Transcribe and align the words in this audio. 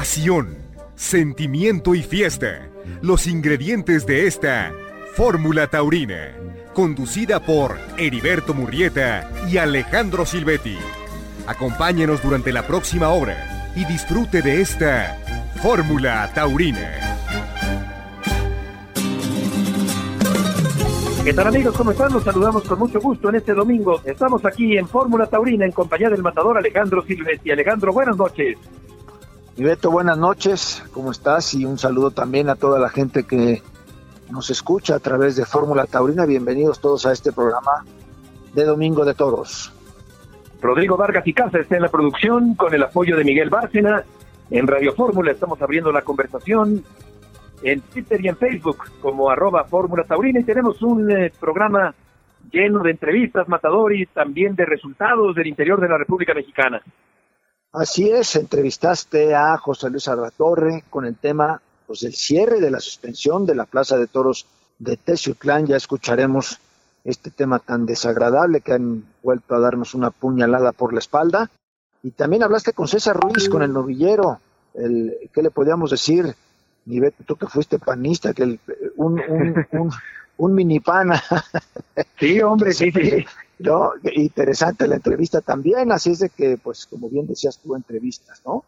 pasión, 0.00 0.56
sentimiento 0.94 1.94
y 1.94 2.02
fiesta. 2.02 2.70
Los 3.02 3.26
ingredientes 3.26 4.06
de 4.06 4.26
esta 4.26 4.72
Fórmula 5.12 5.66
Taurina, 5.66 6.34
conducida 6.72 7.38
por 7.44 7.76
Heriberto 7.98 8.54
Murrieta 8.54 9.30
y 9.46 9.58
Alejandro 9.58 10.24
Silvetti. 10.24 10.78
Acompáñenos 11.46 12.22
durante 12.22 12.50
la 12.50 12.66
próxima 12.66 13.10
hora 13.10 13.70
y 13.76 13.84
disfrute 13.84 14.40
de 14.40 14.62
esta 14.62 15.18
Fórmula 15.60 16.32
Taurina. 16.34 17.18
¿Qué 21.22 21.34
tal 21.34 21.46
amigos? 21.46 21.76
¿Cómo 21.76 21.90
están? 21.90 22.10
Los 22.10 22.24
saludamos 22.24 22.62
con 22.62 22.78
mucho 22.78 23.00
gusto 23.00 23.28
en 23.28 23.34
este 23.34 23.52
domingo. 23.52 24.00
Estamos 24.06 24.46
aquí 24.46 24.78
en 24.78 24.88
Fórmula 24.88 25.26
Taurina 25.26 25.66
en 25.66 25.72
compañía 25.72 26.08
del 26.08 26.22
matador 26.22 26.56
Alejandro 26.56 27.02
Silvetti. 27.02 27.50
Alejandro, 27.50 27.92
buenas 27.92 28.16
noches. 28.16 28.56
Y 29.56 29.64
Beto, 29.64 29.90
buenas 29.90 30.16
noches. 30.16 30.82
¿Cómo 30.92 31.10
estás? 31.10 31.54
Y 31.54 31.64
un 31.64 31.78
saludo 31.78 32.10
también 32.10 32.48
a 32.48 32.54
toda 32.54 32.78
la 32.78 32.88
gente 32.88 33.24
que 33.24 33.62
nos 34.30 34.48
escucha 34.50 34.94
a 34.94 35.00
través 35.00 35.36
de 35.36 35.44
Fórmula 35.44 35.86
Taurina. 35.86 36.24
Bienvenidos 36.24 36.80
todos 36.80 37.04
a 37.04 37.12
este 37.12 37.32
programa 37.32 37.84
de 38.54 38.64
Domingo 38.64 39.04
de 39.04 39.14
Toros. 39.14 39.72
Rodrigo 40.62 40.96
Vargas 40.96 41.26
y 41.26 41.32
Casa 41.32 41.58
está 41.58 41.76
en 41.76 41.82
la 41.82 41.88
producción 41.88 42.54
con 42.54 42.74
el 42.74 42.82
apoyo 42.82 43.16
de 43.16 43.24
Miguel 43.24 43.50
Bárcena. 43.50 44.04
En 44.50 44.66
Radio 44.66 44.94
Fórmula 44.94 45.32
estamos 45.32 45.60
abriendo 45.60 45.92
la 45.92 46.02
conversación 46.02 46.84
en 47.62 47.80
Twitter 47.82 48.24
y 48.24 48.28
en 48.28 48.36
Facebook 48.36 48.84
como 49.00 49.30
arroba 49.30 49.64
Fórmula 49.64 50.04
Taurina 50.04 50.40
y 50.40 50.44
tenemos 50.44 50.80
un 50.82 51.10
eh, 51.10 51.32
programa 51.38 51.94
lleno 52.50 52.82
de 52.82 52.90
entrevistas, 52.90 53.48
matador 53.48 53.94
y 53.94 54.06
también 54.06 54.54
de 54.54 54.64
resultados 54.64 55.34
del 55.34 55.46
interior 55.46 55.80
de 55.80 55.88
la 55.88 55.98
República 55.98 56.34
Mexicana. 56.34 56.82
Así 57.72 58.10
es, 58.10 58.34
entrevistaste 58.34 59.34
a 59.34 59.56
José 59.56 59.90
Luis 59.90 60.02
Salvatore 60.04 60.82
con 60.90 61.04
el 61.04 61.16
tema 61.16 61.62
pues, 61.86 62.00
del 62.00 62.14
cierre 62.14 62.60
de 62.60 62.70
la 62.70 62.80
suspensión 62.80 63.46
de 63.46 63.54
la 63.54 63.64
Plaza 63.64 63.96
de 63.96 64.08
Toros 64.08 64.46
de 64.78 64.96
Teciutlán. 64.96 65.66
Ya 65.66 65.76
escucharemos 65.76 66.58
este 67.04 67.30
tema 67.30 67.60
tan 67.60 67.86
desagradable 67.86 68.60
que 68.60 68.72
han 68.72 69.04
vuelto 69.22 69.54
a 69.54 69.60
darnos 69.60 69.94
una 69.94 70.10
puñalada 70.10 70.72
por 70.72 70.92
la 70.92 70.98
espalda. 70.98 71.48
Y 72.02 72.10
también 72.10 72.42
hablaste 72.42 72.72
con 72.72 72.88
César 72.88 73.16
Ruiz, 73.16 73.48
con 73.48 73.62
el 73.62 73.72
novillero. 73.72 74.40
El, 74.74 75.30
¿Qué 75.32 75.42
le 75.42 75.50
podíamos 75.50 75.90
decir? 75.90 76.34
ni 76.86 77.00
tú 77.26 77.36
que 77.36 77.46
fuiste 77.46 77.78
panista, 77.78 78.32
que 78.32 78.42
el, 78.42 78.60
un, 78.96 79.20
un, 79.20 79.90
un, 80.38 80.54
mini 80.54 80.80
pana. 80.80 81.22
Sí, 82.18 82.40
hombre, 82.40 82.72
sí, 82.72 82.90
sí. 82.90 83.24
¿No? 83.60 83.92
Interesante 84.14 84.88
la 84.88 84.96
entrevista 84.96 85.40
también, 85.42 85.92
así 85.92 86.12
es 86.12 86.20
de 86.20 86.30
que, 86.30 86.56
pues, 86.62 86.86
como 86.86 87.10
bien 87.10 87.26
decías 87.26 87.60
tú, 87.62 87.74
entrevistas, 87.76 88.42
¿no? 88.46 88.64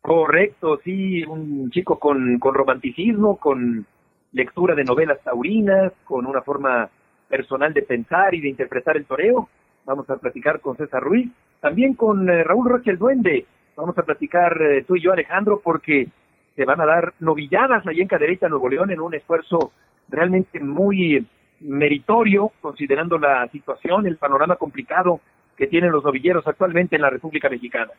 Correcto, 0.00 0.80
sí, 0.82 1.24
un 1.24 1.70
chico 1.70 1.98
con, 1.98 2.38
con 2.38 2.54
romanticismo, 2.54 3.36
con 3.36 3.86
lectura 4.32 4.74
de 4.74 4.84
novelas 4.84 5.22
taurinas, 5.22 5.92
con 6.04 6.26
una 6.26 6.42
forma 6.42 6.88
personal 7.28 7.72
de 7.72 7.82
pensar 7.82 8.34
y 8.34 8.40
de 8.40 8.48
interpretar 8.48 8.96
el 8.96 9.04
toreo. 9.04 9.48
Vamos 9.84 10.08
a 10.10 10.16
platicar 10.16 10.60
con 10.60 10.76
César 10.76 11.02
Ruiz, 11.02 11.30
también 11.60 11.94
con 11.94 12.28
eh, 12.28 12.42
Raúl 12.42 12.68
Roche 12.68 12.90
el 12.90 12.98
Duende. 12.98 13.46
Vamos 13.76 13.96
a 13.98 14.02
platicar 14.02 14.60
eh, 14.60 14.84
tú 14.84 14.96
y 14.96 15.02
yo, 15.02 15.12
Alejandro, 15.12 15.60
porque 15.62 16.08
se 16.56 16.64
van 16.64 16.80
a 16.80 16.86
dar 16.86 17.14
novilladas 17.20 17.86
allí 17.86 18.00
en 18.00 18.08
Cadereyta, 18.08 18.48
Nuevo 18.48 18.68
León, 18.68 18.90
en 18.90 19.00
un 19.00 19.14
esfuerzo 19.14 19.72
realmente 20.08 20.58
muy 20.58 21.26
meritorio, 21.60 22.52
considerando 22.60 23.18
la 23.18 23.48
situación, 23.48 24.06
el 24.06 24.16
panorama 24.16 24.56
complicado 24.56 25.20
que 25.56 25.66
tienen 25.66 25.90
los 25.90 26.04
novilleros 26.04 26.46
actualmente 26.46 26.96
en 26.96 27.02
la 27.02 27.10
República 27.10 27.48
Mexicana. 27.48 27.90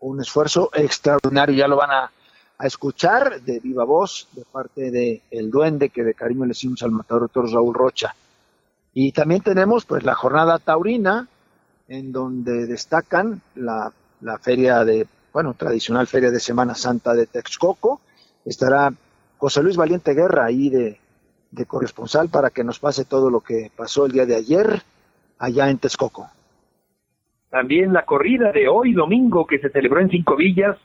Un 0.00 0.20
esfuerzo 0.20 0.70
extraordinario, 0.74 1.56
ya 1.56 1.68
lo 1.68 1.76
van 1.76 1.90
a, 1.90 2.10
escuchar 2.60 3.40
de 3.42 3.60
viva 3.60 3.84
voz 3.84 4.26
de 4.32 4.44
parte 4.44 4.90
de 4.90 5.22
El 5.30 5.48
Duende, 5.48 5.90
que 5.90 6.02
de 6.02 6.12
cariño 6.12 6.42
le 6.42 6.48
decimos 6.48 6.82
al 6.82 6.90
matador 6.90 7.22
doctor 7.22 7.48
Raúl 7.52 7.72
Rocha. 7.72 8.16
Y 8.92 9.12
también 9.12 9.42
tenemos 9.42 9.84
pues 9.84 10.02
la 10.02 10.16
jornada 10.16 10.58
taurina, 10.58 11.28
en 11.86 12.10
donde 12.10 12.66
destacan 12.66 13.40
la, 13.54 13.92
la 14.20 14.38
feria 14.38 14.84
de 14.84 15.06
bueno, 15.32 15.54
tradicional 15.54 16.08
feria 16.08 16.32
de 16.32 16.40
Semana 16.40 16.74
Santa 16.74 17.14
de 17.14 17.26
Texcoco. 17.26 18.00
Estará 18.44 18.92
José 19.36 19.62
Luis 19.62 19.76
Valiente 19.76 20.12
Guerra 20.14 20.46
ahí 20.46 20.68
de, 20.68 20.98
corresponsal 21.66 22.28
para 22.28 22.50
que 22.50 22.64
nos 22.64 22.78
pase 22.78 23.04
todo 23.04 23.30
lo 23.30 23.40
que 23.40 23.70
pasó 23.76 24.06
el 24.06 24.12
día 24.12 24.26
de 24.26 24.36
ayer 24.36 24.82
allá 25.38 25.70
en 25.70 25.78
Texcoco. 25.78 26.28
También 27.50 27.92
la 27.92 28.04
corrida 28.04 28.52
de 28.52 28.68
hoy 28.68 28.92
domingo 28.92 29.46
que 29.46 29.58
se 29.58 29.70
celebró 29.70 30.00
en 30.00 30.10
Cinco 30.10 30.36
Villas, 30.36 30.76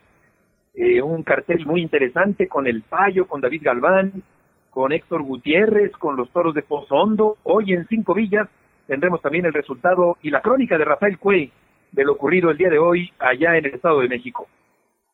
eh, 0.74 1.02
un 1.02 1.24
cartel 1.24 1.66
muy 1.66 1.82
interesante 1.82 2.48
con 2.48 2.68
el 2.68 2.82
Payo, 2.84 3.28
con 3.28 3.42
David 3.42 3.64
Galván, 3.64 4.24
con 4.70 4.92
Héctor 4.92 5.24
Gutiérrez, 5.24 5.92
con 5.98 6.16
los 6.16 6.30
toros 6.32 6.56
de 6.56 6.64
Pozondo. 6.64 7.38
Hoy 7.44 7.74
en 7.74 7.86
Cinco 7.88 8.14
Villas 8.14 8.48
tendremos 8.88 9.22
también 9.22 9.46
el 9.46 9.54
resultado 9.54 10.18
y 10.22 10.30
la 10.30 10.42
crónica 10.42 10.78
de 10.78 10.86
Rafael 10.86 11.20
Cuey 11.20 11.52
de 11.92 12.04
lo 12.04 12.14
ocurrido 12.14 12.50
el 12.50 12.58
día 12.58 12.70
de 12.70 12.80
hoy 12.80 13.12
allá 13.20 13.58
en 13.58 13.66
el 13.66 13.76
Estado 13.76 14.00
de 14.00 14.10
México. 14.10 14.48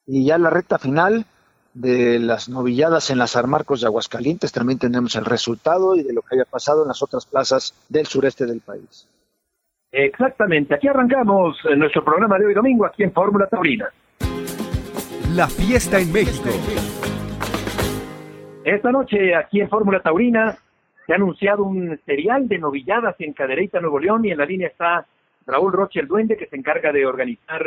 Y 0.06 0.26
ya 0.26 0.38
la 0.38 0.50
recta 0.50 0.78
final 0.78 1.26
de 1.74 2.20
las 2.20 2.50
novilladas 2.50 3.10
en 3.10 3.18
las 3.18 3.36
Armarcos 3.36 3.82
de 3.82 3.88
Aguascalientes 3.88 4.52
también 4.52 4.80
tenemos 4.80 5.16
el 5.16 5.26
resultado 5.26 5.96
y 5.96 6.04
de 6.04 6.14
lo 6.14 6.22
que 6.22 6.36
haya 6.36 6.46
pasado 6.46 6.82
en 6.84 6.88
las 6.88 7.02
otras 7.04 7.26
plazas 7.26 7.74
del 7.90 8.06
sureste 8.06 8.46
del 8.46 8.62
país. 8.62 9.08
Exactamente, 9.92 10.76
aquí 10.76 10.88
arrancamos 10.88 11.58
nuestro 11.78 12.04
programa 12.04 12.38
de 12.38 12.46
hoy 12.46 12.54
domingo 12.54 12.86
aquí 12.86 13.04
en 13.04 13.12
Fórmula 13.12 13.48
Taurina. 13.48 13.90
La 15.36 15.48
fiesta 15.48 16.00
en 16.00 16.12
México. 16.12 16.50
Esta 18.64 18.92
noche 18.92 19.36
aquí 19.36 19.62
en 19.62 19.70
Fórmula 19.70 20.02
Taurina 20.02 20.58
se 21.06 21.14
ha 21.14 21.16
anunciado 21.16 21.64
un 21.64 22.00
serial 22.06 22.48
de 22.48 22.60
novilladas 22.60 23.16
en 23.20 23.34
Cadereyta, 23.34 23.80
Nuevo 23.80 24.00
León 24.00 24.26
y 24.26 24.32
en 24.32 24.38
la 24.38 24.46
línea 24.46 24.68
está 24.68 25.08
Raúl 25.48 25.74
Roche 25.74 26.00
el 26.00 26.08
Duende, 26.08 26.38
que 26.38 26.46
se 26.46 26.56
encarga 26.56 26.92
de 26.92 27.06
organizar 27.06 27.66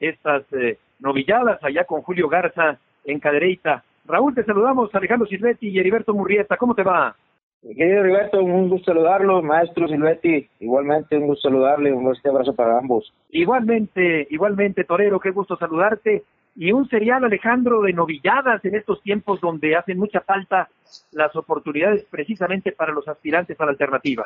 estas 0.00 0.44
eh, 0.52 0.78
novilladas 0.98 1.62
allá 1.64 1.84
con 1.84 2.02
Julio 2.02 2.28
Garza 2.28 2.78
en 3.12 3.20
Cadereyta. 3.20 3.82
Raúl, 4.06 4.34
te 4.34 4.44
saludamos, 4.44 4.94
Alejandro 4.94 5.26
Silvetti 5.26 5.68
y 5.68 5.78
Heriberto 5.78 6.14
Murrieta, 6.14 6.56
¿cómo 6.56 6.74
te 6.74 6.82
va? 6.82 7.14
Querido 7.62 8.00
Heriberto, 8.00 8.42
un 8.42 8.68
gusto 8.68 8.92
saludarlo, 8.92 9.42
maestro 9.42 9.88
Silvetti, 9.88 10.48
igualmente 10.60 11.16
un 11.16 11.26
gusto 11.26 11.48
saludarle, 11.48 11.92
un 11.92 12.04
fuerte 12.04 12.28
abrazo 12.28 12.54
para 12.54 12.78
ambos. 12.78 13.12
Igualmente, 13.30 14.26
igualmente, 14.30 14.84
Torero, 14.84 15.18
qué 15.18 15.30
gusto 15.30 15.56
saludarte. 15.56 16.24
Y 16.54 16.72
un 16.72 16.88
serial, 16.88 17.24
Alejandro, 17.24 17.82
de 17.82 17.92
novilladas 17.92 18.64
en 18.64 18.74
estos 18.74 19.02
tiempos 19.02 19.40
donde 19.40 19.76
hacen 19.76 19.98
mucha 19.98 20.20
falta 20.20 20.68
las 21.12 21.34
oportunidades 21.36 22.04
precisamente 22.10 22.72
para 22.72 22.92
los 22.92 23.06
aspirantes 23.06 23.60
a 23.60 23.64
la 23.64 23.72
alternativa. 23.72 24.24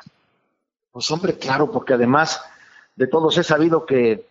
Pues 0.93 1.11
hombre, 1.11 1.39
claro, 1.39 1.71
porque 1.71 1.95
además 1.95 2.43
de 2.97 3.07
todos 3.07 3.37
he 3.39 3.43
sabido 3.43 3.87
que, 3.87 4.25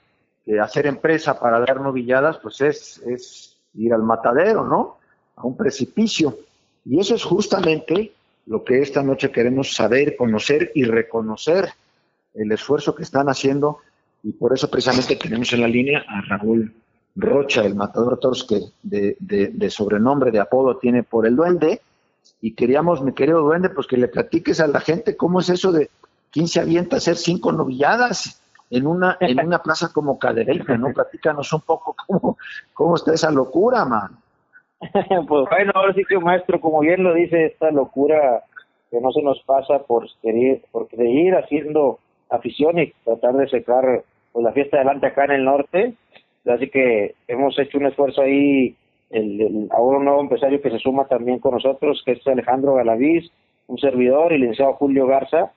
hacer 0.62 0.88
empresa 0.88 1.40
para 1.40 1.60
dar 1.60 1.80
novilladas, 1.80 2.38
pues 2.40 2.62
es, 2.62 2.98
es 3.06 3.51
ir 3.74 3.94
al 3.94 4.04
matadero, 4.04 4.66
¿no? 4.66 4.98
A 5.36 5.46
un 5.46 5.56
precipicio. 5.56 6.38
Y 6.86 7.00
eso 7.00 7.16
es 7.16 7.24
justamente 7.24 8.14
lo 8.48 8.64
que 8.64 8.82
esta 8.82 9.04
noche 9.04 9.32
queremos 9.32 9.74
saber, 9.74 10.16
conocer 10.16 10.72
y 10.76 10.84
reconocer 10.84 11.70
el 12.34 12.52
esfuerzo 12.52 12.96
que 12.96 13.04
están 13.04 13.30
haciendo 13.30 13.80
y 14.24 14.34
por 14.34 14.54
eso 14.54 14.70
precisamente 14.70 15.16
tenemos 15.16 15.52
en 15.54 15.62
la 15.62 15.68
línea 15.68 16.04
a 16.08 16.22
Raúl 16.22 16.74
Rocha, 17.16 17.64
el 17.66 17.76
matador 17.76 18.16
de 18.16 18.22
toros 18.22 18.44
que 18.46 18.62
de, 18.84 19.18
de, 19.20 19.70
sobrenombre, 19.70 20.32
de 20.32 20.40
apodo 20.40 20.78
tiene 20.78 21.04
por 21.04 21.28
el 21.28 21.36
duende 21.36 21.82
y 22.40 22.54
queríamos, 22.54 23.02
mi 23.02 23.14
querido 23.14 23.42
duende, 23.42 23.70
pues 23.70 23.88
que 23.88 23.98
le 23.98 24.08
platiques 24.08 24.60
a 24.60 24.68
la 24.68 24.80
gente 24.80 25.18
cómo 25.18 25.40
es 25.40 25.50
eso 25.50 25.72
de 25.72 25.90
quién 26.32 26.48
se 26.48 26.60
avienta 26.60 26.96
a 26.96 26.98
hacer 26.98 27.18
cinco 27.18 27.52
novilladas 27.52 28.41
en 28.72 28.88
una, 28.88 29.18
en 29.20 29.46
una 29.46 29.60
plaza 29.60 29.92
como 29.94 30.18
Cadereyta, 30.18 30.78
¿no? 30.78 30.94
Platícanos 30.94 31.52
un 31.54 31.62
poco 31.62 31.96
cómo, 32.08 32.38
cómo 32.74 32.96
está 32.96 33.14
esa 33.14 33.30
locura, 33.30 33.86
man. 33.86 34.18
pues 35.28 35.50
bueno, 35.50 35.72
ahora 35.76 35.94
sí 35.94 36.04
que 36.08 36.18
maestro, 36.18 36.60
como 36.60 36.80
bien 36.80 37.04
lo 37.04 37.14
dice, 37.14 37.46
esta 37.48 37.70
locura 37.70 38.44
que 38.90 39.00
no 39.02 39.12
se 39.12 39.22
nos 39.22 39.42
pasa 39.44 39.80
por 39.80 40.10
seguir, 40.22 40.64
por 40.72 40.90
seguir 40.90 41.36
haciendo 41.36 42.00
afición 42.30 42.80
y 42.80 42.94
tratar 43.04 43.36
de 43.36 43.50
secar 43.50 44.04
pues, 44.32 44.44
la 44.44 44.54
fiesta 44.54 44.78
adelante 44.78 45.08
acá 45.08 45.26
en 45.26 45.32
el 45.32 45.46
norte. 45.46 45.94
Así 46.46 46.70
que 46.70 47.16
hemos 47.28 47.60
hecho 47.60 47.78
un 47.78 47.88
esfuerzo 47.88 48.22
ahí, 48.22 48.76
el, 49.10 49.68
ahora 49.72 50.00
un 50.00 50.06
nuevo 50.06 50.22
empresario 50.22 50.62
que 50.62 50.72
se 50.72 50.80
suma 50.80 51.06
también 51.06 51.40
con 51.40 51.54
nosotros, 51.54 52.02
que 52.06 52.14
es 52.14 52.26
Alejandro 52.26 52.76
Galaviz, 52.76 53.30
un 53.68 53.78
servidor 53.78 54.32
y 54.32 54.36
el 54.36 54.42
licenciado 54.42 54.74
Julio 54.74 55.08
Garza, 55.08 55.52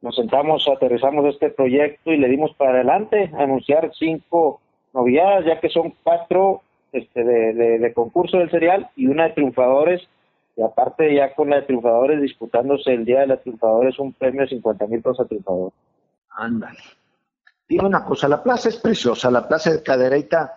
nos 0.00 0.14
sentamos, 0.16 0.68
aterrizamos 0.68 1.26
este 1.26 1.50
proyecto 1.50 2.12
y 2.12 2.18
le 2.18 2.28
dimos 2.28 2.54
para 2.54 2.72
adelante 2.72 3.30
a 3.36 3.42
anunciar 3.42 3.90
cinco 3.98 4.60
novedades, 4.92 5.46
ya 5.46 5.60
que 5.60 5.68
son 5.68 5.94
cuatro 6.02 6.62
este, 6.92 7.24
de, 7.24 7.78
de, 7.78 7.92
concurso 7.92 8.38
del 8.38 8.50
serial 8.50 8.88
y 8.96 9.06
una 9.06 9.24
de 9.24 9.34
triunfadores, 9.34 10.02
y 10.56 10.62
aparte 10.62 11.14
ya 11.14 11.34
con 11.34 11.50
la 11.50 11.56
de 11.56 11.62
triunfadores 11.62 12.22
disputándose 12.22 12.92
el 12.94 13.04
día 13.04 13.20
de 13.20 13.26
la 13.26 13.36
triunfadores 13.36 13.98
un 13.98 14.12
premio 14.12 14.42
de 14.42 14.48
50 14.48 14.86
mil 14.86 15.02
pesos 15.02 15.20
a 15.20 15.26
triunfador. 15.26 15.72
Ándale. 16.30 16.78
Digo 17.68 17.86
una 17.86 18.04
cosa, 18.04 18.28
la 18.28 18.42
plaza 18.42 18.70
es 18.70 18.78
preciosa, 18.78 19.30
la 19.30 19.46
plaza 19.46 19.70
de 19.70 19.82
Cadereyta 19.82 20.54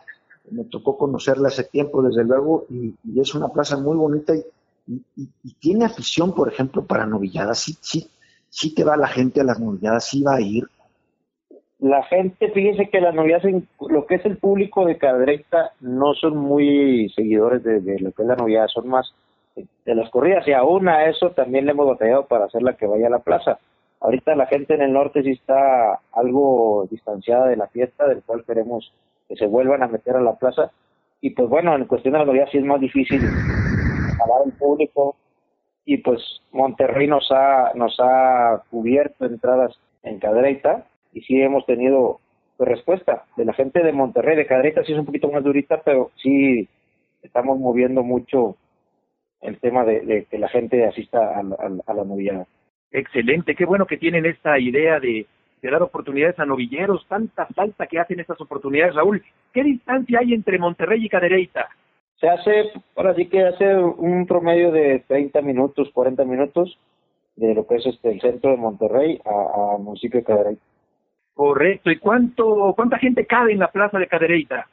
me 0.49 0.63
tocó 0.65 0.97
conocerla 0.97 1.49
hace 1.49 1.65
tiempo, 1.65 2.01
desde 2.01 2.23
luego, 2.23 2.65
y, 2.69 2.95
es 3.19 3.35
una 3.35 3.49
plaza 3.49 3.77
muy 3.77 3.97
bonita 3.97 4.33
y, 4.35 5.53
tiene 5.59 5.85
afición, 5.85 6.33
por 6.33 6.51
ejemplo, 6.51 6.85
para 6.85 7.05
novilladas. 7.05 7.59
Sí, 7.59 7.77
sí, 7.81 8.09
sí 8.51 8.75
te 8.75 8.83
va 8.83 8.97
la 8.97 9.07
gente 9.07 9.41
a 9.41 9.43
las 9.43 9.59
novilladas, 9.59 10.07
sí 10.07 10.21
va 10.21 10.35
a 10.35 10.41
ir. 10.41 10.65
La 11.79 12.03
gente, 12.03 12.51
fíjese 12.51 12.89
que 12.89 13.01
las 13.01 13.15
novilladas, 13.15 13.43
lo 13.89 14.05
que 14.05 14.15
es 14.15 14.25
el 14.25 14.37
público 14.37 14.85
de 14.85 14.99
Cadrecta, 14.99 15.71
no 15.79 16.13
son 16.13 16.37
muy 16.37 17.09
seguidores 17.15 17.63
de, 17.63 17.81
lo 17.99 18.11
que 18.11 18.21
es 18.21 18.27
la 18.27 18.35
novillada, 18.35 18.67
son 18.67 18.87
más 18.87 19.11
de 19.55 19.95
las 19.95 20.09
corridas, 20.11 20.47
y 20.47 20.53
aún 20.53 20.87
a 20.87 21.05
eso 21.05 21.31
también 21.31 21.65
le 21.65 21.71
hemos 21.71 21.87
batallado 21.87 22.27
para 22.27 22.45
hacerla 22.45 22.77
que 22.77 22.85
vaya 22.85 23.07
a 23.07 23.11
la 23.11 23.19
plaza. 23.19 23.57
Ahorita 23.99 24.35
la 24.35 24.45
gente 24.45 24.75
en 24.75 24.81
el 24.81 24.93
norte 24.93 25.23
sí 25.23 25.31
está 25.31 25.99
algo 26.11 26.87
distanciada 26.91 27.47
de 27.47 27.57
la 27.57 27.67
fiesta, 27.67 28.07
del 28.07 28.21
cual 28.21 28.43
queremos 28.45 28.93
que 29.27 29.35
se 29.35 29.47
vuelvan 29.47 29.81
a 29.81 29.87
meter 29.87 30.15
a 30.15 30.21
la 30.21 30.35
plaza. 30.35 30.71
Y 31.19 31.31
pues 31.31 31.49
bueno, 31.49 31.75
en 31.75 31.85
cuestión 31.85 32.13
de 32.13 32.19
la 32.19 32.25
novedad 32.25 32.47
sí 32.51 32.57
es 32.57 32.65
más 32.65 32.81
difícil 32.81 33.21
hablar 33.23 34.41
el 34.45 34.53
público. 34.53 35.15
Y 35.91 35.97
pues 35.97 36.21
Monterrey 36.53 37.05
nos 37.05 37.29
ha, 37.31 37.73
nos 37.75 37.97
ha 37.99 38.63
cubierto 38.69 39.25
entradas 39.25 39.77
en 40.03 40.19
Cadreita 40.19 40.85
y 41.11 41.19
sí 41.19 41.41
hemos 41.41 41.65
tenido 41.65 42.21
pues, 42.55 42.69
respuesta 42.69 43.25
de 43.35 43.43
la 43.43 43.51
gente 43.51 43.83
de 43.83 43.91
Monterrey. 43.91 44.37
De 44.37 44.45
Cadreita 44.45 44.85
sí 44.85 44.93
es 44.93 44.99
un 44.99 45.05
poquito 45.05 45.29
más 45.29 45.43
durita, 45.43 45.81
pero 45.83 46.11
sí 46.15 46.69
estamos 47.21 47.59
moviendo 47.59 48.03
mucho 48.03 48.55
el 49.41 49.59
tema 49.59 49.83
de, 49.83 50.25
que 50.31 50.37
la 50.37 50.47
gente 50.47 50.85
asista 50.85 51.19
a, 51.19 51.41
a 51.85 51.93
la 51.93 52.05
novillada. 52.05 52.47
Excelente, 52.89 53.53
qué 53.53 53.65
bueno 53.65 53.85
que 53.85 53.97
tienen 53.97 54.25
esta 54.25 54.57
idea 54.59 54.97
de 54.97 55.25
de 55.61 55.69
dar 55.69 55.83
oportunidades 55.83 56.39
a 56.39 56.45
novilleros, 56.45 57.05
tanta 57.07 57.45
falta 57.47 57.85
que 57.85 57.99
hacen 57.99 58.19
estas 58.19 58.39
oportunidades. 58.41 58.95
Raúl, 58.95 59.23
¿qué 59.53 59.63
distancia 59.63 60.19
hay 60.19 60.33
entre 60.33 60.57
Monterrey 60.57 61.05
y 61.05 61.09
Cadereyta? 61.09 61.69
Se 62.21 62.29
hace, 62.29 62.71
ahora 62.95 63.15
sí 63.15 63.27
que 63.27 63.43
hace 63.43 63.75
un 63.75 64.27
promedio 64.27 64.71
de 64.71 65.03
30 65.07 65.41
minutos, 65.41 65.89
40 65.91 66.23
minutos 66.23 66.77
de 67.35 67.55
lo 67.55 67.65
que 67.65 67.77
es 67.77 67.85
este 67.87 68.11
el 68.11 68.21
centro 68.21 68.51
de 68.51 68.57
Monterrey 68.57 69.19
a, 69.25 69.77
municipio 69.79 70.19
de 70.19 70.25
Cadereyta. 70.25 70.61
Correcto, 71.33 71.89
¿y 71.89 71.97
cuánto 71.97 72.73
cuánta 72.75 72.99
gente 72.99 73.25
cabe 73.25 73.53
en 73.53 73.59
la 73.59 73.71
plaza 73.71 73.97
de 73.97 74.07
Cadereyta? 74.07 74.67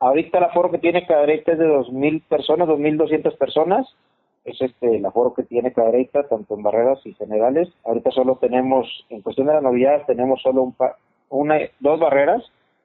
Ahorita 0.00 0.38
el 0.38 0.44
aforo 0.44 0.70
que 0.70 0.78
tiene 0.78 1.06
Cadereyta 1.06 1.52
es 1.52 1.58
de 1.58 1.68
2.000 1.68 2.22
personas, 2.26 2.68
2.200 2.68 3.36
personas, 3.36 3.86
es 4.46 4.58
este 4.62 4.96
el 4.96 5.04
aforo 5.04 5.34
que 5.34 5.42
tiene 5.42 5.74
Cadereyta, 5.74 6.26
tanto 6.26 6.54
en 6.54 6.62
barreras 6.62 7.04
y 7.04 7.12
generales. 7.12 7.68
Ahorita 7.84 8.12
solo 8.12 8.38
tenemos, 8.40 8.86
en 9.10 9.20
cuestión 9.20 9.48
de 9.48 9.52
la 9.52 9.60
novedad, 9.60 10.06
tenemos 10.06 10.40
solo 10.40 10.62
un 10.62 10.74
una, 11.28 11.58
dos 11.80 12.00
barreras 12.00 12.42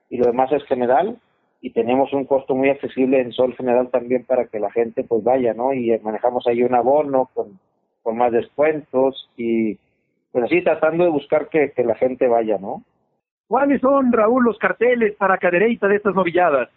y 0.09 0.17
lo 0.17 0.25
demás 0.25 0.51
es 0.51 0.63
general 0.65 1.17
y 1.65 1.69
tenemos 1.69 2.11
un 2.11 2.25
costo 2.25 2.55
muy 2.55 2.69
accesible 2.69 3.21
en 3.21 3.31
sol 3.31 3.55
general 3.55 3.89
también 3.89 4.25
para 4.25 4.47
que 4.47 4.59
la 4.59 4.69
gente 4.69 5.05
pues 5.05 5.23
vaya, 5.23 5.53
¿no? 5.53 5.73
Y 5.73 5.97
manejamos 5.99 6.45
ahí 6.45 6.61
un 6.61 6.75
abono 6.75 7.29
con, 7.33 7.57
con 8.01 8.17
más 8.17 8.33
descuentos 8.33 9.29
y 9.37 9.79
pues 10.33 10.43
así 10.43 10.61
tratando 10.61 11.05
de 11.05 11.09
buscar 11.09 11.47
que, 11.47 11.71
que 11.71 11.85
la 11.85 11.95
gente 11.95 12.27
vaya, 12.27 12.57
¿no? 12.57 12.83
¿Cuáles 13.47 13.79
son, 13.79 14.11
Raúl, 14.11 14.43
los 14.43 14.57
carteles 14.57 15.15
para 15.15 15.37
Cadereyta 15.37 15.87
de 15.87 15.95
estas 15.95 16.13
novilladas? 16.13 16.69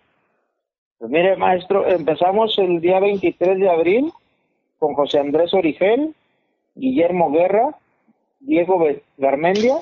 Pues 0.99 1.11
mire, 1.11 1.35
maestro, 1.35 1.85
empezamos 1.85 2.57
el 2.57 2.81
día 2.81 3.01
23 3.01 3.59
de 3.59 3.69
abril 3.69 4.13
con 4.79 4.95
José 4.95 5.19
Andrés 5.19 5.53
Origel, 5.53 6.15
Guillermo 6.77 7.33
Guerra, 7.33 7.75
Diego 8.39 8.87
Garmendia 9.19 9.79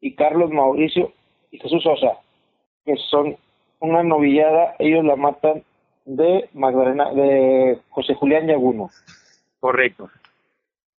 y 0.00 0.16
Carlos 0.16 0.50
Mauricio 0.50 1.12
y 1.52 1.58
Jesús 1.60 1.84
Sosa, 1.84 2.18
que 2.84 2.96
son 2.96 3.36
una 3.80 4.02
novillada, 4.02 4.74
ellos 4.78 5.04
la 5.04 5.16
matan 5.16 5.62
de 6.04 6.48
Magdalena, 6.54 7.12
de 7.12 7.80
José 7.90 8.14
Julián 8.14 8.46
Yaguno. 8.46 8.90
Correcto. 9.60 10.10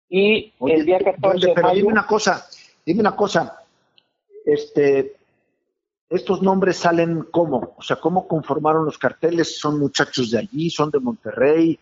Y 0.10 0.54
el 0.62 0.86
día 0.86 1.00
14 1.00 1.54
pero 1.56 1.72
dime 1.72 1.88
una 1.88 2.06
cosa, 2.06 2.46
dime 2.86 3.02
una 3.02 3.16
cosa, 3.16 3.64
este, 4.46 5.16
estos 6.10 6.42
nombres 6.42 6.78
salen 6.78 7.28
cómo, 7.32 7.76
o 7.78 7.82
sea, 7.82 7.98
cómo 7.98 8.28
conformaron 8.28 8.86
los 8.86 8.98
carteles, 8.98 9.60
son 9.60 9.80
muchachos 9.80 10.32
de 10.32 10.40
allí, 10.40 10.70
son 10.70 10.90
de 10.90 11.00
Monterrey, 11.00 11.80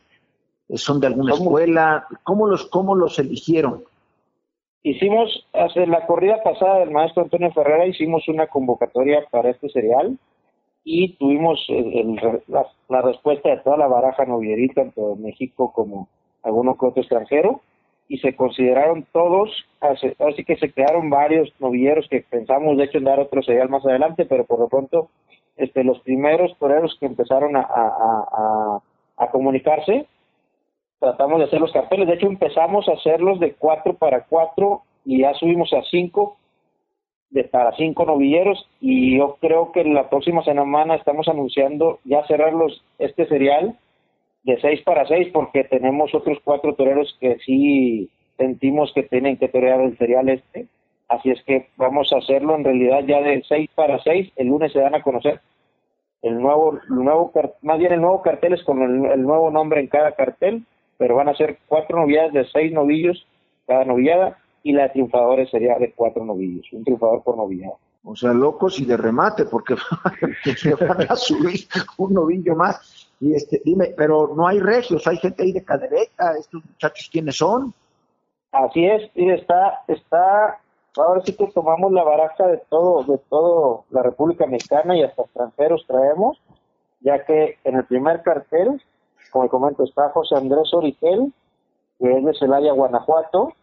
son 0.75 0.99
de 0.99 1.07
alguna 1.07 1.33
escuela, 1.33 2.07
¿cómo 2.23 2.47
los, 2.47 2.65
cómo 2.65 2.95
los 2.95 3.17
eligieron? 3.19 3.85
Hicimos, 4.83 5.45
hace 5.53 5.87
la 5.87 6.05
corrida 6.05 6.41
pasada 6.43 6.79
del 6.79 6.91
maestro 6.91 7.23
Antonio 7.23 7.51
Ferrera, 7.51 7.87
hicimos 7.87 8.27
una 8.27 8.47
convocatoria 8.47 9.25
para 9.31 9.49
este 9.49 9.69
serial 9.69 10.17
y 10.89 11.17
tuvimos 11.17 11.59
la, 12.87 13.01
respuesta 13.01 13.49
de 13.49 13.57
toda 13.57 13.75
la 13.75 13.87
baraja 13.87 14.23
novierita, 14.23 14.83
tanto 14.83 15.15
de 15.15 15.21
México 15.21 15.73
como 15.73 16.07
alguno 16.43 16.77
que 16.77 16.85
otro 16.85 17.01
extranjero, 17.01 17.59
y 18.07 18.19
se 18.19 18.37
consideraron 18.37 19.05
todos, 19.11 19.49
así 19.81 20.45
que 20.45 20.55
se 20.55 20.71
crearon 20.71 21.09
varios 21.09 21.53
novilleros 21.59 22.07
que 22.09 22.21
pensamos 22.21 22.77
de 22.77 22.85
hecho 22.85 22.99
en 22.99 23.03
dar 23.03 23.19
otro 23.19 23.43
serial 23.43 23.67
más 23.67 23.85
adelante, 23.85 24.25
pero 24.25 24.45
por 24.45 24.59
lo 24.59 24.69
pronto 24.69 25.09
este, 25.57 25.83
los 25.83 25.99
primeros 25.99 26.57
toreros 26.57 26.95
que 27.01 27.05
empezaron 27.05 27.57
a 27.57 28.81
comunicarse 29.33 30.07
tratamos 30.99 31.39
de 31.39 31.45
hacer 31.45 31.59
los 31.59 31.73
carteles. 31.73 32.07
De 32.07 32.13
hecho, 32.13 32.27
empezamos 32.27 32.87
a 32.87 32.93
hacerlos 32.93 33.41
de 33.41 33.55
cuatro 33.55 33.93
para 33.93 34.23
cuatro 34.23 34.83
y 35.03 35.19
ya 35.19 35.33
subimos 35.33 35.73
a 35.73 35.81
cinco 35.91 36.37
de 37.29 37.43
para 37.43 37.75
cinco 37.75 38.05
novilleros 38.05 38.69
y 38.79 39.17
yo 39.17 39.37
creo 39.41 39.71
que 39.71 39.83
la 39.83 40.09
próxima 40.09 40.43
semana 40.43 40.95
estamos 40.95 41.27
anunciando 41.27 41.99
ya 42.05 42.25
cerrarlos 42.25 42.83
este 42.99 43.27
serial 43.27 43.77
de 44.43 44.59
seis 44.61 44.81
para 44.83 45.05
seis 45.07 45.27
porque 45.33 45.65
tenemos 45.65 46.13
otros 46.15 46.37
cuatro 46.43 46.73
toreros 46.75 47.17
que 47.19 47.37
sí 47.39 48.09
sentimos 48.37 48.91
que 48.93 49.03
tienen 49.03 49.37
que 49.37 49.49
torear 49.49 49.81
el 49.81 49.97
serial 49.97 50.29
este. 50.29 50.67
Así 51.09 51.31
es 51.31 51.41
que 51.43 51.67
vamos 51.75 52.11
a 52.13 52.17
hacerlo 52.17 52.55
en 52.55 52.63
realidad 52.63 53.03
ya 53.05 53.21
de 53.21 53.43
seis 53.47 53.69
para 53.75 54.01
seis. 54.03 54.31
El 54.35 54.47
lunes 54.47 54.71
se 54.71 54.79
dan 54.79 54.95
a 54.95 55.01
conocer. 55.01 55.41
El 56.21 56.39
nuevo 56.39 56.73
el 56.73 56.95
nuevo 57.03 57.31
más 57.61 57.77
bien 57.77 57.93
el 57.93 58.01
nuevo 58.01 58.21
cartel 58.21 58.53
es 58.53 58.63
con 58.63 58.81
el 58.81 59.21
nuevo 59.21 59.51
nombre 59.51 59.81
en 59.81 59.87
cada 59.87 60.13
cartel 60.13 60.63
pero 60.97 61.15
van 61.15 61.29
a 61.29 61.35
ser 61.35 61.59
cuatro 61.67 61.99
novilladas 61.99 62.33
de 62.33 62.45
seis 62.45 62.71
novillos 62.71 63.27
cada 63.67 63.85
novillada 63.85 64.37
y 64.67 64.73
la 64.73 64.91
triunfadora 64.91 65.45
sería 65.47 65.77
de 65.77 65.93
cuatro 65.93 66.25
novillos, 66.25 66.67
un 66.73 66.83
triunfador 66.83 67.23
por 67.23 67.37
novillada. 67.37 67.75
O 68.03 68.15
sea, 68.15 68.33
locos 68.33 68.79
y 68.79 68.85
de 68.85 68.97
remate, 68.97 69.45
porque 69.45 69.75
se 70.57 70.75
van 70.75 71.01
a 71.09 71.15
subir 71.15 71.61
un 71.97 72.13
novillo 72.13 72.55
más. 72.55 73.09
Y 73.19 73.33
este, 73.33 73.61
dime, 73.63 73.93
pero 73.95 74.33
no 74.35 74.47
hay 74.47 74.59
regios, 74.59 75.07
hay 75.07 75.17
gente 75.17 75.43
ahí 75.43 75.51
de 75.51 75.63
cadereta, 75.63 76.37
estos 76.37 76.63
muchachos, 76.65 77.09
¿quiénes 77.11 77.37
son? 77.37 77.73
Así 78.51 78.85
es, 78.85 79.09
y 79.15 79.29
está, 79.29 79.83
está, 79.87 80.59
ahora 80.97 81.21
sí 81.25 81.35
que 81.35 81.47
tomamos 81.47 81.91
la 81.91 82.03
baraja 82.03 82.47
de 82.47 82.57
todo, 82.69 83.03
de 83.03 83.17
todo 83.29 83.85
la 83.89 84.03
República 84.03 84.45
Mexicana 84.47 84.97
y 84.97 85.03
hasta 85.03 85.21
extranjeros 85.21 85.85
traemos, 85.87 86.41
ya 87.01 87.23
que 87.25 87.57
en 87.63 87.75
el 87.75 87.85
primer 87.85 88.21
cartel 88.21 88.81
como 89.29 89.49
comento, 89.49 89.83
está 89.83 90.09
José 90.09 90.35
Andrés 90.35 90.73
Origel, 90.73 91.31
que 91.99 92.11
es 92.11 92.25
de 92.25 92.33
Celaya, 92.33 92.71
Guanajuato, 92.73 93.53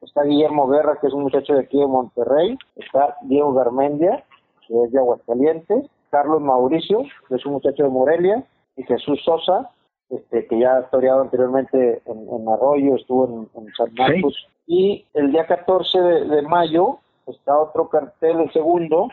está 0.00 0.22
Guillermo 0.22 0.68
Guerra, 0.68 0.98
que 1.00 1.08
es 1.08 1.12
un 1.12 1.22
muchacho 1.22 1.54
de 1.54 1.60
aquí 1.60 1.78
de 1.78 1.86
Monterrey, 1.86 2.56
está 2.76 3.16
Diego 3.22 3.52
Garmendia, 3.54 4.24
que 4.66 4.84
es 4.84 4.92
de 4.92 4.98
Aguascalientes, 4.98 5.86
Carlos 6.10 6.40
Mauricio, 6.40 7.02
que 7.28 7.36
es 7.36 7.46
un 7.46 7.52
muchacho 7.52 7.82
de 7.82 7.88
Morelia, 7.88 8.44
y 8.76 8.82
Jesús 8.84 9.20
Sosa, 9.24 9.70
este, 10.10 10.46
que 10.46 10.58
ya 10.58 10.76
ha 10.76 10.80
historiado 10.82 11.20
anteriormente 11.20 12.02
en, 12.06 12.48
Arroyo, 12.48 12.94
estuvo 12.94 13.48
en, 13.54 13.72
San 13.76 13.92
Marcos. 13.94 14.34
Y 14.66 15.04
el 15.14 15.32
día 15.32 15.46
14 15.46 16.00
de, 16.00 16.24
de, 16.24 16.42
mayo 16.42 16.98
está 17.26 17.58
otro 17.58 17.88
cartel, 17.88 18.40
el 18.40 18.52
segundo, 18.52 19.08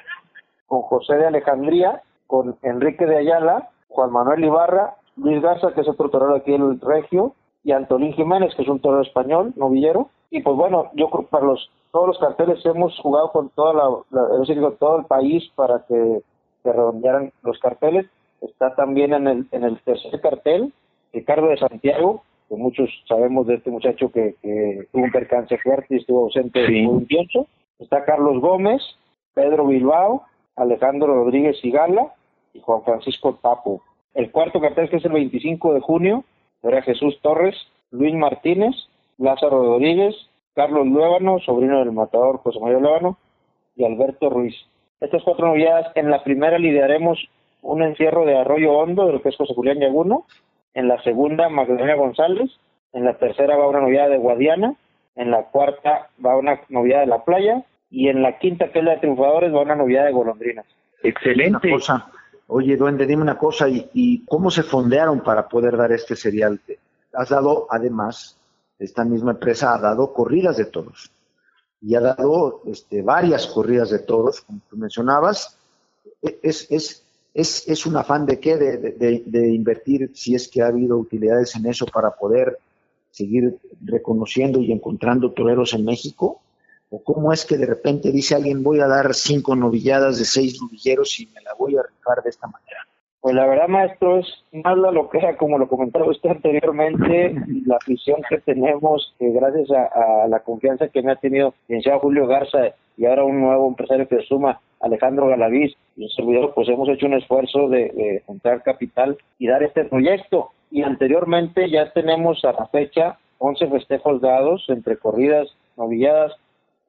con 0.67 0.83
José 0.83 1.15
de 1.15 1.27
Alejandría, 1.27 2.01
con 2.27 2.57
Enrique 2.61 3.05
de 3.05 3.17
Ayala, 3.17 3.69
Juan 3.89 4.11
Manuel 4.11 4.43
Ibarra 4.43 4.95
Luis 5.17 5.41
Garza, 5.41 5.73
que 5.73 5.81
es 5.81 5.87
otro 5.87 6.09
torero 6.09 6.35
aquí 6.35 6.53
en 6.53 6.61
el 6.61 6.81
Regio, 6.81 7.35
y 7.63 7.71
Antolín 7.71 8.13
Jiménez, 8.13 8.53
que 8.55 8.63
es 8.63 8.67
un 8.67 8.79
torero 8.79 9.01
español, 9.01 9.53
novillero. 9.55 10.09
Y 10.35 10.41
pues 10.41 10.57
bueno, 10.57 10.91
yo 10.95 11.09
creo 11.09 11.23
que 11.23 11.29
para 11.29 11.45
los, 11.45 11.71
todos 11.93 12.07
los 12.07 12.19
carteles 12.19 12.59
hemos 12.65 12.99
jugado 12.99 13.31
con 13.31 13.47
toda 13.51 13.73
la, 13.73 14.71
todo 14.77 14.99
el 14.99 15.05
país 15.05 15.49
para 15.55 15.85
que 15.87 16.21
se 16.61 16.73
redondearan 16.73 17.31
los 17.41 17.57
carteles. 17.59 18.05
Está 18.41 18.75
también 18.75 19.13
en 19.13 19.27
el, 19.27 19.47
en 19.51 19.63
el 19.63 19.79
tercer 19.79 20.19
cartel 20.19 20.73
Ricardo 21.13 21.47
de 21.47 21.55
Santiago, 21.55 22.23
que 22.49 22.57
muchos 22.57 22.89
sabemos 23.07 23.47
de 23.47 23.55
este 23.55 23.71
muchacho 23.71 24.11
que, 24.11 24.35
tuvo 24.91 25.03
un 25.05 25.11
percance 25.11 25.57
fuerte 25.59 25.95
y 25.95 25.99
estuvo 25.99 26.25
ausente 26.25 26.65
por 26.65 26.95
un 26.95 27.07
tiempo. 27.07 27.47
Está 27.79 28.03
Carlos 28.03 28.41
Gómez, 28.41 28.81
Pedro 29.35 29.67
Bilbao, 29.67 30.23
Alejandro 30.57 31.07
Rodríguez 31.07 31.61
Sigala 31.61 32.13
y 32.53 32.59
Juan 32.59 32.83
Francisco 32.83 33.39
Tapo. 33.41 33.81
El 34.13 34.31
cuarto 34.31 34.59
cartel, 34.59 34.89
que 34.89 34.97
es 34.97 35.05
el 35.05 35.13
25 35.13 35.75
de 35.75 35.79
junio, 35.79 36.25
será 36.61 36.81
Jesús 36.81 37.21
Torres, 37.21 37.55
Luis 37.91 38.13
Martínez, 38.13 38.75
Lázaro 39.17 39.63
Rodríguez, 39.63 40.15
Carlos 40.53 40.87
Luébano, 40.87 41.39
sobrino 41.39 41.79
del 41.79 41.91
matador 41.91 42.37
José 42.39 42.59
María 42.59 42.79
Luébano, 42.79 43.17
y 43.75 43.85
Alberto 43.85 44.29
Ruiz. 44.29 44.55
Estas 45.01 45.23
cuatro 45.23 45.47
novedades, 45.47 45.87
en 45.95 46.09
la 46.09 46.23
primera 46.23 46.57
lidiaremos 46.57 47.19
un 47.61 47.81
encierro 47.81 48.25
de 48.25 48.37
Arroyo 48.37 48.73
Hondo, 48.73 49.05
de 49.07 49.13
lo 49.13 49.21
que 49.21 49.29
es 49.29 49.35
José 49.35 49.53
Julián 49.53 49.79
Yaguno. 49.79 50.25
En 50.73 50.87
la 50.87 51.01
segunda, 51.03 51.49
Magdalena 51.49 51.95
González. 51.95 52.51
En 52.93 53.03
la 53.05 53.17
tercera 53.17 53.57
va 53.57 53.67
una 53.67 53.81
novillada 53.81 54.09
de 54.09 54.17
Guadiana. 54.17 54.75
En 55.15 55.31
la 55.31 55.43
cuarta 55.43 56.09
va 56.23 56.37
una 56.37 56.61
novillada 56.69 57.01
de 57.01 57.07
La 57.07 57.23
Playa. 57.23 57.63
Y 57.89 58.09
en 58.09 58.21
la 58.21 58.37
quinta, 58.37 58.71
que 58.71 58.79
es 58.79 58.85
la 58.85 58.91
de 58.91 58.97
Triunfadores, 58.99 59.53
va 59.53 59.61
una 59.61 59.75
novillada 59.75 60.07
de 60.07 60.13
Golondrinas. 60.13 60.65
Excelente. 61.03 61.71
Cosa. 61.71 62.07
Oye, 62.47 62.77
Duende, 62.77 63.05
dime 63.05 63.23
una 63.23 63.37
cosa. 63.37 63.67
¿y, 63.67 63.89
¿Y 63.93 64.25
cómo 64.25 64.51
se 64.51 64.63
fondearon 64.63 65.21
para 65.21 65.47
poder 65.47 65.75
dar 65.75 65.91
este 65.91 66.15
serial? 66.15 66.59
Has 67.13 67.29
dado, 67.29 67.67
además, 67.69 68.37
esta 68.79 69.03
misma 69.05 69.31
empresa 69.31 69.73
ha 69.73 69.79
dado 69.79 70.13
corridas 70.13 70.57
de 70.57 70.65
toros 70.65 71.11
y 71.81 71.95
ha 71.95 72.01
dado 72.01 72.61
este, 72.65 73.01
varias 73.01 73.47
corridas 73.47 73.89
de 73.89 73.99
toros, 73.99 74.41
como 74.41 74.59
tú 74.69 74.77
mencionabas. 74.77 75.57
E, 76.21 76.39
es, 76.41 76.67
es, 76.71 77.03
es, 77.33 77.67
es 77.67 77.85
un 77.85 77.95
afán 77.97 78.25
de 78.25 78.39
qué? 78.39 78.57
De, 78.57 78.77
de, 78.77 79.23
de, 79.25 79.53
invertir, 79.53 80.11
si 80.15 80.35
es 80.35 80.47
que 80.47 80.61
ha 80.61 80.67
habido 80.67 80.97
utilidades 80.97 81.55
en 81.55 81.67
eso 81.67 81.85
para 81.85 82.11
poder 82.11 82.57
seguir 83.11 83.57
reconociendo 83.83 84.59
y 84.59 84.71
encontrando 84.71 85.31
toreros 85.31 85.73
en 85.73 85.85
México. 85.85 86.41
¿O 86.89 87.03
cómo 87.03 87.33
es 87.33 87.45
que 87.45 87.57
de 87.57 87.65
repente 87.65 88.11
dice 88.11 88.35
alguien 88.35 88.63
voy 88.63 88.79
a 88.79 88.87
dar 88.87 89.13
cinco 89.13 89.55
novilladas 89.55 90.17
de 90.17 90.25
seis 90.25 90.61
novilleros 90.61 91.19
y 91.19 91.27
me 91.27 91.41
la 91.41 91.53
voy 91.53 91.75
a 91.77 91.83
rifar 91.83 92.23
de 92.23 92.29
esta 92.29 92.47
manera? 92.47 92.87
Pues 93.25 93.33
la 93.33 93.47
verdad, 93.47 93.67
maestro, 93.67 94.19
es 94.19 94.27
más 94.51 94.77
la 94.77 94.91
loquera, 94.91 95.35
como 95.35 95.57
lo 95.57 95.67
comentaba 95.67 96.05
usted 96.05 96.29
anteriormente, 96.29 97.33
la 97.65 97.77
afición 97.77 98.21
que 98.29 98.37
tenemos, 98.37 99.15
que 99.17 99.31
gracias 99.31 99.71
a, 99.71 100.27
la 100.27 100.41
confianza 100.41 100.89
que 100.89 101.01
me 101.01 101.11
ha 101.11 101.15
tenido 101.15 101.47
el 101.47 101.53
licenciado 101.67 102.01
Julio 102.01 102.27
Garza 102.27 102.75
y 102.95 103.05
ahora 103.07 103.23
un 103.23 103.41
nuevo 103.41 103.67
empresario 103.67 104.07
que 104.07 104.21
suma, 104.27 104.61
Alejandro 104.79 105.25
Galaviz, 105.25 105.75
y 105.97 106.03
un 106.03 106.09
servidor, 106.09 106.53
pues 106.53 106.69
hemos 106.69 106.87
hecho 106.87 107.07
un 107.07 107.15
esfuerzo 107.15 107.67
de, 107.67 107.89
de 107.89 108.21
juntar 108.27 108.61
capital 108.61 109.17
y 109.39 109.47
dar 109.47 109.63
este 109.63 109.85
proyecto. 109.85 110.51
Y 110.69 110.83
anteriormente 110.83 111.67
ya 111.71 111.91
tenemos 111.93 112.45
a 112.45 112.51
la 112.51 112.67
fecha 112.67 113.17
11 113.39 113.69
festejos 113.69 114.21
dados 114.21 114.65
entre 114.67 114.97
corridas, 114.97 115.47
novilladas, 115.77 116.31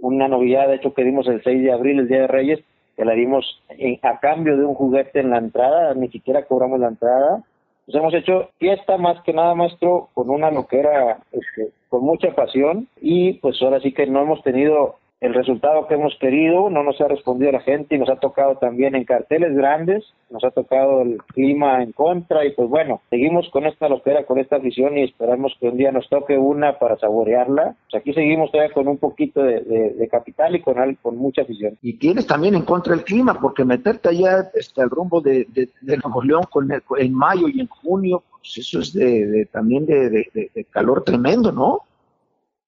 una 0.00 0.28
novillada, 0.28 0.68
de 0.68 0.76
hecho, 0.76 0.92
que 0.92 1.02
dimos 1.02 1.26
el 1.28 1.42
6 1.42 1.62
de 1.62 1.72
abril, 1.72 2.00
el 2.00 2.08
Día 2.08 2.20
de 2.20 2.26
Reyes, 2.26 2.60
que 2.96 3.04
la 3.04 3.12
dimos 3.12 3.62
en, 3.68 3.98
a 4.02 4.18
cambio 4.20 4.56
de 4.56 4.64
un 4.64 4.74
juguete 4.74 5.20
en 5.20 5.30
la 5.30 5.38
entrada, 5.38 5.94
ni 5.94 6.08
siquiera 6.08 6.46
cobramos 6.46 6.80
la 6.80 6.88
entrada. 6.88 7.42
Pues 7.84 7.96
hemos 7.96 8.14
hecho 8.14 8.50
fiesta 8.58 8.96
más 8.96 9.22
que 9.22 9.32
nada, 9.32 9.54
maestro, 9.54 10.08
con 10.14 10.30
una 10.30 10.50
loquera, 10.50 11.18
este, 11.30 11.70
con 11.88 12.02
mucha 12.02 12.34
pasión 12.34 12.88
y 13.00 13.34
pues 13.34 13.62
ahora 13.62 13.80
sí 13.80 13.92
que 13.92 14.06
no 14.06 14.22
hemos 14.22 14.42
tenido 14.42 14.96
el 15.20 15.32
resultado 15.32 15.86
que 15.86 15.94
hemos 15.94 16.14
querido, 16.20 16.68
no 16.68 16.82
nos 16.82 17.00
ha 17.00 17.08
respondido 17.08 17.50
la 17.50 17.60
gente 17.60 17.94
y 17.94 17.98
nos 17.98 18.10
ha 18.10 18.16
tocado 18.16 18.56
también 18.56 18.94
en 18.94 19.04
carteles 19.04 19.54
grandes, 19.54 20.04
nos 20.28 20.44
ha 20.44 20.50
tocado 20.50 21.00
el 21.02 21.18
clima 21.28 21.82
en 21.82 21.92
contra 21.92 22.44
y 22.44 22.52
pues 22.52 22.68
bueno, 22.68 23.00
seguimos 23.08 23.48
con 23.50 23.64
esta 23.64 23.88
loquera, 23.88 24.26
con 24.26 24.38
esta 24.38 24.58
visión 24.58 24.98
y 24.98 25.04
esperamos 25.04 25.56
que 25.58 25.68
un 25.68 25.78
día 25.78 25.90
nos 25.90 26.06
toque 26.10 26.36
una 26.36 26.78
para 26.78 26.98
saborearla. 26.98 27.76
Pues 27.90 28.02
aquí 28.02 28.12
seguimos 28.12 28.52
todavía 28.52 28.74
con 28.74 28.88
un 28.88 28.98
poquito 28.98 29.42
de, 29.42 30.06
capital 30.10 30.54
y 30.54 30.60
con, 30.60 30.76
con 30.96 31.16
mucha 31.16 31.42
afición. 31.42 31.78
Y 31.80 31.94
tienes 31.94 32.26
también 32.26 32.54
en 32.54 32.62
contra 32.62 32.94
el 32.94 33.02
clima, 33.02 33.40
porque 33.40 33.64
meterte 33.64 34.10
allá 34.10 34.50
este, 34.54 34.82
al 34.82 34.90
rumbo 34.90 35.22
de, 35.22 35.46
de, 35.48 35.70
de 35.80 35.96
Nuevo 35.96 36.22
León 36.22 36.44
con 36.50 36.70
el, 36.70 36.82
en 36.98 37.14
mayo 37.14 37.48
y 37.48 37.60
en 37.60 37.68
junio, 37.68 38.22
pues 38.38 38.58
eso 38.58 38.80
es 38.80 38.92
de, 38.92 39.48
también 39.50 39.86
de 39.86 40.66
calor 40.70 41.02
tremendo, 41.04 41.50
¿no? 41.52 41.80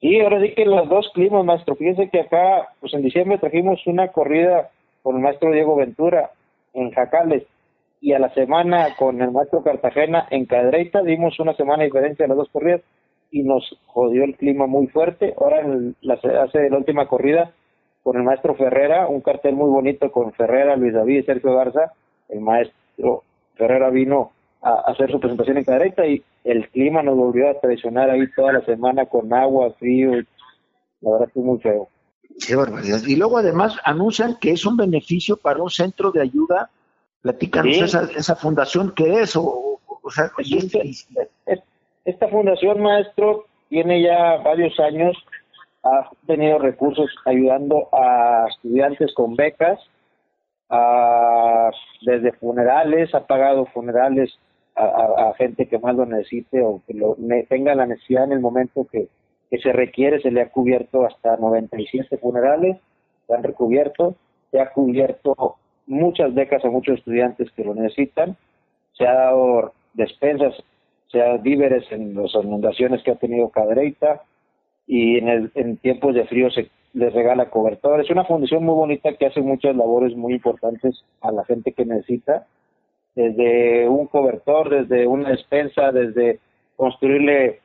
Sí, 0.01 0.21
ahora 0.21 0.41
sí 0.41 0.55
que 0.55 0.65
los 0.65 0.89
dos 0.89 1.11
climas, 1.13 1.45
maestro. 1.45 1.75
Fíjense 1.75 2.09
que 2.09 2.21
acá, 2.21 2.69
pues 2.81 2.95
en 2.95 3.03
diciembre 3.03 3.39
trajimos 3.39 3.85
una 3.87 4.09
corrida 4.09 4.71
con 5.03 5.17
el 5.17 5.23
maestro 5.23 5.51
Diego 5.51 5.75
Ventura 5.77 6.31
en 6.73 6.91
Jacales 6.93 7.45
y 8.01 8.13
a 8.13 8.19
la 8.19 8.33
semana 8.35 8.95
con 8.97 9.21
el 9.21 9.33
maestro 9.33 9.63
Cartagena 9.63 10.27
en 10.31 10.47
Cadreita 10.47 11.03
dimos 11.03 11.41
una 11.41 11.55
semana 11.55 11.79
de 11.79 11.87
diferencia 11.87 12.25
a 12.25 12.29
las 12.29 12.37
dos 12.37 12.49
corridas 12.51 12.83
y 13.31 13.43
nos 13.43 13.77
jodió 13.87 14.25
el 14.25 14.37
clima 14.37 14.67
muy 14.67 14.87
fuerte. 14.87 15.35
Ahora 15.37 15.61
en 15.61 15.97
la, 16.01 16.15
hace 16.15 16.71
la 16.71 16.77
última 16.77 17.09
corrida 17.09 17.53
con 18.03 18.17
el 18.17 18.23
maestro 18.23 18.55
Ferrera, 18.55 19.09
un 19.09 19.21
cartel 19.21 19.55
muy 19.55 19.69
bonito 19.69 20.13
con 20.13 20.33
Ferrera, 20.33 20.77
Luis 20.77 20.95
David 20.95 21.19
y 21.19 21.23
Sergio 21.25 21.55
Garza. 21.55 21.93
El 22.29 22.41
maestro 22.41 23.25
Ferrera 23.57 23.91
vino 23.91 24.31
a 24.63 24.91
hacer 24.91 25.11
su 25.11 25.21
presentación 25.21 25.59
en 25.59 25.65
Cadreita 25.65 26.07
y 26.07 26.23
el 26.45 26.69
clima 26.71 27.03
nos 27.03 27.17
volvió 27.17 27.51
a 27.51 27.61
traicionar 27.61 28.11
ahí 28.11 28.27
toda 28.35 28.53
la 28.53 28.65
semana 28.65 29.07
con 29.07 29.33
agua, 29.33 29.73
frío, 29.79 30.13
la 31.01 31.13
verdad 31.13 31.31
que 31.33 31.41
es 31.41 31.45
muy 31.45 31.59
feo. 31.61 31.89
Qué 32.47 32.57
barbaridad. 32.57 33.01
Y 33.07 33.17
luego 33.17 33.39
además 33.39 33.77
anuncian 33.85 34.37
que 34.41 34.53
es 34.53 34.65
un 34.65 34.77
beneficio 34.77 35.37
para 35.37 35.63
un 35.63 35.71
centro 35.71 36.11
de 36.13 36.23
ayuda. 36.23 36.71
Platícanos 37.23 37.75
sí. 37.75 37.83
esa, 37.83 38.05
esa 38.17 38.37
fundación, 38.37 38.93
¿qué 38.95 39.21
es? 39.21 39.35
O, 39.37 39.81
o 40.03 40.11
sea, 40.11 40.31
este, 40.39 40.93
esta 42.05 42.29
fundación, 42.29 42.81
maestro, 42.81 43.47
tiene 43.69 44.03
ya 44.03 44.39
varios 44.39 44.79
años, 44.81 45.17
ha 45.83 46.11
tenido 46.27 46.59
recursos 46.59 47.11
ayudando 47.27 47.89
a 47.93 48.47
estudiantes 48.49 49.13
con 49.15 49.37
becas, 49.37 49.79
a, 50.71 51.71
desde 52.03 52.33
funerales, 52.33 53.15
ha 53.15 53.27
pagado 53.27 53.67
funerales 53.67 54.39
a, 54.79 55.29
a, 55.31 55.35
gente 55.35 55.67
que 55.67 55.79
más 55.79 55.97
lo 55.97 56.07
necesite 56.07 56.63
o 56.63 56.81
que 56.87 56.95
lo, 56.95 57.17
ne, 57.19 57.43
tenga 57.45 57.75
la 57.75 57.87
necesidad 57.87 58.25
en 58.25 58.33
el 58.33 58.41
momento 58.41 58.87
que, 58.91 59.09
se 59.63 59.73
requiere, 59.73 60.21
se 60.21 60.31
le 60.31 60.43
ha 60.43 60.51
cubierto 60.51 61.07
hasta 61.07 61.39
97 61.39 62.19
funerales, 62.19 62.77
se 63.27 63.35
han 63.35 63.43
recubierto, 63.43 64.15
se 64.51 64.61
ha 64.61 64.71
cubierto 64.73 65.57
muchas 65.87 66.35
becas 66.35 66.63
a 66.67 66.71
muchos 66.71 66.99
estudiantes 66.99 67.51
que 67.53 67.65
lo 67.65 67.75
necesitan, 67.75 68.37
se 68.93 69.07
ha 69.07 69.15
dado 69.15 69.73
despensas, 69.95 70.55
se 71.11 71.23
ha 71.23 71.29
dado 71.29 71.39
víveres 71.39 71.91
en 71.91 72.15
las 72.15 72.35
inundaciones 72.35 73.03
que 73.03 73.13
ha 73.13 73.17
tenido 73.17 73.49
Cadreita 73.49 74.23
y 74.87 75.17
en, 75.17 75.29
el, 75.29 75.51
en 75.55 75.79
tiempos 75.79 76.15
de 76.15 76.27
frío 76.27 76.51
se 76.51 76.71
les 76.93 77.15
regala 77.15 77.49
cobertor. 77.49 78.03
Es 78.03 78.11
una 78.11 78.25
fundación 78.25 78.65
muy 78.65 78.75
bonita 78.75 79.15
que 79.15 79.27
hace 79.27 79.41
muchas 79.41 79.75
labores 79.75 80.15
muy 80.15 80.35
importantes 80.35 81.05
a 81.23 81.33
la 81.33 81.45
gente 81.47 81.73
que 81.73 81.87
necesita 81.87 82.47
desde 83.19 83.89
un 83.89 84.07
cobertor, 84.07 84.71
desde 84.71 85.09
una 85.09 85.31
despensa, 85.31 85.91
desde 85.91 86.39
construirle 86.77 87.59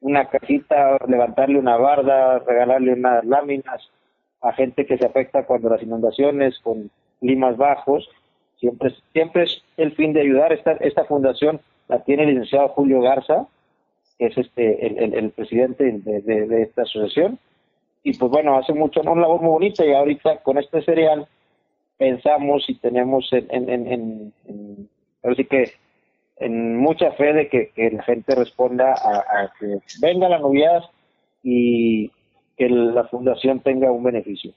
una 0.00 0.28
casita, 0.28 0.96
levantarle 1.08 1.58
una 1.58 1.76
barda, 1.76 2.38
regalarle 2.38 2.92
unas 2.92 3.24
láminas 3.24 3.90
a 4.40 4.52
gente 4.52 4.86
que 4.86 4.98
se 4.98 5.06
afecta 5.06 5.44
cuando 5.44 5.70
las 5.70 5.82
inundaciones, 5.82 6.56
con 6.60 6.88
climas 7.18 7.56
bajos. 7.56 8.08
Siempre, 8.60 8.94
siempre 9.12 9.42
es 9.42 9.62
el 9.76 9.90
fin 9.96 10.12
de 10.12 10.20
ayudar. 10.20 10.52
Esta, 10.52 10.72
esta 10.74 11.04
fundación 11.04 11.60
la 11.88 12.04
tiene 12.04 12.22
el 12.22 12.30
licenciado 12.30 12.68
Julio 12.68 13.00
Garza, 13.00 13.48
que 14.18 14.26
es 14.26 14.38
este 14.38 14.86
el, 14.86 15.14
el, 15.14 15.30
presidente 15.30 15.82
de, 15.82 16.20
de, 16.20 16.46
de, 16.46 16.62
esta 16.62 16.82
asociación. 16.82 17.40
Y 18.04 18.16
pues 18.16 18.30
bueno, 18.30 18.56
hace 18.56 18.72
mucho, 18.72 19.00
una 19.00 19.20
labor 19.20 19.40
muy 19.40 19.50
bonita 19.50 19.84
y 19.84 19.92
ahorita 19.92 20.44
con 20.44 20.58
este 20.58 20.80
cereal 20.82 21.26
pensamos 22.02 22.68
y 22.68 22.74
tenemos 22.78 23.32
en, 23.32 23.46
en, 23.70 24.32
que 25.48 25.72
en 26.38 26.76
mucha 26.76 27.12
fe 27.12 27.32
de 27.32 27.48
que, 27.48 27.90
la 27.92 28.02
gente 28.02 28.34
responda 28.34 28.92
a, 28.92 29.18
a, 29.18 29.52
que 29.60 29.78
venga 30.00 30.28
la 30.28 30.40
novedad 30.40 30.82
y 31.44 32.10
que 32.56 32.68
la 32.68 33.04
fundación 33.04 33.60
tenga 33.60 33.92
un 33.92 34.02
beneficio. 34.02 34.52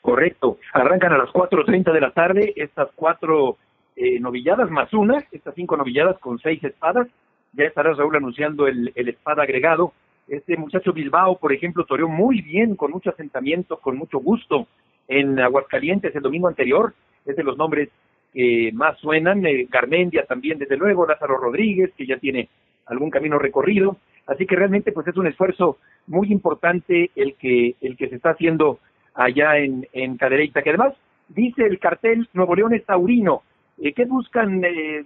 Correcto. 0.00 0.58
Arrancan 0.72 1.12
a 1.12 1.18
las 1.18 1.28
4.30 1.28 1.92
de 1.92 2.00
la 2.00 2.10
tarde 2.10 2.52
estas 2.56 2.88
cuatro 2.96 3.58
eh, 3.94 4.18
novilladas 4.18 4.70
más 4.70 4.92
una, 4.92 5.22
estas 5.30 5.54
cinco 5.54 5.76
novilladas 5.76 6.18
con 6.18 6.40
seis 6.40 6.62
espadas. 6.64 7.06
Ya 7.52 7.64
estará 7.64 7.92
Raúl 7.92 8.16
anunciando 8.16 8.66
el, 8.66 8.92
el 8.96 9.08
espada 9.08 9.44
agregado. 9.44 9.92
Este 10.26 10.56
muchacho 10.56 10.92
Bilbao, 10.92 11.38
por 11.38 11.52
ejemplo, 11.52 11.84
toreó 11.84 12.08
muy 12.08 12.40
bien, 12.40 12.74
con 12.74 12.90
mucho 12.90 13.10
asentamiento, 13.10 13.76
con 13.76 13.96
mucho 13.96 14.18
gusto 14.18 14.66
en 15.10 15.38
Aguascalientes 15.40 16.14
el 16.14 16.22
domingo 16.22 16.48
anterior. 16.48 16.94
Es 17.26 17.36
de 17.36 17.42
los 17.42 17.58
nombres 17.58 17.90
que 18.32 18.70
más 18.72 18.96
suenan, 18.98 19.44
eh, 19.44 19.66
Garmendia 19.68 20.24
también, 20.24 20.58
desde 20.58 20.76
luego, 20.76 21.06
Lázaro 21.06 21.36
Rodríguez, 21.36 21.92
que 21.96 22.06
ya 22.06 22.16
tiene 22.16 22.48
algún 22.86 23.10
camino 23.10 23.38
recorrido. 23.38 23.96
Así 24.26 24.46
que 24.46 24.56
realmente 24.56 24.92
pues 24.92 25.06
es 25.08 25.16
un 25.16 25.26
esfuerzo 25.26 25.78
muy 26.06 26.30
importante 26.30 27.10
el 27.16 27.34
que, 27.34 27.74
el 27.80 27.96
que 27.96 28.08
se 28.08 28.16
está 28.16 28.30
haciendo 28.30 28.78
allá 29.14 29.58
en, 29.58 29.86
en 29.92 30.16
Cadereyta, 30.16 30.62
que 30.62 30.70
además 30.70 30.94
dice 31.28 31.66
el 31.66 31.80
cartel 31.80 32.28
Nuevo 32.32 32.54
León 32.54 32.74
es 32.74 32.86
taurino. 32.86 33.42
Eh, 33.78 33.92
¿Qué 33.92 34.04
buscan 34.04 34.64
eh, 34.64 35.04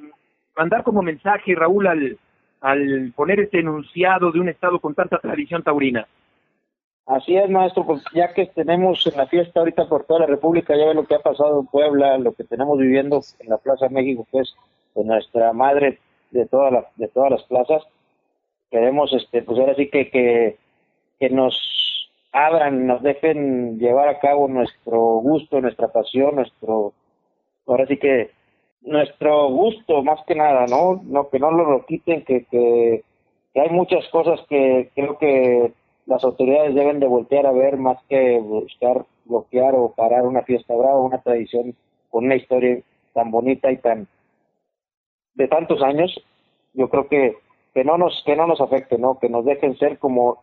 mandar 0.56 0.82
como 0.82 1.00
mensaje, 1.00 1.54
Raúl, 1.54 1.86
al, 1.86 2.18
al 2.60 3.12
poner 3.16 3.40
este 3.40 3.60
enunciado 3.60 4.30
de 4.30 4.40
un 4.40 4.50
estado 4.50 4.78
con 4.78 4.94
tanta 4.94 5.18
tradición 5.18 5.62
taurina? 5.62 6.06
Así 7.06 7.36
es, 7.36 7.50
maestro, 7.50 7.84
pues 7.84 8.02
ya 8.14 8.32
que 8.32 8.46
tenemos 8.46 9.06
en 9.06 9.16
la 9.18 9.26
fiesta 9.26 9.60
ahorita 9.60 9.88
por 9.88 10.04
toda 10.04 10.20
la 10.20 10.26
República, 10.26 10.74
ya 10.76 10.86
ve 10.86 10.94
lo 10.94 11.04
que 11.04 11.14
ha 11.14 11.18
pasado 11.18 11.60
en 11.60 11.66
Puebla, 11.66 12.16
lo 12.16 12.32
que 12.32 12.44
tenemos 12.44 12.78
viviendo 12.78 13.20
en 13.40 13.50
la 13.50 13.58
Plaza 13.58 13.90
México, 13.90 14.26
que 14.32 14.38
es 14.38 14.54
pues, 14.94 15.06
nuestra 15.06 15.52
madre 15.52 15.98
de 16.30 16.46
todas 16.46 16.72
las 16.72 16.84
de 16.96 17.08
todas 17.08 17.30
las 17.30 17.42
plazas. 17.44 17.82
Queremos, 18.70 19.12
este, 19.12 19.42
pues 19.42 19.58
ahora 19.58 19.74
sí 19.74 19.90
que, 19.90 20.10
que, 20.10 20.56
que 21.20 21.30
nos 21.30 22.10
abran, 22.32 22.86
nos 22.86 23.02
dejen 23.02 23.78
llevar 23.78 24.08
a 24.08 24.18
cabo 24.18 24.48
nuestro 24.48 24.98
gusto, 25.18 25.60
nuestra 25.60 25.88
pasión, 25.88 26.36
nuestro, 26.36 26.92
ahora 27.66 27.86
sí 27.86 27.98
que 27.98 28.30
nuestro 28.82 29.48
gusto 29.50 30.02
más 30.02 30.20
que 30.26 30.34
nada, 30.34 30.66
¿no? 30.66 31.00
No 31.04 31.28
que 31.28 31.38
no 31.38 31.50
lo 31.50 31.86
quiten, 31.86 32.24
que, 32.24 32.44
que, 32.46 33.04
hay 33.54 33.70
muchas 33.70 34.06
cosas 34.08 34.40
que 34.48 34.90
creo 34.94 35.16
que 35.18 35.72
las 36.06 36.22
autoridades 36.24 36.74
deben 36.74 37.00
de 37.00 37.06
voltear 37.06 37.46
a 37.46 37.52
ver 37.52 37.76
más 37.76 37.98
que 38.08 38.38
buscar 38.38 39.04
bloquear 39.24 39.74
o 39.74 39.92
parar 39.92 40.26
una 40.26 40.42
fiesta 40.42 40.74
brava, 40.74 41.00
una 41.00 41.22
tradición 41.22 41.74
con 42.10 42.26
una 42.26 42.36
historia 42.36 42.80
tan 43.12 43.30
bonita 43.30 43.72
y 43.72 43.78
tan 43.78 44.06
de 45.34 45.48
tantos 45.48 45.82
años. 45.82 46.14
Yo 46.74 46.88
creo 46.88 47.08
que 47.08 47.36
que 47.72 47.84
no 47.84 47.98
nos 47.98 48.22
que 48.24 48.36
no 48.36 48.46
nos 48.46 48.60
afecte, 48.60 48.98
¿no? 48.98 49.18
Que 49.18 49.28
nos 49.28 49.44
dejen 49.44 49.76
ser 49.78 49.98
como 49.98 50.42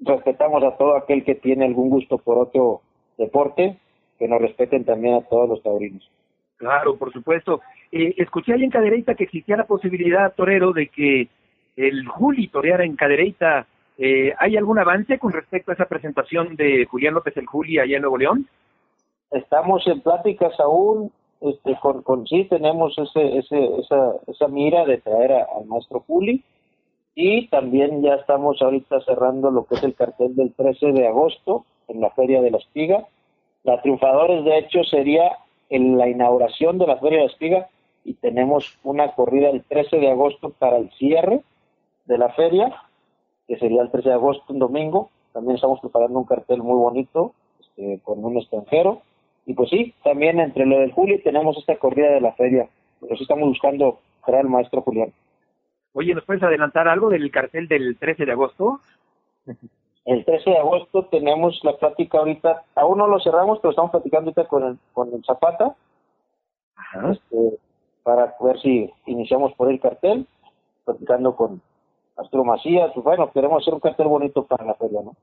respetamos 0.00 0.62
a 0.64 0.76
todo 0.76 0.96
aquel 0.96 1.24
que 1.24 1.34
tiene 1.34 1.64
algún 1.64 1.90
gusto 1.90 2.18
por 2.18 2.38
otro 2.38 2.82
deporte, 3.16 3.78
que 4.18 4.28
nos 4.28 4.40
respeten 4.40 4.84
también 4.84 5.14
a 5.14 5.22
todos 5.22 5.48
los 5.48 5.62
taurinos. 5.62 6.10
Claro, 6.56 6.96
por 6.96 7.12
supuesto. 7.12 7.60
Eh, 7.92 8.14
escuché 8.16 8.54
ahí 8.54 8.64
en 8.64 8.70
Cadereyta 8.70 9.14
que 9.14 9.24
existía 9.24 9.56
la 9.56 9.66
posibilidad, 9.66 10.34
Torero, 10.34 10.72
de 10.72 10.88
que 10.88 11.28
el 11.76 12.06
Juli 12.06 12.48
toreara 12.48 12.84
en 12.84 12.96
Cadereyta. 12.96 13.66
Eh, 13.98 14.34
¿Hay 14.38 14.56
algún 14.56 14.78
avance 14.78 15.18
con 15.18 15.32
respecto 15.32 15.70
a 15.70 15.74
esa 15.74 15.86
presentación 15.86 16.56
de 16.56 16.86
Julián 16.86 17.14
López 17.14 17.36
el 17.36 17.46
Juli 17.46 17.78
allá 17.78 17.96
en 17.96 18.02
Nuevo 18.02 18.18
León? 18.18 18.46
Estamos 19.30 19.86
en 19.86 20.00
pláticas 20.00 20.58
aún, 20.60 21.10
este, 21.40 21.76
con, 21.80 22.26
sí 22.26 22.44
tenemos 22.44 22.96
ese, 22.98 23.38
ese, 23.38 23.78
esa, 23.78 24.12
esa 24.26 24.48
mira 24.48 24.84
de 24.84 24.98
traer 24.98 25.32
al 25.32 25.66
maestro 25.66 26.00
Juli 26.06 26.44
y 27.14 27.48
también 27.48 28.02
ya 28.02 28.14
estamos 28.14 28.60
ahorita 28.60 29.00
cerrando 29.00 29.50
lo 29.50 29.64
que 29.64 29.76
es 29.76 29.82
el 29.82 29.94
cartel 29.94 30.36
del 30.36 30.52
13 30.52 30.92
de 30.92 31.08
agosto 31.08 31.64
en 31.88 32.00
la 32.00 32.10
Feria 32.10 32.42
de 32.42 32.50
la 32.50 32.58
Espiga. 32.58 33.06
La 33.64 33.80
Triunfadores, 33.80 34.44
de 34.44 34.58
hecho, 34.58 34.84
sería 34.84 35.38
en 35.70 35.96
la 35.96 36.08
inauguración 36.08 36.78
de 36.78 36.86
la 36.86 36.98
Feria 36.98 37.18
de 37.18 37.24
la 37.24 37.32
Espiga 37.32 37.68
y 38.04 38.14
tenemos 38.14 38.78
una 38.84 39.12
corrida 39.12 39.48
el 39.48 39.64
13 39.64 39.96
de 39.96 40.10
agosto 40.10 40.50
para 40.50 40.76
el 40.76 40.90
cierre 40.92 41.42
de 42.04 42.18
la 42.18 42.28
feria, 42.30 42.72
que 43.46 43.56
sería 43.58 43.82
el 43.82 43.90
13 43.90 44.08
de 44.08 44.14
agosto, 44.14 44.52
un 44.52 44.58
domingo. 44.58 45.10
También 45.32 45.56
estamos 45.56 45.80
preparando 45.80 46.18
un 46.18 46.24
cartel 46.24 46.62
muy 46.62 46.76
bonito 46.76 47.32
este, 47.60 48.00
con 48.02 48.24
un 48.24 48.36
extranjero. 48.38 49.02
Y 49.44 49.54
pues 49.54 49.70
sí, 49.70 49.94
también 50.02 50.40
entre 50.40 50.66
lo 50.66 50.78
del 50.78 50.92
Juli 50.92 51.22
tenemos 51.22 51.56
esta 51.58 51.76
corrida 51.76 52.10
de 52.10 52.20
la 52.20 52.32
feria. 52.32 52.68
Por 53.00 53.12
eso 53.12 53.22
estamos 53.22 53.48
buscando 53.48 54.00
traer 54.24 54.40
al 54.40 54.50
maestro 54.50 54.82
Julián. 54.82 55.12
Oye, 55.92 56.14
¿nos 56.14 56.24
puedes 56.24 56.42
adelantar 56.42 56.88
algo 56.88 57.08
del 57.08 57.30
cartel 57.30 57.68
del 57.68 57.96
13 57.96 58.26
de 58.26 58.32
agosto? 58.32 58.80
El 60.04 60.24
13 60.24 60.50
de 60.50 60.58
agosto 60.58 61.06
tenemos 61.06 61.58
la 61.64 61.76
plática 61.76 62.18
ahorita, 62.18 62.64
aún 62.74 62.98
no 62.98 63.06
lo 63.06 63.18
cerramos, 63.20 63.58
pero 63.60 63.70
estamos 63.70 63.90
platicando 63.90 64.30
ahorita 64.30 64.46
con 64.46 64.64
el, 64.64 64.78
con 64.92 65.12
el 65.12 65.24
Zapata, 65.24 65.74
este, 67.10 67.58
para 68.02 68.34
ver 68.40 68.60
si 68.60 68.90
iniciamos 69.06 69.52
por 69.54 69.70
el 69.70 69.80
cartel, 69.80 70.26
platicando 70.84 71.34
con 71.34 71.60
Macías, 72.44 72.90
pues 72.94 73.04
bueno, 73.04 73.30
queremos 73.32 73.62
hacer 73.62 73.74
un 73.74 73.80
cartel 73.80 74.06
bonito 74.06 74.44
para 74.44 74.64
la 74.64 74.74
feria, 74.74 75.00
¿no? 75.02 75.14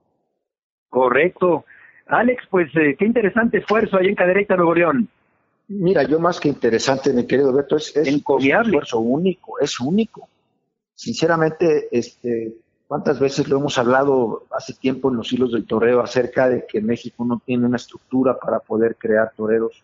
Correcto. 0.89 1.65
Alex, 2.07 2.43
pues 2.49 2.69
eh, 2.75 2.95
qué 2.97 3.05
interesante 3.05 3.57
esfuerzo 3.59 3.97
ahí 3.97 4.07
en 4.07 4.15
Cadereyta, 4.15 4.55
Nuevo 4.55 4.75
León. 4.75 5.09
Mira, 5.67 6.03
yo 6.03 6.19
más 6.19 6.39
que 6.39 6.49
interesante, 6.49 7.13
mi 7.13 7.25
querido 7.25 7.53
Beto, 7.53 7.77
es, 7.77 7.95
un 7.95 8.41
esfuerzo 8.41 8.99
único, 8.99 9.59
es 9.59 9.79
único. 9.79 10.27
Sinceramente, 10.93 11.87
este, 11.91 12.53
¿Cuántas 12.93 13.19
veces 13.19 13.47
lo 13.47 13.57
hemos 13.57 13.79
hablado 13.79 14.45
hace 14.51 14.73
tiempo 14.73 15.09
en 15.09 15.17
los 15.17 15.33
hilos 15.33 15.51
del 15.51 15.65
toreo 15.65 16.01
acerca 16.01 16.47
de 16.47 16.67
que 16.67 16.79
México 16.79 17.25
no 17.25 17.41
tiene 17.43 17.65
una 17.65 17.77
estructura 17.77 18.37
para 18.37 18.59
poder 18.59 18.97
crear 18.97 19.33
toreros? 19.35 19.83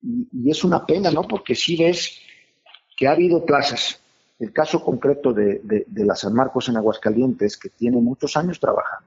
Y, 0.00 0.50
es 0.50 0.64
una 0.64 0.86
pena, 0.86 1.10
¿no? 1.10 1.24
Porque 1.24 1.54
sí 1.54 1.76
ves 1.76 2.18
que 2.96 3.08
ha 3.08 3.12
habido 3.12 3.44
plazas. 3.44 4.00
El 4.44 4.52
caso 4.52 4.84
concreto 4.84 5.32
de, 5.32 5.62
de, 5.64 6.04
la 6.04 6.14
San 6.14 6.34
Marcos 6.34 6.68
en 6.68 6.76
Aguascalientes, 6.76 7.56
que 7.56 7.70
tiene 7.70 7.96
muchos 7.96 8.36
años 8.36 8.60
trabajando, 8.60 9.06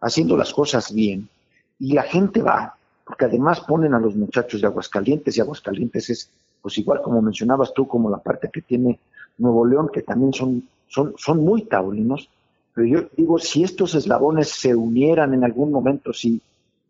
haciendo 0.00 0.38
las 0.38 0.54
cosas 0.54 0.94
bien, 0.94 1.28
y 1.78 1.92
la 1.92 2.04
gente 2.04 2.40
va, 2.40 2.74
porque 3.04 3.26
además 3.26 3.60
ponen 3.60 3.92
a 3.92 4.00
los 4.00 4.16
muchachos 4.16 4.58
de 4.58 4.68
Aguascalientes, 4.68 5.36
y 5.36 5.40
Aguascalientes 5.42 6.08
es, 6.08 6.30
pues 6.62 6.78
igual 6.78 7.02
como 7.02 7.20
mencionabas 7.20 7.74
tú, 7.74 7.86
como 7.86 8.08
la 8.08 8.16
parte 8.16 8.48
que 8.50 8.62
tiene 8.62 8.98
Nuevo 9.36 9.66
León, 9.66 9.90
que 9.92 10.00
también 10.00 10.32
son, 10.32 10.66
son, 10.88 11.44
muy 11.44 11.64
taurinos, 11.66 12.30
pero 12.72 12.86
yo 12.86 13.08
digo, 13.14 13.38
si 13.38 13.62
estos 13.62 13.94
eslabones 13.94 14.48
se 14.48 14.74
unieran 14.74 15.34
en 15.34 15.44
algún 15.44 15.72
momento, 15.72 16.14
si, 16.14 16.40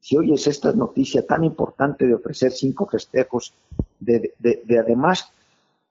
si 0.00 0.16
oyes 0.16 0.46
esta 0.46 0.70
noticia 0.70 1.26
tan 1.26 1.42
importante 1.42 2.06
de 2.06 2.14
ofrecer 2.14 2.52
cinco 2.52 2.86
festejos, 2.86 3.52
de, 3.98 4.32
de, 4.38 4.78
además 4.78 5.32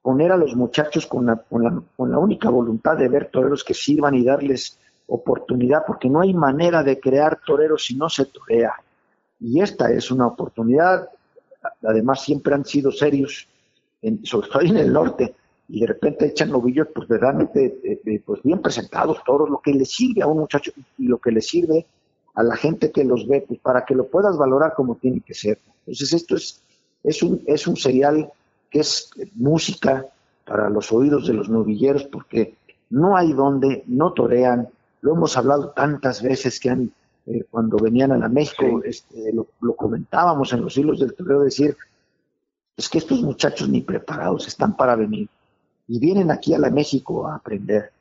poner 0.10 0.32
a 0.32 0.38
los 0.38 0.56
muchachos 0.56 1.06
con 1.06 1.28
la, 1.28 1.36
con, 1.36 1.64
la, 1.64 1.84
con 1.96 2.10
la 2.10 2.18
única 2.18 2.50
voluntad 2.50 2.98
de 2.98 3.08
ver 3.08 3.30
toreros 3.30 3.64
que 3.64 3.76
sirvan 3.76 4.16
y 4.16 4.24
darles 4.24 4.80
oportunidad, 5.06 5.84
porque 5.86 6.10
no 6.10 6.22
hay 6.22 6.34
manera 6.34 6.82
de 6.82 7.00
crear 7.00 7.40
toreros 7.46 7.86
si 7.86 7.96
no 7.96 8.10
se 8.10 8.26
torea. 8.26 8.74
Y 9.40 9.62
esta 9.62 9.92
es 9.92 10.10
una 10.10 10.26
oportunidad, 10.26 11.08
además 11.84 12.24
siempre 12.24 12.56
han 12.56 12.66
sido 12.66 12.92
serios, 12.92 13.48
en, 14.02 14.26
sobre 14.26 14.48
todo 14.48 14.62
en 14.64 14.78
el 14.78 14.92
norte, 14.92 15.36
y 15.68 15.82
de 15.82 15.86
repente 15.86 16.26
echan 16.26 16.50
novillos 16.50 16.88
pues 16.92 17.08
verdaderamente 17.08 18.02
pues 18.26 18.42
bien 18.42 18.64
presentados 18.64 19.20
todos, 19.24 19.48
lo 19.48 19.60
que 19.60 19.76
le 19.76 19.86
sirve 19.86 20.24
a 20.24 20.28
un 20.28 20.40
muchacho 20.40 20.72
y 20.98 21.06
lo 21.06 21.20
que 21.20 21.32
le 21.32 21.42
sirve 21.42 21.86
a 22.34 22.42
la 22.42 22.56
gente 22.56 22.92
que 22.92 23.04
los 23.04 23.28
ve, 23.28 23.46
pues 23.48 23.60
para 23.60 23.86
que 23.86 23.94
lo 23.94 24.08
puedas 24.08 24.36
valorar 24.40 24.74
como 24.74 24.96
tiene 24.96 25.22
que 25.22 25.36
ser. 25.36 25.60
Entonces 25.82 26.14
esto 26.14 26.36
es, 26.36 26.64
es, 27.04 27.22
un, 27.22 27.44
es 27.46 27.68
un 27.68 27.78
serial 27.78 28.32
que 28.70 28.80
es 28.80 29.12
música 29.36 30.06
para 30.46 30.70
los 30.70 30.92
oídos 30.92 31.28
de 31.28 31.34
los 31.34 31.50
novilleros 31.50 32.04
porque 32.06 32.56
no 32.90 33.16
hay 33.16 33.34
donde, 33.34 33.84
no 33.88 34.14
torean, 34.14 34.68
lo 35.02 35.14
hemos 35.14 35.38
hablado 35.38 35.70
tantas 35.70 36.22
veces 36.22 36.60
que 36.60 36.70
han, 36.70 36.92
eh, 37.28 37.46
cuando 37.50 37.78
venían 37.78 38.12
a 38.12 38.18
la 38.18 38.30
México, 38.30 38.82
este, 38.84 39.32
lo, 39.32 39.48
lo, 39.62 39.76
comentábamos 39.76 40.52
en 40.54 40.62
los 40.62 40.76
hilos 40.78 41.00
del 41.00 41.14
toreo, 41.14 41.42
decir, 41.42 41.78
es 42.76 42.90
que 42.90 42.98
estos 42.98 43.22
muchachos 43.22 43.70
ni 43.70 43.82
preparados 43.82 44.48
están 44.48 44.76
para 44.76 44.96
venir 44.96 45.30
y 45.88 46.00
vienen 46.00 46.32
aquí 46.32 46.54
a 46.54 46.60
la 46.60 46.70
México 46.70 47.28
a 47.28 47.36
aprender. 47.36 47.92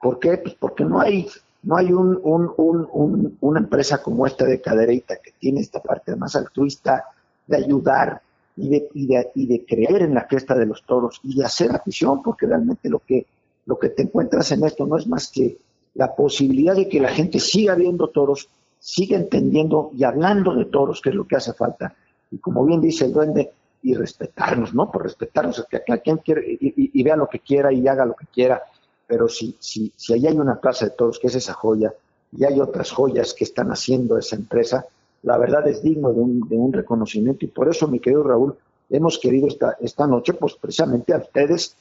¿Por 0.00 0.18
qué? 0.18 0.38
Pues 0.38 0.54
porque 0.54 0.84
no 0.84 1.00
hay, 1.00 1.28
no 1.62 1.76
hay 1.76 1.92
un, 1.92 2.20
un, 2.22 2.52
un, 2.56 3.38
una 3.40 3.60
empresa 3.60 4.02
como 4.02 4.26
esta 4.26 4.44
de 4.44 4.60
Cadereita 4.60 5.16
que 5.16 5.32
tiene 5.38 5.60
esta 5.60 5.80
parte 5.80 6.14
más 6.16 6.36
altruista 6.36 7.04
de 7.46 7.56
ayudar 7.56 8.20
y 8.56 8.68
de, 8.68 9.64
creer 9.66 10.02
en 10.02 10.14
la 10.14 10.26
fiesta 10.26 10.54
de 10.54 10.66
los 10.66 10.82
toros 10.84 11.20
y 11.22 11.36
de 11.36 11.44
hacer 11.44 11.70
afición, 11.72 12.22
porque 12.22 12.46
realmente 12.46 12.88
lo 12.88 13.00
que, 13.00 13.26
lo 13.66 13.78
que 13.78 13.90
te 13.90 14.02
encuentras 14.02 14.50
en 14.52 14.64
esto 14.64 14.86
no 14.86 14.96
es 14.96 15.06
más 15.06 15.30
que 15.30 15.58
la 15.94 16.14
posibilidad 16.14 16.74
de 16.74 16.88
que 16.88 17.00
la 17.00 17.08
gente 17.08 17.38
siga 17.38 17.74
viendo 17.74 18.08
toros, 18.08 18.48
siga 18.78 19.16
entendiendo 19.16 19.90
y 19.96 20.04
hablando 20.04 20.54
de 20.54 20.66
toros, 20.66 21.00
que 21.00 21.10
es 21.10 21.14
lo 21.14 21.26
que 21.26 21.36
hace 21.36 21.52
falta. 21.52 21.94
Y 22.30 22.38
como 22.38 22.64
bien 22.64 22.80
dice 22.80 23.04
el 23.04 23.12
duende, 23.12 23.52
y 23.82 23.94
respetarnos, 23.94 24.74
¿no? 24.74 24.90
Por 24.90 25.04
respetarnos, 25.04 25.64
que 25.70 25.80
cada 25.84 26.00
quien 26.00 26.16
quiere 26.16 26.58
y, 26.60 27.02
vea 27.04 27.14
lo 27.14 27.28
que 27.28 27.38
quiera 27.38 27.72
y 27.72 27.86
haga 27.86 28.04
lo 28.04 28.14
que 28.14 28.26
quiera, 28.26 28.60
pero 29.06 29.28
si, 29.28 29.56
si, 29.60 29.92
si 29.96 30.12
ahí 30.12 30.26
hay 30.26 30.36
una 30.36 30.60
plaza 30.60 30.86
de 30.86 30.90
todos 30.90 31.20
que 31.20 31.28
es 31.28 31.36
esa 31.36 31.52
joya 31.52 31.94
y 32.36 32.44
hay 32.44 32.60
otras 32.60 32.90
joyas 32.90 33.32
que 33.32 33.44
están 33.44 33.70
haciendo 33.70 34.18
esa 34.18 34.34
empresa, 34.34 34.86
la 35.26 35.38
verdad 35.38 35.66
es 35.66 35.82
digno 35.82 36.12
de 36.12 36.20
un, 36.20 36.48
de 36.48 36.56
un 36.56 36.72
reconocimiento 36.72 37.44
y 37.44 37.48
por 37.48 37.68
eso, 37.68 37.88
mi 37.88 37.98
querido 37.98 38.22
Raúl, 38.22 38.54
hemos 38.88 39.18
querido 39.18 39.48
esta, 39.48 39.76
esta 39.80 40.06
noche, 40.06 40.34
pues 40.34 40.54
precisamente 40.54 41.12
a 41.12 41.18
ustedes, 41.18 41.76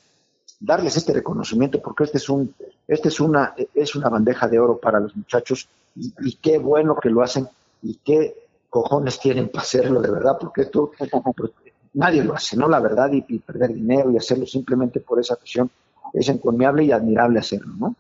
darles 0.60 0.98
este 0.98 1.14
reconocimiento 1.14 1.80
porque 1.80 2.06
este 2.06 2.18
es 2.18 2.28
un 2.28 2.56
este 2.88 3.10
es 3.10 3.20
una 3.20 3.54
es 3.74 3.96
una 3.96 4.10
bandeja 4.10 4.48
de 4.48 4.58
oro 4.58 4.78
para 4.78 5.00
los 5.00 5.16
muchachos 5.16 5.68
y, 5.96 6.36
qué 6.38 6.58
bueno 6.58 6.96
que 6.96 7.10
lo 7.10 7.22
hacen 7.22 7.48
y 7.84 8.00
qué 8.04 8.36
cojones 8.70 9.20
tienen 9.20 9.50
para 9.50 9.64
hacerlo 9.64 10.02
de 10.02 10.12
verdad 10.12 10.38
porque 10.40 10.62
esto 10.62 10.92
pues, 11.36 11.52
nadie 11.94 12.24
lo 12.24 12.34
hace, 12.34 12.58
¿no? 12.58 12.68
La 12.68 12.80
verdad, 12.80 13.12
y, 13.12 13.22
perder 13.40 13.74
dinero 13.74 14.12
y 14.12 14.18
hacerlo 14.18 14.46
simplemente 14.48 15.02
por 15.02 15.20
esa 15.20 15.36
afición 15.36 15.70
es 16.14 16.30
encomiable 16.30 16.84
y 16.84 16.92
admirable 16.92 17.40
hacerlo, 17.40 17.74
¿no? 17.78 17.96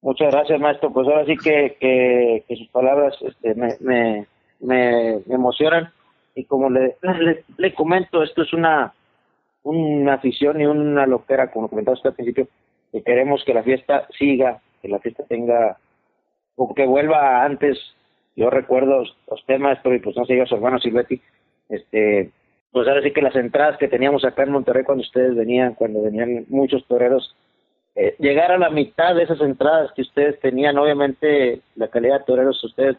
Muchas 0.00 0.32
gracias, 0.32 0.60
maestro. 0.60 0.92
Pues 0.92 1.06
ahora 1.08 1.26
sí 1.26 1.36
que, 1.36 1.76
que, 1.80 2.56
sus 2.56 2.68
palabras 2.68 3.14
este, 3.22 3.54
me, 3.54 4.26
me, 4.60 5.22
emocionan. 5.28 5.92
Y 6.34 6.44
como 6.44 6.68
le, 6.70 6.96
le, 7.58 7.74
comento, 7.74 8.22
esto 8.22 8.42
es 8.42 8.52
una, 8.52 8.92
una 9.62 10.14
afición 10.14 10.60
y 10.60 10.66
una 10.66 11.06
loquera, 11.06 11.50
como 11.50 11.68
comentaba 11.68 11.94
usted 11.94 12.10
al 12.10 12.16
principio, 12.16 12.48
que 12.90 13.02
queremos 13.02 13.44
que 13.44 13.54
la 13.54 13.62
fiesta 13.62 14.08
siga, 14.18 14.60
que 14.82 14.88
la 14.88 14.98
fiesta 14.98 15.24
tenga, 15.28 15.78
o 16.56 16.74
que 16.74 16.86
vuelva 16.86 17.44
antes. 17.44 17.78
Yo 18.36 18.50
recuerdo 18.50 19.04
a 19.30 19.34
usted, 19.34 19.58
maestro, 19.58 19.94
y 19.94 20.00
pues 20.00 20.16
no 20.16 20.24
sé 20.24 20.36
yo, 20.36 20.44
su 20.46 20.56
hermano 20.56 20.80
Silvetti, 20.80 21.20
este, 21.68 22.32
pues 22.72 22.88
ahora 22.88 23.02
sí 23.02 23.12
que 23.12 23.22
las 23.22 23.36
entradas 23.36 23.78
que 23.78 23.86
teníamos 23.86 24.24
acá 24.24 24.42
en 24.42 24.50
Monterrey 24.50 24.82
cuando 24.82 25.02
ustedes 25.02 25.36
venían, 25.36 25.74
cuando 25.74 26.02
venían 26.02 26.44
muchos 26.48 26.84
toreros, 26.88 27.36
eh, 27.94 28.16
llegar 28.18 28.50
a 28.50 28.58
la 28.58 28.70
mitad 28.70 29.14
de 29.14 29.22
esas 29.22 29.40
entradas 29.40 29.92
que 29.92 30.02
ustedes 30.02 30.40
tenían, 30.40 30.76
obviamente 30.76 31.60
la 31.76 31.86
calidad 31.86 32.18
de 32.18 32.24
toreros 32.24 32.64
ustedes 32.64 32.96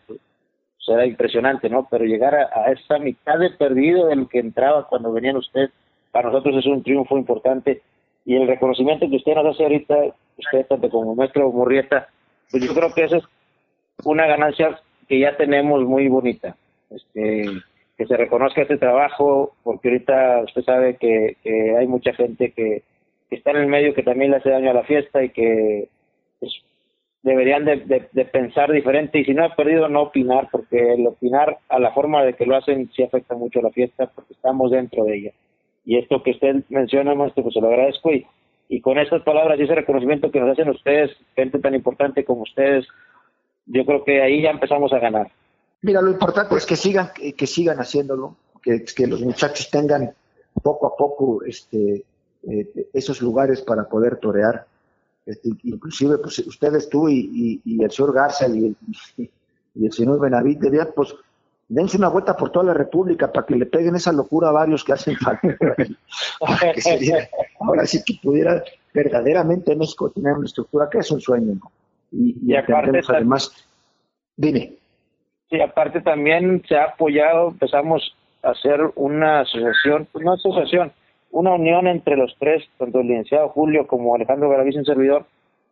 era 0.87 1.05
impresionante, 1.05 1.69
¿no? 1.69 1.87
Pero 1.89 2.05
llegar 2.05 2.35
a, 2.35 2.71
esa 2.71 2.99
mitad 2.99 3.39
de 3.39 3.49
perdido 3.51 4.13
lo 4.13 4.27
que 4.27 4.39
entraba 4.39 4.87
cuando 4.87 5.11
venían 5.11 5.37
ustedes, 5.37 5.71
para 6.11 6.29
nosotros 6.29 6.57
es 6.57 6.65
un 6.65 6.83
triunfo 6.83 7.17
importante 7.17 7.81
y 8.25 8.35
el 8.35 8.47
reconocimiento 8.47 9.09
que 9.09 9.17
usted 9.17 9.35
nos 9.35 9.53
hace 9.53 9.63
ahorita, 9.63 9.95
usted 10.37 10.65
tanto 10.67 10.89
como 10.89 11.15
maestro 11.15 11.51
Murrieta, 11.51 12.07
pues 12.49 12.65
yo 12.65 12.73
creo 12.73 12.93
que 12.93 13.03
eso 13.03 13.17
es 13.17 13.23
una 14.03 14.25
ganancia 14.25 14.79
que 15.07 15.19
ya 15.19 15.35
tenemos 15.37 15.83
muy 15.83 16.07
bonita. 16.07 16.55
Este, 16.89 17.45
que 17.97 18.05
se 18.05 18.17
reconozca 18.17 18.61
este 18.61 18.77
trabajo, 18.77 19.55
porque 19.63 19.89
ahorita 19.89 20.41
usted 20.45 20.63
sabe 20.63 20.97
que, 20.97 21.37
hay 21.77 21.87
mucha 21.87 22.13
gente 22.13 22.51
que, 22.51 22.83
que, 23.29 23.35
está 23.35 23.51
en 23.51 23.57
el 23.57 23.67
medio 23.67 23.93
que 23.93 24.03
también 24.03 24.31
le 24.31 24.37
hace 24.37 24.49
daño 24.49 24.71
a 24.71 24.73
la 24.73 24.83
fiesta 24.83 25.23
y 25.23 25.29
que 25.29 25.87
pues, 26.39 26.53
deberían 27.25 27.65
de, 27.65 28.07
de, 28.11 28.25
pensar 28.25 28.71
diferente 28.71 29.19
y 29.19 29.25
si 29.25 29.33
no 29.33 29.43
ha 29.43 29.55
perdido 29.55 29.89
no 29.89 30.03
opinar, 30.03 30.47
porque 30.51 30.93
el 30.93 31.07
opinar 31.07 31.57
a 31.69 31.79
la 31.79 31.91
forma 31.91 32.23
de 32.23 32.35
que 32.35 32.45
lo 32.45 32.55
hacen 32.55 32.89
sí 32.95 33.01
afecta 33.01 33.33
mucho 33.33 33.59
a 33.59 33.63
la 33.63 33.71
fiesta 33.71 34.11
porque 34.13 34.33
estamos 34.33 34.69
dentro 34.69 35.03
de 35.05 35.17
ella. 35.17 35.31
Y 35.85 35.97
esto 35.97 36.21
que 36.21 36.31
usted 36.31 36.63
menciona, 36.69 37.15
maestro, 37.15 37.41
pues 37.41 37.55
se 37.55 37.61
lo 37.61 37.67
agradezco 37.67 38.11
y, 38.11 38.27
y 38.69 38.79
con 38.79 38.99
estas 38.99 39.23
palabras 39.23 39.59
y 39.59 39.63
ese 39.63 39.73
reconocimiento 39.73 40.29
que 40.29 40.39
nos 40.39 40.51
hacen 40.51 40.69
ustedes, 40.69 41.11
gente 41.35 41.57
tan 41.57 41.73
importante 41.73 42.23
como 42.23 42.43
ustedes, 42.43 42.85
yo 43.65 43.83
creo 43.85 44.03
que 44.03 44.21
ahí 44.21 44.43
ya 44.43 44.51
empezamos 44.51 44.93
a 44.93 44.99
ganar. 44.99 45.31
Mira, 45.81 46.01
lo 46.03 46.11
importante 46.11 46.55
es 46.55 46.65
que 46.67 46.75
sigan, 46.75 47.09
que, 47.15 47.47
sigan 47.47 47.79
haciéndolo, 47.79 48.35
que, 48.61 48.85
que, 48.85 49.07
los 49.07 49.21
muchachos 49.21 49.71
tengan 49.71 50.11
poco 50.61 50.85
a 50.85 50.95
poco 50.95 51.43
este, 51.43 52.03
eh, 52.47 52.87
esos 52.93 53.19
lugares 53.19 53.61
para 53.61 53.89
poder 53.89 54.17
torear. 54.17 54.65
Este, 55.25 55.49
inclusive, 55.63 56.17
pues 56.19 56.39
ustedes, 56.39 56.87
tú 56.89 57.09
y, 57.09 57.61
y, 57.65 57.83
el 57.83 57.89
señor 57.89 58.13
Garza 58.13 58.47
y 58.47 58.67
el, 58.67 58.75
y 59.73 59.85
el 59.85 59.91
señor 59.91 60.19
Benavides, 60.19 60.87
pues 60.95 61.15
dense 61.67 61.97
una 61.97 62.09
vuelta 62.09 62.35
por 62.35 62.51
toda 62.51 62.65
la 62.65 62.73
República 62.73 63.31
para 63.31 63.45
que 63.45 63.55
le 63.55 63.65
peguen 63.65 63.95
esa 63.95 64.11
locura 64.11 64.49
a 64.49 64.51
varios 64.51 64.83
que 64.83 64.93
hacen 64.93 65.15
falta. 65.17 65.47
ahora 67.59 67.85
sí 67.85 68.03
que 68.05 68.19
pudiera 68.21 68.63
verdaderamente 68.93 69.75
México 69.75 70.11
tener 70.11 70.33
una 70.33 70.45
estructura 70.45 70.89
que 70.89 70.99
es 70.99 71.11
un 71.11 71.21
sueño. 71.21 71.59
Y, 72.11 72.37
y, 72.45 72.55
aparte, 72.55 73.01
además, 73.07 73.51
dime. 74.37 74.73
Sí, 75.49 75.59
aparte 75.59 76.01
también 76.01 76.63
se 76.67 76.75
ha 76.75 76.85
apoyado, 76.85 77.49
empezamos 77.49 78.15
a 78.41 78.51
hacer 78.51 78.79
una 78.95 79.41
asociación, 79.41 80.07
pues 80.11 80.23
no 80.23 80.33
asociación, 80.33 80.93
una 81.35 81.53
unión 81.53 81.85
entre 81.87 82.15
los 82.15 82.33
tres, 82.39 82.63
tanto 82.77 83.01
el 83.01 83.07
licenciado 83.07 83.49
Julio 83.49 83.87
como 83.87 84.15
Alejandro 84.15 84.49
Garaviz, 84.49 84.77
un 84.77 84.85
servidor, 84.85 85.25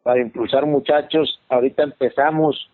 para 0.04 0.20
impulsar 0.20 0.66
muchachos. 0.66 1.40
Ahorita 1.48 1.84
empezamos 1.84 2.70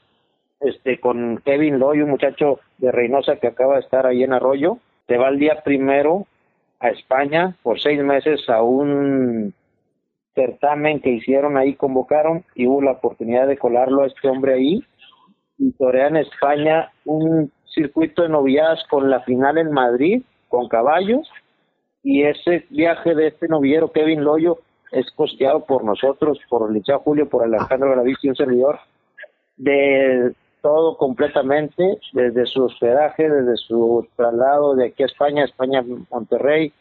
este 0.59 0.99
con 0.99 1.37
Kevin 1.45 1.77
Loy, 1.77 2.01
un 2.01 2.09
muchacho 2.09 2.59
de 2.79 2.91
Reynosa 2.91 3.35
que 3.35 3.45
acaba 3.45 3.75
de 3.75 3.81
estar 3.81 4.07
ahí 4.07 4.23
en 4.23 4.33
Arroyo. 4.33 4.79
Se 5.07 5.17
va 5.17 5.29
el 5.29 5.37
día 5.37 5.61
primero 5.63 6.25
a 6.79 6.89
España 6.89 7.55
por 7.61 7.79
seis 7.79 8.01
meses 8.03 8.49
a 8.49 8.63
un 8.63 9.53
certamen 10.33 10.99
que 10.99 11.11
hicieron 11.11 11.57
ahí, 11.57 11.75
convocaron 11.75 12.43
y 12.55 12.65
hubo 12.65 12.81
la 12.81 12.93
oportunidad 12.93 13.47
de 13.47 13.57
colarlo 13.59 14.01
a 14.01 14.07
este 14.07 14.27
hombre 14.27 14.55
ahí 14.55 14.83
y 15.59 15.71
torea 15.73 16.07
en 16.07 16.17
España 16.17 16.91
un 17.05 17.51
circuito 17.65 18.23
de 18.23 18.29
novilladas 18.29 18.83
con 18.89 19.11
la 19.11 19.19
final 19.21 19.59
en 19.59 19.71
Madrid 19.71 20.23
con 20.47 20.67
caballos 20.67 21.29
y 22.03 22.23
ese 22.23 22.65
viaje 22.69 23.15
de 23.15 23.27
este 23.27 23.47
novillero 23.47 23.91
Kevin 23.91 24.23
Loyo 24.23 24.59
es 24.91 25.09
costeado 25.11 25.65
por 25.65 25.83
nosotros, 25.83 26.39
por 26.49 26.71
Liceo 26.71 26.99
Julio, 26.99 27.29
por 27.29 27.43
Alejandro 27.43 27.89
Galaviz 27.89 28.17
y 28.23 28.29
un 28.29 28.35
servidor, 28.35 28.79
de 29.57 30.33
todo 30.61 30.97
completamente, 30.97 31.99
desde 32.13 32.45
su 32.45 32.65
hospedaje, 32.65 33.29
desde 33.29 33.55
su 33.57 34.07
traslado 34.15 34.75
de 34.75 34.87
aquí 34.87 35.03
a 35.03 35.05
España, 35.05 35.43
España, 35.43 35.83
Monterrey, 36.09 36.73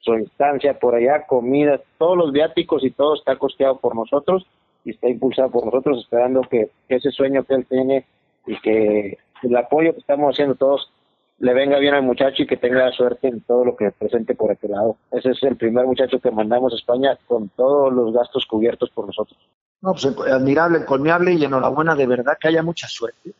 su 0.00 0.14
instancia 0.14 0.78
por 0.78 0.94
allá, 0.94 1.26
comida, 1.26 1.80
todos 1.98 2.16
los 2.16 2.32
viáticos 2.32 2.84
y 2.84 2.90
todo 2.90 3.14
está 3.14 3.36
costeado 3.36 3.78
por 3.78 3.94
nosotros 3.94 4.46
y 4.84 4.90
está 4.90 5.08
impulsado 5.08 5.50
por 5.50 5.64
nosotros, 5.64 6.00
esperando 6.00 6.42
que, 6.42 6.70
ese 6.88 7.10
sueño 7.10 7.44
que 7.44 7.54
él 7.54 7.66
tiene 7.66 8.04
y 8.46 8.58
que 8.60 9.18
el 9.42 9.56
apoyo 9.56 9.92
que 9.92 10.00
estamos 10.00 10.34
haciendo 10.34 10.56
todos 10.56 10.90
le 11.42 11.54
venga 11.54 11.78
bien 11.80 11.92
al 11.92 12.04
muchacho 12.04 12.44
y 12.44 12.46
que 12.46 12.56
tenga 12.56 12.88
suerte 12.92 13.26
en 13.26 13.40
todo 13.40 13.64
lo 13.64 13.74
que 13.74 13.90
presente 13.90 14.36
por 14.36 14.52
aquel 14.52 14.70
lado. 14.70 14.96
Ese 15.10 15.30
es 15.30 15.42
el 15.42 15.56
primer 15.56 15.84
muchacho 15.86 16.20
que 16.20 16.30
mandamos 16.30 16.72
a 16.72 16.76
España 16.76 17.18
con 17.26 17.48
todos 17.48 17.92
los 17.92 18.14
gastos 18.14 18.46
cubiertos 18.46 18.90
por 18.90 19.06
nosotros. 19.06 19.36
No, 19.80 19.90
pues 19.90 20.06
admirable, 20.06 20.78
encomiable 20.78 21.32
y 21.32 21.44
enhorabuena, 21.44 21.96
de 21.96 22.06
verdad 22.06 22.38
que 22.40 22.46
haya 22.46 22.62
mucha 22.62 22.86
suerte, 22.86 23.32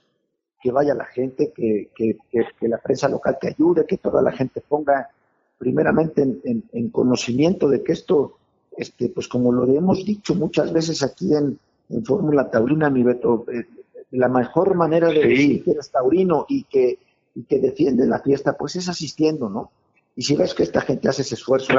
que 0.60 0.72
vaya 0.72 0.94
la 0.94 1.04
gente, 1.04 1.52
que, 1.54 1.90
que, 1.94 2.16
que, 2.28 2.68
la 2.68 2.78
prensa 2.78 3.08
local 3.08 3.38
te 3.40 3.50
ayude, 3.50 3.86
que 3.86 3.98
toda 3.98 4.20
la 4.20 4.32
gente 4.32 4.60
ponga 4.68 5.08
primeramente 5.56 6.22
en, 6.22 6.64
en 6.72 6.90
conocimiento 6.90 7.68
de 7.68 7.84
que 7.84 7.92
esto 7.92 8.36
este, 8.76 9.10
pues 9.10 9.28
como 9.28 9.52
lo 9.52 9.64
hemos 9.66 10.04
dicho 10.04 10.34
muchas 10.34 10.72
veces 10.72 11.04
aquí 11.04 11.34
en, 11.34 11.58
Fórmula 12.04 12.50
Taurina, 12.50 12.88
mi 12.88 13.02
Beto, 13.02 13.44
eh, 13.52 13.66
la 14.12 14.26
mejor 14.26 14.74
manera 14.74 15.08
de 15.08 15.28
decir 15.28 15.62
que 15.62 15.72
eres 15.72 15.90
taurino 15.90 16.46
y 16.48 16.64
que, 16.64 16.98
y 17.34 17.44
que 17.44 17.58
defiende 17.58 18.06
la 18.06 18.20
fiesta, 18.20 18.56
pues 18.56 18.76
es 18.76 18.88
asistiendo, 18.88 19.48
¿no? 19.48 19.70
Y 20.16 20.22
si 20.22 20.36
ves 20.36 20.54
que 20.54 20.62
esta 20.62 20.82
gente 20.82 21.08
hace 21.08 21.22
ese 21.22 21.34
esfuerzo 21.34 21.72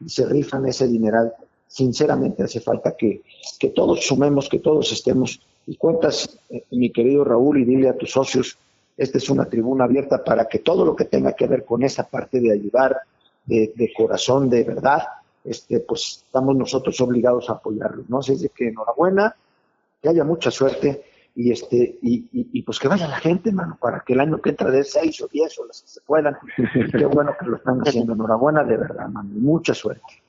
y 0.00 0.08
se 0.08 0.26
rifan 0.26 0.66
ese 0.66 0.86
dineral, 0.86 1.32
sinceramente 1.66 2.42
hace 2.42 2.60
falta 2.60 2.94
que, 2.96 3.22
que 3.58 3.68
todos 3.68 4.06
sumemos, 4.06 4.48
que 4.48 4.58
todos 4.58 4.92
estemos. 4.92 5.40
Y 5.66 5.76
cuentas, 5.76 6.38
eh, 6.50 6.64
mi 6.72 6.90
querido 6.90 7.24
Raúl, 7.24 7.60
y 7.60 7.64
dile 7.64 7.88
a 7.88 7.96
tus 7.96 8.10
socios, 8.10 8.58
esta 8.96 9.18
es 9.18 9.30
una 9.30 9.46
tribuna 9.46 9.84
abierta 9.84 10.22
para 10.22 10.46
que 10.46 10.58
todo 10.58 10.84
lo 10.84 10.94
que 10.94 11.06
tenga 11.06 11.32
que 11.32 11.46
ver 11.46 11.64
con 11.64 11.82
esa 11.82 12.06
parte 12.06 12.40
de 12.40 12.52
ayudar, 12.52 12.98
de, 13.46 13.72
de 13.74 13.92
corazón, 13.94 14.50
de 14.50 14.64
verdad, 14.64 15.02
este, 15.44 15.80
pues 15.80 16.22
estamos 16.26 16.54
nosotros 16.54 17.00
obligados 17.00 17.48
a 17.48 17.54
apoyarlos, 17.54 18.08
¿no? 18.10 18.18
Así 18.18 18.32
es 18.32 18.50
que 18.54 18.68
enhorabuena, 18.68 19.34
que 20.02 20.08
haya 20.08 20.24
mucha 20.24 20.50
suerte 20.50 21.02
y 21.34 21.52
este 21.52 21.98
y, 22.02 22.28
y, 22.32 22.62
pues 22.62 22.78
que 22.78 22.88
vaya 22.88 23.08
la 23.08 23.18
gente, 23.18 23.52
mano, 23.52 23.78
para 23.80 24.00
que 24.00 24.14
el 24.14 24.20
año 24.20 24.40
que 24.40 24.50
entra 24.50 24.70
de 24.70 24.84
seis 24.84 25.20
o 25.22 25.28
diez 25.28 25.58
o 25.58 25.66
las 25.66 25.82
que 25.82 25.88
se 25.88 26.00
puedan. 26.02 26.36
qué 26.96 27.06
bueno 27.06 27.34
que 27.38 27.46
lo 27.46 27.56
están 27.56 27.80
haciendo. 27.86 28.14
Enhorabuena 28.14 28.64
de 28.64 28.76
verdad, 28.76 29.08
mano, 29.08 29.30
mucha 29.34 29.74
suerte. 29.74 30.22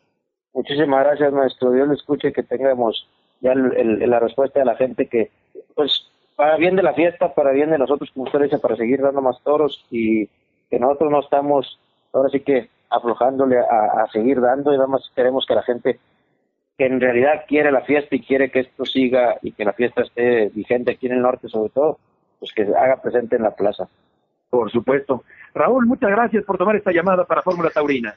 Muchísimas 0.53 1.05
gracias, 1.05 1.33
maestro. 1.33 1.71
Dios 1.71 1.87
le 1.87 1.95
escuche 1.95 2.33
que 2.33 2.43
tengamos 2.43 3.07
ya 3.39 3.55
la 3.55 4.19
respuesta 4.19 4.59
de 4.59 4.65
la 4.65 4.75
gente 4.75 5.07
que, 5.07 5.31
pues, 5.75 6.11
para 6.35 6.57
bien 6.57 6.75
de 6.75 6.83
la 6.83 6.93
fiesta, 6.93 7.33
para 7.33 7.51
bien 7.51 7.71
de 7.71 7.77
nosotros, 7.77 8.09
como 8.13 8.25
usted 8.25 8.41
dice, 8.41 8.59
para 8.59 8.75
seguir 8.75 9.01
dando 9.01 9.21
más 9.21 9.41
toros 9.43 9.85
y 9.89 10.27
que 10.69 10.79
nosotros 10.79 11.11
no 11.11 11.19
estamos, 11.19 11.79
ahora 12.13 12.29
sí 12.29 12.41
que 12.41 12.69
aflojándole 12.89 13.57
a, 13.57 14.05
seguir 14.11 14.41
dando 14.41 14.73
y 14.73 14.75
nada 14.75 14.87
más 14.87 15.09
queremos 15.15 15.45
que 15.47 15.55
la 15.55 15.63
gente 15.63 15.99
que 16.81 16.87
en 16.87 16.99
realidad 16.99 17.45
quiere 17.47 17.71
la 17.71 17.81
fiesta 17.81 18.15
y 18.15 18.21
quiere 18.21 18.49
que 18.49 18.61
esto 18.61 18.85
siga 18.85 19.37
y 19.43 19.51
que 19.51 19.63
la 19.63 19.73
fiesta 19.73 20.01
esté 20.01 20.49
vigente 20.49 20.93
aquí 20.93 21.05
en 21.05 21.11
el 21.11 21.21
norte 21.21 21.47
sobre 21.47 21.69
todo, 21.69 21.99
pues 22.39 22.51
que 22.53 22.65
se 22.65 22.75
haga 22.75 22.99
presente 22.99 23.35
en 23.35 23.43
la 23.43 23.51
plaza. 23.51 23.87
Por 24.49 24.71
supuesto. 24.71 25.23
Raúl, 25.53 25.85
muchas 25.85 26.09
gracias 26.09 26.43
por 26.43 26.57
tomar 26.57 26.75
esta 26.75 26.91
llamada 26.91 27.23
para 27.25 27.43
Fórmula 27.43 27.69
Taurina. 27.69 28.15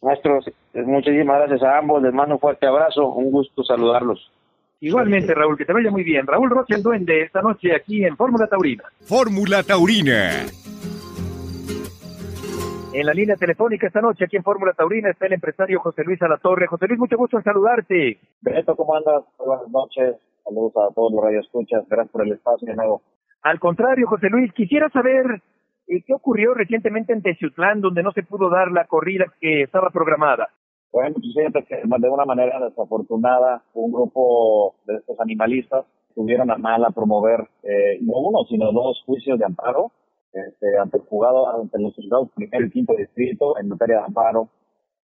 Maestros, 0.00 0.50
muchísimas 0.72 1.40
gracias 1.40 1.62
a 1.62 1.76
ambos, 1.76 2.02
les 2.02 2.14
mando 2.14 2.36
un 2.36 2.40
fuerte 2.40 2.66
abrazo, 2.66 3.06
un 3.06 3.30
gusto 3.30 3.62
saludarlos. 3.62 4.32
Igualmente, 4.80 5.34
Raúl, 5.34 5.58
que 5.58 5.66
te 5.66 5.74
vaya 5.74 5.90
muy 5.90 6.04
bien. 6.04 6.26
Raúl 6.26 6.48
Rocha, 6.48 6.74
el 6.74 6.82
duende, 6.82 7.20
esta 7.20 7.42
noche 7.42 7.76
aquí 7.76 8.02
en 8.02 8.16
Fórmula 8.16 8.46
Taurina. 8.46 8.84
Fórmula 9.02 9.62
Taurina 9.62 10.46
en 12.92 13.06
la 13.06 13.14
línea 13.14 13.36
telefónica 13.36 13.86
esta 13.86 14.00
noche 14.00 14.24
aquí 14.24 14.36
en 14.36 14.42
Fórmula 14.42 14.74
Taurina 14.74 15.10
está 15.10 15.26
el 15.26 15.32
empresario 15.32 15.80
José 15.80 16.04
Luis 16.04 16.20
Alatorre. 16.20 16.66
José 16.66 16.86
Luis, 16.86 17.00
mucho 17.00 17.16
gusto 17.16 17.38
en 17.38 17.44
saludarte. 17.44 18.18
Beto, 18.42 18.76
¿cómo 18.76 18.94
andas? 18.94 19.24
Buenas 19.38 19.68
noches. 19.68 20.16
Saludos 20.44 20.72
a 20.76 20.92
todos 20.94 21.12
los 21.12 21.24
radioescuchas. 21.24 21.88
Gracias 21.88 22.12
por 22.12 22.26
el 22.26 22.32
espacio 22.32 22.66
de 22.66 22.74
nuevo. 22.74 23.02
Al 23.42 23.58
contrario, 23.58 24.06
José 24.06 24.28
Luis, 24.28 24.52
quisiera 24.52 24.88
saber 24.90 25.42
eh, 25.88 26.02
qué 26.06 26.12
ocurrió 26.12 26.54
recientemente 26.54 27.12
en 27.12 27.22
Teciutlán, 27.22 27.80
donde 27.80 28.02
no 28.02 28.12
se 28.12 28.22
pudo 28.22 28.50
dar 28.50 28.70
la 28.70 28.86
corrida 28.86 29.26
que 29.40 29.62
estaba 29.62 29.90
programada. 29.90 30.50
Bueno, 30.92 31.14
pues 31.14 31.32
fíjate 31.34 31.64
que 31.64 31.76
de 31.76 32.08
una 32.08 32.26
manera 32.26 32.60
desafortunada, 32.60 33.62
un 33.72 33.90
grupo 33.90 34.74
de 34.86 34.96
estos 34.96 35.18
animalistas 35.18 35.86
tuvieron 36.14 36.50
a 36.50 36.58
mal 36.58 36.84
a 36.84 36.90
promover 36.90 37.40
eh, 37.62 37.98
no 38.02 38.18
uno, 38.18 38.44
sino 38.48 38.70
dos 38.70 39.02
juicios 39.06 39.38
de 39.38 39.46
amparo 39.46 39.92
este, 40.32 40.78
ante 40.78 40.98
el 40.98 41.04
juzgado, 41.04 41.60
ante 41.60 41.78
los 41.78 41.94
juzgados 41.94 42.30
primero 42.34 42.66
y 42.66 42.70
quinto 42.70 42.94
distrito 42.96 43.58
en 43.58 43.68
materia 43.68 43.98
de 43.98 44.04
amparo. 44.04 44.48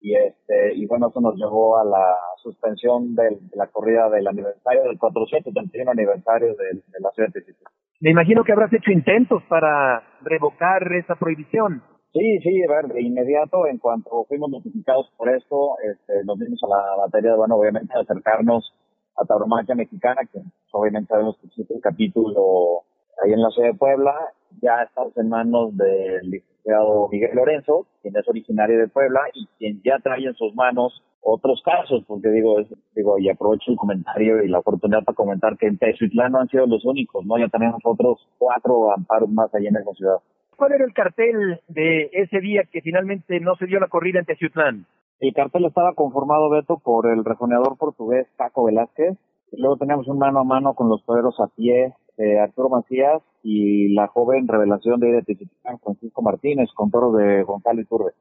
Y 0.02 0.14
este, 0.16 0.76
y 0.76 0.86
bueno, 0.86 1.08
eso 1.10 1.20
nos 1.20 1.36
llevó 1.36 1.80
a 1.80 1.84
la 1.84 2.16
suspensión 2.44 3.16
de 3.16 3.40
la 3.54 3.68
corrida 3.68 4.10
del 4.10 4.28
aniversario, 4.28 4.84
del 4.84 5.00
431 5.00 5.90
aniversario 5.90 6.50
de, 6.50 6.66
de 6.76 7.00
la 7.00 7.10
ciudad 7.12 7.30
de 7.30 7.40
Teciutlán. 7.40 7.74
Me 8.02 8.12
imagino 8.12 8.44
que 8.44 8.52
habrás 8.52 8.72
hecho 8.74 8.92
intentos 8.92 9.42
para 9.50 10.04
revocar 10.22 10.84
esa 10.94 11.16
prohibición. 11.16 11.82
Sí, 12.14 12.40
sí, 12.40 12.64
a 12.64 12.72
ver, 12.72 12.94
de 12.94 13.02
inmediato, 13.02 13.68
en 13.68 13.78
cuanto 13.78 14.24
fuimos 14.26 14.50
notificados 14.50 15.12
por 15.18 15.28
esto, 15.30 15.76
este, 15.84 16.24
nos 16.24 16.40
dimos 16.40 16.62
a 16.64 16.68
la 16.68 16.98
materia 17.06 17.32
de, 17.32 17.38
bueno, 17.38 17.56
obviamente, 17.56 17.94
acercarnos 17.94 18.74
a 19.18 19.26
Tauromaquia 19.26 19.76
Mexicana, 19.76 20.22
que 20.32 20.40
obviamente 20.72 21.10
sabemos 21.10 21.38
que 21.40 21.48
existe 21.48 21.74
el 21.74 21.82
capítulo 21.82 22.84
ahí 23.24 23.34
en 23.34 23.42
la 23.42 23.50
ciudad 23.50 23.70
de 23.70 23.78
Puebla. 23.78 24.14
Ya 24.62 24.84
estamos 24.84 25.16
en 25.18 25.30
manos 25.30 25.76
del 25.78 26.30
licenciado 26.30 27.10
Miguel 27.10 27.36
Lorenzo, 27.36 27.86
quien 28.02 28.16
es 28.16 28.28
originario 28.28 28.80
de 28.80 28.88
Puebla 28.88 29.22
y 29.34 29.48
quien 29.58 29.82
ya 29.84 30.00
trae 30.00 30.26
en 30.26 30.34
sus 30.36 30.56
manos 30.56 31.04
otros 31.22 31.62
casos, 31.66 32.04
porque 32.08 32.30
digo, 32.30 32.58
digo, 32.96 33.18
y 33.18 33.30
aprovecho 33.30 33.72
el 33.72 33.78
comentario 33.78 34.44
y 34.44 34.48
la 34.48 34.60
oportunidad 34.60 35.04
para 35.04 35.16
comentar 35.16 35.58
que 35.58 35.66
en 35.66 35.80
Tezuitlán 35.80 36.32
no 36.32 36.40
han 36.40 36.50
sido 36.50 36.68
los 36.68 36.86
únicos, 36.86 37.26
¿no? 37.26 37.40
Ya 37.40 37.48
tenemos 37.48 37.82
otros 37.84 38.28
cuatro 38.38 38.94
amparos 38.94 39.30
más 39.30 39.54
allá 39.56 39.70
en 39.70 39.78
esa 39.78 39.92
ciudad. 39.94 40.18
¿Cuál 40.56 40.74
era 40.74 40.86
el 40.86 40.94
cartel 40.94 41.60
de 41.68 42.10
ese 42.14 42.40
día 42.40 42.64
que 42.72 42.82
finalmente 42.82 43.40
no 43.40 43.56
se 43.56 43.66
dio 43.66 43.80
la 43.80 43.88
corrida 43.88 44.20
en 44.20 44.26
Tezuitlán? 44.26 44.86
El 45.20 45.34
cartel 45.34 45.66
estaba 45.66 45.94
conformado, 45.94 46.50
Beto, 46.50 46.78
por 46.78 47.08
el 47.08 47.26
rejoneador 47.26 47.78
portugués 47.78 48.28
Paco 48.38 48.66
Velázquez. 48.66 49.18
Y 49.52 49.62
luego 49.62 49.78
teníamos 49.78 50.08
un 50.08 50.20
mano 50.20 50.40
a 50.40 50.44
mano 50.44 50.74
con 50.74 50.90
los 50.90 51.04
toreros 51.06 51.40
a 51.40 51.48
pie, 51.48 51.94
eh, 52.18 52.40
Arturo 52.40 52.70
Macías 52.70 53.22
y 53.44 53.94
la 53.94 54.08
joven 54.08 54.48
revelación 54.48 55.00
de 55.00 55.22
Tezuitlán, 55.22 55.80
Francisco 55.80 56.22
Martínez, 56.22 56.70
con 56.74 56.90
toros 56.92 57.16
de 57.18 57.44
Gonzalo 57.44 57.82
Iturbe. 57.82 58.12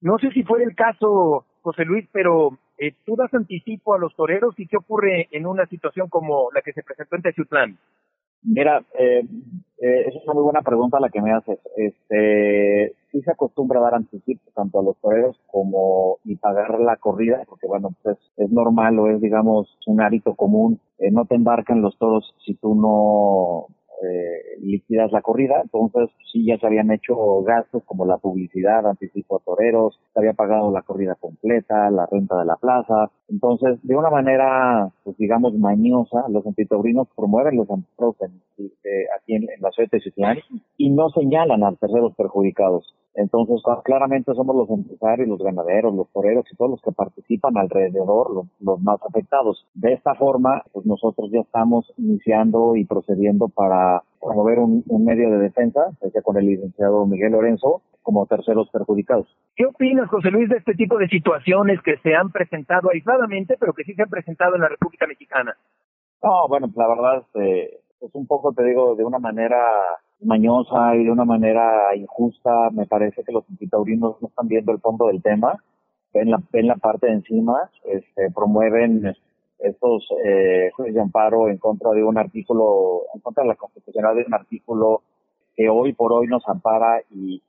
No 0.00 0.18
sé 0.18 0.30
si 0.30 0.42
fue 0.42 0.62
el 0.62 0.74
caso, 0.74 1.44
José 1.62 1.84
Luis, 1.84 2.08
pero 2.12 2.58
eh, 2.78 2.94
tú 3.04 3.16
das 3.16 3.32
anticipo 3.34 3.94
a 3.94 3.98
los 3.98 4.14
toreros 4.16 4.58
y 4.58 4.66
qué 4.66 4.76
ocurre 4.78 5.28
en 5.30 5.46
una 5.46 5.66
situación 5.66 6.08
como 6.08 6.50
la 6.54 6.62
que 6.62 6.72
se 6.72 6.82
presentó 6.82 7.16
en 7.16 7.22
Tezuitlán. 7.22 7.78
Mira, 8.42 8.82
eh, 8.98 9.22
eh, 9.78 10.04
es 10.08 10.14
una 10.24 10.34
muy 10.34 10.42
buena 10.44 10.62
pregunta 10.62 10.98
la 11.00 11.10
que 11.10 11.20
me 11.20 11.32
haces. 11.32 11.58
Este, 11.76 12.94
sí 13.12 13.20
se 13.22 13.30
acostumbra 13.30 13.80
a 13.80 13.82
dar 13.82 13.94
anticipo 13.94 14.50
tanto 14.54 14.80
a 14.80 14.82
los 14.82 14.96
toreros 14.98 15.38
como 15.46 16.18
y 16.24 16.36
pagar 16.36 16.80
la 16.80 16.96
corrida, 16.96 17.42
porque 17.48 17.66
bueno, 17.66 17.94
pues 18.02 18.16
es 18.38 18.50
normal 18.50 18.98
o 18.98 19.08
es, 19.10 19.20
digamos, 19.20 19.76
un 19.86 20.00
hábito 20.00 20.34
común. 20.34 20.80
Eh, 20.98 21.10
no 21.10 21.26
te 21.26 21.34
embarcan 21.34 21.82
los 21.82 21.98
toros 21.98 22.34
si 22.44 22.54
tú 22.54 22.74
no 22.74 23.66
eh, 24.02 24.58
liquidas 24.60 25.12
la 25.12 25.22
corrida, 25.22 25.60
entonces 25.62 26.10
sí 26.32 26.44
ya 26.46 26.58
se 26.58 26.66
habían 26.66 26.90
hecho 26.90 27.42
gastos 27.42 27.82
como 27.84 28.04
la 28.04 28.18
publicidad, 28.18 28.86
anticipo 28.86 29.36
a 29.36 29.44
toreros, 29.44 29.98
se 30.12 30.20
había 30.20 30.32
pagado 30.32 30.70
la 30.70 30.82
corrida 30.82 31.14
completa, 31.14 31.90
la 31.90 32.06
renta 32.06 32.38
de 32.38 32.44
la 32.44 32.56
plaza, 32.56 33.10
entonces 33.28 33.78
de 33.82 33.96
una 33.96 34.10
manera, 34.10 34.90
pues 35.04 35.16
digamos, 35.16 35.54
mañosa, 35.54 36.24
los 36.28 36.46
antitaurinos 36.46 37.08
promueven 37.16 37.56
los 37.56 37.70
antros 37.70 38.16
eh, 38.58 38.68
aquí 39.16 39.34
en, 39.34 39.46
la 39.60 39.70
ciudad 39.70 39.90
de 39.90 40.00
Ciutlán 40.00 40.38
y 40.76 40.90
no 40.90 41.10
señalan 41.10 41.62
a 41.64 41.74
terceros 41.74 42.14
perjudicados. 42.16 42.94
Entonces, 43.20 43.62
claramente 43.84 44.32
somos 44.34 44.56
los 44.56 44.70
empresarios, 44.70 45.28
los 45.28 45.42
ganaderos, 45.42 45.94
los 45.94 46.10
toreros 46.10 46.44
y 46.50 46.56
todos 46.56 46.70
los 46.72 46.82
que 46.82 46.92
participan 46.92 47.56
alrededor 47.58 48.34
los, 48.34 48.46
los, 48.60 48.80
más 48.80 48.98
afectados. 49.06 49.66
De 49.74 49.92
esta 49.92 50.14
forma, 50.14 50.62
pues 50.72 50.86
nosotros 50.86 51.30
ya 51.30 51.40
estamos 51.40 51.92
iniciando 51.98 52.76
y 52.76 52.86
procediendo 52.86 53.48
para 53.48 54.02
promover 54.20 54.58
un, 54.58 54.82
un 54.88 55.04
medio 55.04 55.30
de 55.30 55.38
defensa, 55.38 55.80
ya 56.14 56.22
con 56.22 56.38
el 56.38 56.46
licenciado 56.46 57.04
Miguel 57.06 57.32
Lorenzo, 57.32 57.82
como 58.02 58.26
terceros 58.26 58.70
perjudicados. 58.70 59.26
¿Qué 59.54 59.66
opinas, 59.66 60.08
José 60.08 60.30
Luis, 60.30 60.48
de 60.48 60.56
este 60.56 60.74
tipo 60.74 60.96
de 60.96 61.08
situaciones 61.08 61.80
que 61.82 61.98
se 61.98 62.14
han 62.14 62.30
presentado 62.30 62.88
aisladamente, 62.90 63.56
pero 63.60 63.74
que 63.74 63.84
sí 63.84 63.94
se 63.94 64.02
han 64.02 64.08
presentado 64.10 64.54
en 64.54 64.62
la 64.62 64.68
República 64.68 65.06
Mexicana? 65.06 65.54
No, 66.22 66.48
bueno, 66.48 66.68
la 66.74 66.88
verdad, 66.88 67.18
este, 67.18 67.80
pues 67.98 68.14
un 68.14 68.26
poco 68.26 68.52
te 68.52 68.64
digo, 68.64 68.94
de 68.94 69.04
una 69.04 69.18
manera 69.18 69.58
mañosa 70.22 70.96
y 70.96 71.04
de 71.04 71.10
una 71.10 71.24
manera 71.24 71.94
injusta. 71.96 72.70
Me 72.70 72.86
parece 72.86 73.22
que 73.24 73.32
los 73.32 73.44
antitaurinos 73.48 74.20
no 74.20 74.28
están 74.28 74.48
viendo 74.48 74.72
el 74.72 74.80
fondo 74.80 75.06
del 75.06 75.22
tema, 75.22 75.62
ven 76.12 76.30
la, 76.30 76.42
ven 76.52 76.66
la 76.66 76.76
parte 76.76 77.06
de 77.06 77.14
encima, 77.14 77.70
este, 77.84 78.30
promueven 78.30 79.14
estos 79.58 80.08
eh, 80.24 80.70
juicios 80.74 80.94
de 80.94 81.00
amparo 81.00 81.48
en 81.48 81.58
contra 81.58 81.90
de 81.90 82.02
un 82.02 82.18
artículo, 82.18 83.02
en 83.14 83.20
contra 83.20 83.42
de 83.42 83.48
la 83.48 83.56
constitucional 83.56 84.16
de 84.16 84.24
un 84.26 84.34
artículo 84.34 85.02
que 85.56 85.68
hoy 85.68 85.92
por 85.92 86.12
hoy 86.12 86.26
nos 86.26 86.46
ampara 86.48 87.02
y, 87.10 87.42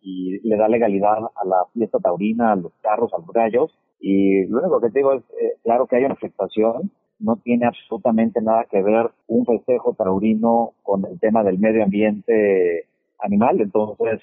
le 0.43 0.57
da 0.57 0.67
legalidad 0.67 1.17
a 1.35 1.45
la 1.45 1.65
fiesta 1.73 1.99
taurina, 1.99 2.51
a 2.51 2.55
los 2.55 2.73
carros, 2.81 3.13
a 3.13 3.19
los 3.19 3.27
gallos. 3.27 3.71
Y 3.99 4.45
luego 4.47 4.81
que 4.81 4.89
te 4.89 4.99
digo 4.99 5.13
es, 5.13 5.23
eh, 5.41 5.53
claro 5.63 5.85
que 5.85 5.95
hay 5.95 6.05
una 6.05 6.15
afectación, 6.15 6.91
no 7.21 7.37
tiene 7.37 7.65
absolutamente 7.65 8.41
nada 8.41 8.65
que 8.69 8.81
ver 8.81 9.11
un 9.27 9.45
festejo 9.45 9.93
taurino 9.93 10.73
con 10.83 11.05
el 11.05 11.19
tema 11.19 11.43
del 11.43 11.59
medio 11.59 11.83
ambiente 11.83 12.85
animal. 13.19 13.61
Entonces, 13.61 14.21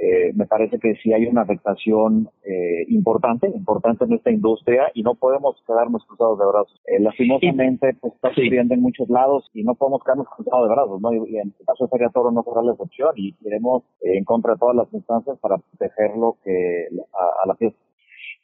eh, 0.00 0.32
me 0.34 0.46
parece 0.46 0.78
que 0.78 0.94
sí 1.02 1.12
hay 1.12 1.26
una 1.26 1.42
afectación 1.42 2.30
eh, 2.44 2.84
importante, 2.86 3.48
importante 3.48 4.04
en 4.04 4.12
esta 4.12 4.30
industria 4.30 4.92
y 4.94 5.02
no 5.02 5.16
podemos 5.16 5.60
quedarnos 5.66 6.04
cruzados 6.06 6.38
de 6.38 6.46
brazos. 6.46 6.80
Eh, 6.86 7.00
lastimosamente, 7.00 7.96
pues 8.00 8.14
está 8.14 8.28
sucediendo 8.28 8.74
en 8.74 8.80
muchos 8.80 9.08
lados 9.08 9.50
y 9.54 9.64
no 9.64 9.74
podemos 9.74 10.04
quedarnos 10.04 10.28
cruzados 10.28 10.68
de 10.68 10.74
brazos, 10.74 11.00
¿no? 11.00 11.12
Y, 11.12 11.38
en 11.38 11.48
el 11.58 11.66
caso 11.66 11.84
de 11.84 11.90
Feria 11.90 12.10
Toro 12.10 12.30
no 12.30 12.44
será 12.44 12.62
la 12.62 12.72
excepción 12.72 13.10
y 13.16 13.34
iremos 13.44 13.82
en 14.02 14.22
contra 14.22 14.52
de 14.52 14.60
todas 14.60 14.76
las 14.76 14.92
instancias 14.94 15.36
para 15.40 15.58
protegerlo 15.58 16.36
que 16.44 16.86
a, 17.12 17.42
a 17.42 17.46
la 17.48 17.56
fiesta. 17.56 17.80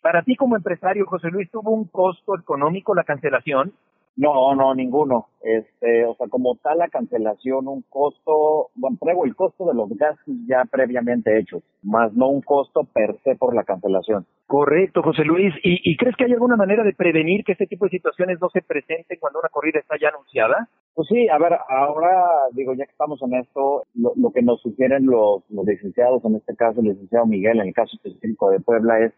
Para 0.02 0.22
ti 0.22 0.34
como 0.34 0.56
empresario, 0.56 1.06
José 1.06 1.28
Luis, 1.28 1.48
¿tuvo 1.52 1.70
un 1.70 1.84
costo 1.84 2.36
económico 2.36 2.96
la 2.96 3.04
cancelación? 3.04 3.72
No, 4.16 4.54
no, 4.54 4.74
ninguno. 4.74 5.26
Este, 5.42 6.06
o 6.06 6.14
sea, 6.14 6.28
como 6.28 6.56
tal 6.56 6.78
la 6.78 6.88
cancelación, 6.88 7.66
un 7.66 7.82
costo, 7.88 8.68
bueno, 8.76 8.96
pruebo 8.98 9.24
el 9.24 9.34
costo 9.34 9.66
de 9.66 9.74
los 9.74 9.88
gastos 9.90 10.34
ya 10.48 10.64
previamente 10.70 11.36
hechos, 11.36 11.62
más 11.82 12.14
no 12.14 12.28
un 12.28 12.40
costo 12.40 12.84
per 12.84 13.16
se 13.24 13.34
por 13.34 13.54
la 13.54 13.64
cancelación. 13.64 14.24
Correcto, 14.46 15.02
José 15.02 15.24
Luis. 15.24 15.52
¿Y, 15.62 15.80
¿Y 15.90 15.96
crees 15.96 16.16
que 16.16 16.24
hay 16.24 16.32
alguna 16.32 16.56
manera 16.56 16.84
de 16.84 16.94
prevenir 16.94 17.44
que 17.44 17.52
este 17.52 17.66
tipo 17.66 17.86
de 17.86 17.90
situaciones 17.90 18.38
no 18.40 18.48
se 18.50 18.62
presenten 18.62 19.18
cuando 19.20 19.40
una 19.40 19.48
corrida 19.48 19.80
está 19.80 19.96
ya 20.00 20.08
anunciada? 20.08 20.68
Pues 20.94 21.08
sí, 21.08 21.28
a 21.28 21.38
ver, 21.38 21.58
ahora 21.68 22.24
digo, 22.52 22.72
ya 22.74 22.84
que 22.84 22.92
estamos 22.92 23.20
en 23.22 23.34
esto, 23.34 23.82
lo, 23.94 24.12
lo 24.16 24.30
que 24.30 24.42
nos 24.42 24.62
sugieren 24.62 25.06
los, 25.06 25.42
los 25.50 25.66
licenciados, 25.66 26.24
en 26.24 26.36
este 26.36 26.54
caso 26.54 26.80
el 26.80 26.88
licenciado 26.88 27.26
Miguel, 27.26 27.58
en 27.58 27.68
el 27.68 27.74
caso 27.74 27.96
específico 27.96 28.50
de 28.50 28.60
Puebla, 28.60 29.00
es 29.00 29.12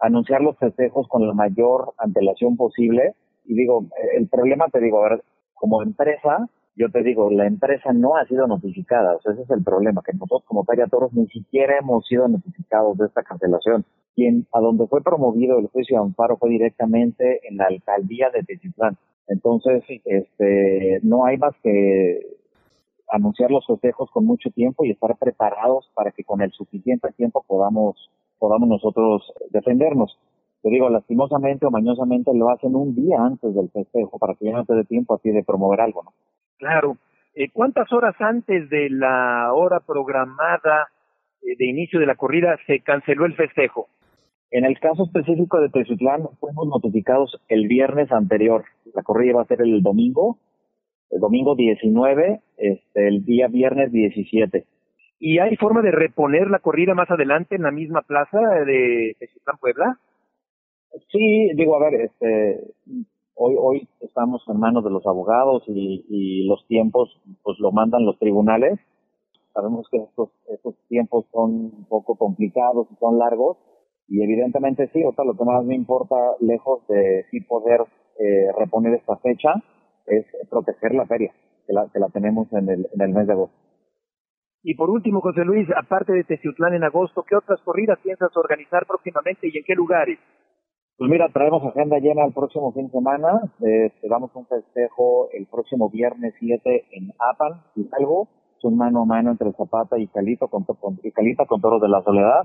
anunciar 0.00 0.40
los 0.40 0.58
festejos 0.58 1.06
con 1.08 1.26
la 1.26 1.34
mayor 1.34 1.92
antelación 1.98 2.56
posible 2.56 3.14
y 3.44 3.54
digo, 3.54 3.86
el 4.16 4.28
problema, 4.28 4.68
te 4.68 4.80
digo, 4.80 5.04
a 5.04 5.18
como 5.54 5.82
empresa, 5.82 6.48
yo 6.76 6.90
te 6.90 7.02
digo, 7.02 7.30
la 7.30 7.46
empresa 7.46 7.92
no 7.92 8.16
ha 8.16 8.24
sido 8.26 8.46
notificada, 8.46 9.16
ese 9.16 9.42
es 9.42 9.50
el 9.50 9.62
problema, 9.62 10.02
que 10.04 10.12
nosotros 10.12 10.44
como 10.46 10.64
Feria 10.64 10.86
Toros 10.86 11.12
ni 11.12 11.26
siquiera 11.26 11.78
hemos 11.78 12.06
sido 12.06 12.26
notificados 12.28 12.96
de 12.96 13.06
esta 13.06 13.22
cancelación. 13.22 13.84
Quien, 14.14 14.46
a 14.52 14.60
donde 14.60 14.86
fue 14.86 15.02
promovido 15.02 15.58
el 15.58 15.66
juicio 15.68 15.98
de 15.98 16.04
amparo 16.04 16.36
fue 16.38 16.50
directamente 16.50 17.40
en 17.46 17.58
la 17.58 17.66
alcaldía 17.66 18.30
de 18.30 18.42
Techitlán. 18.42 18.96
Entonces, 19.28 19.84
este, 20.04 21.00
no 21.02 21.26
hay 21.26 21.36
más 21.36 21.54
que 21.62 22.20
anunciar 23.10 23.50
los 23.50 23.66
festejos 23.66 24.10
con 24.10 24.24
mucho 24.24 24.50
tiempo 24.50 24.84
y 24.84 24.90
estar 24.90 25.16
preparados 25.18 25.90
para 25.94 26.12
que 26.12 26.24
con 26.24 26.40
el 26.40 26.50
suficiente 26.52 27.10
tiempo 27.12 27.44
podamos, 27.46 28.10
podamos 28.38 28.68
nosotros 28.68 29.32
defendernos 29.50 30.18
te 30.62 30.68
digo, 30.68 30.90
lastimosamente 30.90 31.66
o 31.66 31.70
mañosamente 31.70 32.32
lo 32.34 32.50
hacen 32.50 32.74
un 32.74 32.94
día 32.94 33.16
antes 33.18 33.54
del 33.54 33.70
festejo 33.70 34.18
para 34.18 34.34
que 34.34 34.46
ya 34.46 34.52
no 34.52 34.64
te 34.64 34.74
dé 34.74 34.84
tiempo 34.84 35.14
así 35.14 35.30
de 35.30 35.42
promover 35.42 35.80
algo, 35.80 36.02
¿no? 36.02 36.12
Claro. 36.58 36.96
Eh, 37.34 37.48
¿Cuántas 37.50 37.90
horas 37.92 38.14
antes 38.18 38.68
de 38.68 38.90
la 38.90 39.52
hora 39.54 39.80
programada 39.80 40.88
eh, 41.42 41.56
de 41.56 41.66
inicio 41.66 41.98
de 41.98 42.06
la 42.06 42.16
corrida 42.16 42.58
se 42.66 42.80
canceló 42.80 43.24
el 43.24 43.34
festejo? 43.34 43.88
En 44.50 44.64
el 44.64 44.78
caso 44.80 45.04
específico 45.04 45.60
de 45.60 45.68
Tezutlán, 45.68 46.28
fuimos 46.40 46.66
notificados 46.66 47.40
el 47.48 47.68
viernes 47.68 48.10
anterior. 48.10 48.64
La 48.94 49.02
corrida 49.02 49.30
iba 49.30 49.42
a 49.42 49.46
ser 49.46 49.62
el 49.62 49.80
domingo, 49.80 50.38
el 51.10 51.20
domingo 51.20 51.54
19, 51.54 52.40
este, 52.56 53.08
el 53.08 53.24
día 53.24 53.46
viernes 53.46 53.92
17. 53.92 54.66
¿Y 55.20 55.38
hay 55.38 55.56
forma 55.56 55.82
de 55.82 55.92
reponer 55.92 56.50
la 56.50 56.58
corrida 56.58 56.94
más 56.94 57.10
adelante 57.10 57.54
en 57.54 57.62
la 57.62 57.70
misma 57.70 58.02
plaza 58.02 58.40
de 58.66 59.16
Tezutlán, 59.20 59.56
Puebla? 59.58 59.98
Sí, 61.10 61.50
digo, 61.54 61.76
a 61.76 61.90
ver, 61.90 62.00
este, 62.00 62.74
hoy, 63.34 63.54
hoy 63.58 63.88
estamos 64.00 64.42
en 64.48 64.58
manos 64.58 64.84
de 64.84 64.90
los 64.90 65.06
abogados 65.06 65.62
y, 65.66 66.04
y 66.08 66.46
los 66.46 66.66
tiempos, 66.66 67.20
pues 67.42 67.58
lo 67.60 67.72
mandan 67.72 68.04
los 68.04 68.18
tribunales. 68.18 68.78
Sabemos 69.52 69.88
que 69.90 69.98
estos, 69.98 70.30
estos 70.48 70.74
tiempos 70.88 71.26
son 71.32 71.50
un 71.50 71.86
poco 71.88 72.16
complicados 72.16 72.88
y 72.90 72.96
son 72.96 73.18
largos. 73.18 73.56
Y 74.08 74.22
evidentemente 74.22 74.88
sí, 74.92 75.04
o 75.04 75.12
sea, 75.12 75.24
lo 75.24 75.36
que 75.36 75.44
más 75.44 75.64
me 75.64 75.74
importa, 75.76 76.16
lejos 76.40 76.86
de 76.88 77.24
sí 77.30 77.40
poder 77.40 77.80
eh, 78.18 78.48
reponer 78.58 78.94
esta 78.94 79.16
fecha, 79.16 79.54
es 80.06 80.26
proteger 80.48 80.94
la 80.94 81.06
feria, 81.06 81.32
que 81.66 81.72
la, 81.72 81.88
que 81.92 82.00
la 82.00 82.08
tenemos 82.08 82.52
en 82.52 82.68
el, 82.68 82.88
en 82.92 83.00
el 83.00 83.10
mes 83.10 83.26
de 83.28 83.32
agosto. 83.32 83.56
Y 84.62 84.74
por 84.74 84.90
último, 84.90 85.20
José 85.20 85.44
Luis, 85.44 85.68
aparte 85.74 86.12
de 86.12 86.24
Teciutlán 86.24 86.74
en 86.74 86.84
agosto, 86.84 87.22
¿qué 87.22 87.36
otras 87.36 87.60
corridas 87.62 87.98
piensas 88.02 88.36
organizar 88.36 88.84
próximamente 88.86 89.48
y 89.48 89.56
en 89.56 89.64
qué 89.64 89.74
lugares? 89.74 90.18
Pues 91.00 91.10
mira, 91.10 91.30
traemos 91.32 91.64
agenda 91.64 91.98
llena 91.98 92.26
el 92.26 92.34
próximo 92.34 92.74
fin 92.74 92.88
de 92.88 92.92
semana. 92.92 93.40
Eh, 93.62 93.90
damos 94.02 94.36
un 94.36 94.44
festejo 94.44 95.30
el 95.32 95.46
próximo 95.46 95.88
viernes 95.88 96.34
7 96.38 96.84
en 96.92 97.10
Apan, 97.18 97.62
Hidalgo. 97.74 98.28
Es 98.58 98.64
un 98.64 98.76
mano 98.76 99.00
a 99.00 99.04
mano 99.06 99.30
entre 99.30 99.50
Zapata 99.54 99.98
y 99.98 100.08
Calito 100.08 100.48
con, 100.48 100.64
con, 100.64 100.96
Calita 101.14 101.46
con 101.46 101.62
Toros 101.62 101.80
de 101.80 101.88
la 101.88 102.02
Soledad. 102.02 102.42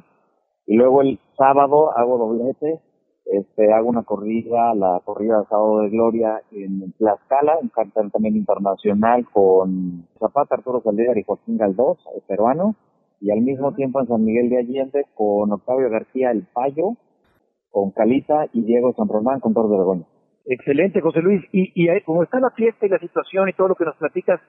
Y 0.68 0.78
luego 0.78 1.02
el 1.02 1.20
sábado 1.38 1.92
hago 1.98 2.18
doblete 2.18 2.80
este, 3.26 3.74
hago 3.74 3.90
una 3.90 4.04
corrida, 4.04 4.74
la 4.74 5.02
corrida 5.04 5.42
de 5.42 5.48
Sábado 5.48 5.80
de 5.80 5.90
Gloria 5.90 6.42
en 6.52 6.94
Tlaxcala, 6.94 7.58
un 7.62 7.68
cartel 7.68 8.10
también 8.10 8.38
internacional 8.38 9.26
con 9.34 10.08
Zapata, 10.18 10.56
Arturo 10.56 10.82
Saldívar 10.82 11.18
y 11.18 11.24
Joaquín 11.24 11.58
Galdós, 11.58 11.98
el 12.16 12.22
peruano, 12.22 12.76
y 13.20 13.32
al 13.32 13.42
mismo 13.42 13.74
tiempo 13.74 14.00
en 14.00 14.08
San 14.08 14.24
Miguel 14.24 14.50
de 14.50 14.60
Allende 14.60 15.08
con 15.14 15.52
Octavio 15.52 15.90
García 15.90 16.32
El 16.32 16.44
Payo, 16.54 16.96
con 17.76 17.92
Calita 17.92 18.48
y 18.54 18.62
Diego 18.62 18.94
San 18.94 19.10
Román 19.10 19.42
con 19.42 19.54
Torre 19.54 19.68
de 19.68 19.78
Begoña. 19.78 20.06
Excelente, 20.46 21.02
José 21.02 21.20
Luis. 21.20 21.44
Y, 21.52 21.74
y 21.76 21.90
como 22.06 22.24
está 22.24 22.40
la 22.40 22.52
fiesta 22.52 22.86
y 22.86 22.90
la 22.90 23.00
situación 23.00 23.50
y 23.50 23.54
todo 23.54 23.68
lo 23.68 23.76
que 23.76 23.84
nos 23.84 23.98
platicas, 23.98 24.40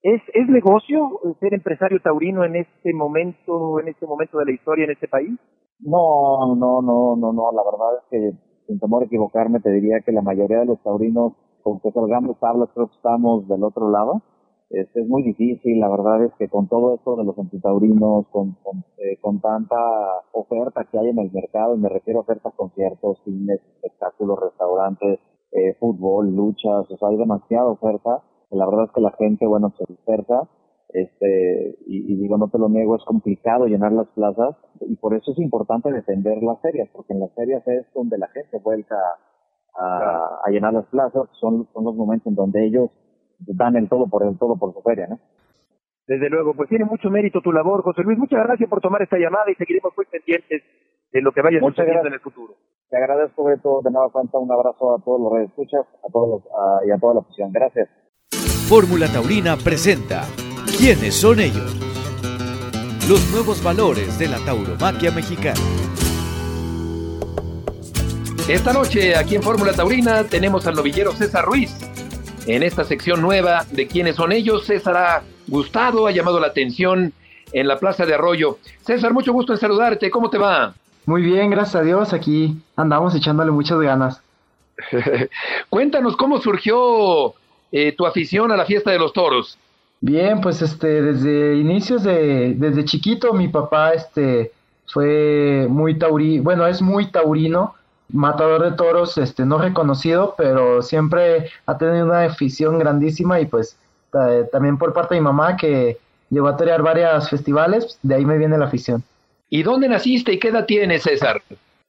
¿es, 0.00 0.22
¿es 0.32 0.46
negocio 0.46 1.10
ser 1.40 1.54
empresario 1.54 1.98
taurino 2.00 2.44
en 2.44 2.54
este 2.54 2.94
momento, 2.94 3.80
en 3.80 3.88
este 3.88 4.06
momento 4.06 4.38
de 4.38 4.44
la 4.44 4.52
historia 4.52 4.84
en 4.84 4.92
este 4.92 5.08
país? 5.08 5.36
No, 5.80 6.54
no, 6.54 6.80
no, 6.80 7.16
no, 7.16 7.32
no. 7.32 7.50
La 7.50 7.64
verdad 7.64 7.98
es 7.98 8.04
que, 8.10 8.38
sin 8.68 8.78
temor 8.78 9.02
a 9.02 9.06
equivocarme, 9.06 9.58
te 9.58 9.70
diría 9.70 9.98
que 10.06 10.12
la 10.12 10.22
mayoría 10.22 10.60
de 10.60 10.66
los 10.66 10.80
taurinos, 10.84 11.32
con 11.64 11.80
que 11.80 11.90
salgamos 11.90 12.38
tablas, 12.38 12.68
creo 12.74 12.86
que 12.86 12.94
estamos 12.94 13.48
del 13.48 13.64
otro 13.64 13.90
lado. 13.90 14.22
Este, 14.70 15.00
es 15.00 15.08
muy 15.08 15.22
difícil, 15.22 15.80
la 15.80 15.88
verdad 15.88 16.24
es 16.24 16.32
que 16.38 16.48
con 16.48 16.68
todo 16.68 16.94
esto 16.94 17.16
de 17.16 17.24
los 17.24 17.38
antitaurinos, 17.38 18.26
con, 18.28 18.52
con, 18.62 18.84
eh, 18.98 19.16
con 19.20 19.40
tanta 19.40 19.76
oferta 20.32 20.84
que 20.84 20.98
hay 20.98 21.08
en 21.08 21.18
el 21.18 21.32
mercado, 21.32 21.74
y 21.74 21.78
me 21.78 21.88
refiero 21.88 22.20
a 22.20 22.22
ofertas, 22.22 22.52
conciertos, 22.54 23.18
cines, 23.24 23.60
espectáculos, 23.76 24.38
restaurantes, 24.40 25.20
eh, 25.52 25.74
fútbol, 25.80 26.34
luchas, 26.34 26.90
o 26.90 26.96
sea, 26.98 27.08
hay 27.08 27.16
demasiada 27.16 27.66
oferta. 27.66 28.22
La 28.50 28.66
verdad 28.66 28.84
es 28.84 28.92
que 28.92 29.00
la 29.00 29.12
gente, 29.12 29.46
bueno, 29.46 29.72
se 29.78 29.84
dispersa 29.88 30.48
este 30.90 31.76
y, 31.86 32.16
digo 32.16 32.38
no 32.38 32.48
te 32.48 32.58
lo 32.58 32.70
niego 32.70 32.96
es 32.96 33.04
complicado 33.04 33.66
llenar 33.66 33.92
las 33.92 34.08
plazas 34.08 34.56
y 34.80 34.96
por 34.96 35.14
eso 35.14 35.32
es 35.32 35.38
importante 35.38 35.92
defender 35.92 36.42
las 36.42 36.58
ferias 36.62 36.88
porque 36.94 37.12
en 37.12 37.20
las 37.20 37.30
ferias 37.34 37.62
es 37.68 37.84
donde 37.94 38.16
la 38.16 38.28
gente 38.28 38.58
vuelca 38.58 38.96
a, 39.78 40.40
a 40.44 40.50
llenar 40.50 40.72
las 40.72 40.86
plazas 40.86 41.28
son, 41.38 41.68
son 41.74 41.84
los 41.84 41.94
momentos 41.94 42.28
en 42.28 42.36
donde 42.36 42.66
ellos 42.66 42.90
dan 43.38 43.76
el 43.76 43.88
todo 43.88 44.06
por 44.08 44.24
el 44.24 44.38
todo 44.38 44.56
por 44.56 44.72
su 44.72 44.82
feria 44.82 45.06
no 45.08 45.18
desde 46.06 46.30
luego 46.30 46.54
pues 46.54 46.68
tiene 46.68 46.84
mucho 46.84 47.10
mérito 47.10 47.40
tu 47.40 47.52
labor 47.52 47.82
José 47.82 48.02
Luis 48.02 48.18
muchas 48.18 48.44
gracias 48.44 48.68
por 48.68 48.80
tomar 48.80 49.02
esta 49.02 49.18
llamada 49.18 49.50
y 49.50 49.54
seguiremos 49.54 49.92
muy 49.96 50.06
pendientes 50.06 50.62
de 51.12 51.22
lo 51.22 51.32
que 51.32 51.42
vaya 51.42 51.60
sucediendo 51.60 52.06
en 52.06 52.14
el 52.14 52.20
futuro 52.20 52.54
te 52.90 52.96
agradezco 52.96 53.44
Beto 53.44 53.80
de 53.82 53.90
nueva 53.90 54.10
cuenta 54.10 54.38
un 54.38 54.50
abrazo 54.50 54.94
a 54.94 55.02
todos 55.02 55.20
los 55.20 55.32
redes 55.32 55.50
escuchas 55.50 55.86
a 56.06 56.12
todos 56.12 56.42
y 56.86 56.90
a 56.90 56.98
toda 56.98 57.14
la 57.14 57.20
oposición 57.20 57.52
gracias 57.52 57.88
Fórmula 58.68 59.06
Taurina 59.06 59.56
presenta 59.56 60.24
¿Quiénes 60.78 61.16
son 61.16 61.40
ellos? 61.40 61.74
Los 63.08 63.28
nuevos 63.32 63.64
valores 63.64 64.16
de 64.16 64.28
la 64.28 64.38
tauromaquia 64.44 65.10
mexicana. 65.10 65.58
Esta 68.48 68.72
noche, 68.72 69.16
aquí 69.16 69.34
en 69.34 69.42
Fórmula 69.42 69.72
Taurina, 69.72 70.22
tenemos 70.22 70.68
al 70.68 70.76
novillero 70.76 71.10
César 71.12 71.44
Ruiz. 71.46 71.76
En 72.48 72.62
esta 72.62 72.82
sección 72.82 73.20
nueva 73.20 73.66
de 73.72 73.86
quiénes 73.86 74.16
son 74.16 74.32
ellos, 74.32 74.64
César 74.64 74.96
ha 74.96 75.22
gustado, 75.46 76.06
ha 76.06 76.12
llamado 76.12 76.40
la 76.40 76.46
atención 76.46 77.12
en 77.52 77.68
la 77.68 77.78
Plaza 77.78 78.06
de 78.06 78.14
Arroyo. 78.14 78.56
César, 78.80 79.12
mucho 79.12 79.34
gusto 79.34 79.52
en 79.52 79.58
saludarte. 79.58 80.10
¿Cómo 80.10 80.30
te 80.30 80.38
va? 80.38 80.72
Muy 81.04 81.20
bien, 81.20 81.50
gracias 81.50 81.74
a 81.74 81.82
Dios. 81.82 82.14
Aquí 82.14 82.56
andamos 82.74 83.14
echándole 83.14 83.50
muchas 83.50 83.78
ganas. 83.80 84.22
Cuéntanos 85.68 86.16
cómo 86.16 86.40
surgió 86.40 87.34
eh, 87.70 87.92
tu 87.92 88.06
afición 88.06 88.50
a 88.50 88.56
la 88.56 88.64
fiesta 88.64 88.92
de 88.92 88.98
los 88.98 89.12
toros. 89.12 89.58
Bien, 90.00 90.40
pues 90.40 90.62
este, 90.62 91.02
desde 91.02 91.54
inicios 91.56 92.02
de, 92.02 92.54
desde 92.54 92.86
chiquito 92.86 93.34
mi 93.34 93.48
papá 93.48 93.92
este 93.92 94.52
fue 94.86 95.66
muy 95.68 95.98
taurino, 95.98 96.42
bueno, 96.44 96.66
es 96.66 96.80
muy 96.80 97.10
taurino, 97.10 97.74
matador 98.08 98.62
de 98.62 98.76
toros, 98.76 99.18
este, 99.18 99.44
no 99.44 99.58
reconocido, 99.58 100.34
pero 100.36 100.82
siempre 100.82 101.50
ha 101.66 101.76
tenido 101.78 102.06
una 102.06 102.24
afición 102.24 102.78
grandísima 102.78 103.40
y 103.40 103.46
pues 103.46 103.78
también 104.50 104.78
por 104.78 104.92
parte 104.92 105.14
de 105.14 105.20
mi 105.20 105.24
mamá 105.24 105.56
que 105.56 105.98
llegó 106.30 106.48
a 106.48 106.56
torear 106.56 106.82
varios 106.82 107.28
festivales, 107.28 107.98
de 108.02 108.14
ahí 108.14 108.24
me 108.24 108.38
viene 108.38 108.58
la 108.58 108.66
afición. 108.66 109.02
¿Y 109.50 109.62
dónde 109.62 109.88
naciste 109.88 110.32
y 110.32 110.38
qué 110.38 110.48
edad 110.48 110.66
tienes, 110.66 111.02
César? 111.02 111.42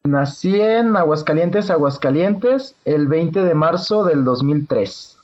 Nací 0.04 0.60
en 0.60 0.96
Aguascalientes, 0.96 1.70
Aguascalientes, 1.70 2.76
el 2.86 3.08
20 3.08 3.44
de 3.44 3.54
marzo 3.54 4.06
del 4.06 4.24
2003. 4.24 5.18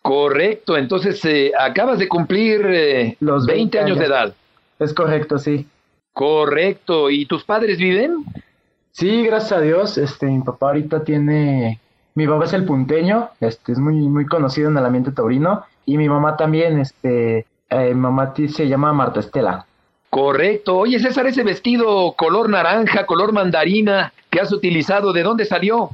Correcto, 0.00 0.76
entonces 0.76 1.24
eh, 1.24 1.52
acabas 1.58 1.98
de 1.98 2.08
cumplir 2.08 2.66
eh, 2.66 3.16
los 3.20 3.46
20, 3.46 3.78
años. 3.78 3.98
de 3.98 4.06
edad. 4.06 4.34
Es 4.78 4.92
correcto, 4.92 5.38
sí. 5.38 5.66
Correcto, 6.12 7.10
¿y 7.10 7.26
tus 7.26 7.44
padres 7.44 7.78
viven? 7.78 8.24
Sí, 8.94 9.24
gracias 9.24 9.50
a 9.50 9.60
Dios, 9.60 9.98
este, 9.98 10.26
mi 10.26 10.40
papá 10.42 10.68
ahorita 10.68 11.02
tiene, 11.02 11.80
mi 12.14 12.28
papá 12.28 12.44
es 12.44 12.52
el 12.52 12.64
punteño, 12.64 13.28
este, 13.40 13.72
es 13.72 13.78
muy, 13.80 13.96
muy 13.96 14.24
conocido 14.24 14.70
en 14.70 14.78
el 14.78 14.86
ambiente 14.86 15.10
taurino, 15.10 15.64
y 15.84 15.98
mi 15.98 16.08
mamá 16.08 16.36
también, 16.36 16.78
este, 16.78 17.44
eh, 17.70 17.88
mi 17.88 18.00
mamá 18.00 18.32
se 18.36 18.68
llama 18.68 18.92
Marta 18.92 19.18
Estela. 19.18 19.66
Correcto, 20.10 20.76
oye 20.76 21.00
César, 21.00 21.26
ese 21.26 21.42
vestido 21.42 22.12
color 22.12 22.48
naranja, 22.48 23.04
color 23.04 23.32
mandarina 23.32 24.12
que 24.30 24.38
has 24.38 24.52
utilizado, 24.52 25.12
¿de 25.12 25.24
dónde 25.24 25.44
salió? 25.44 25.90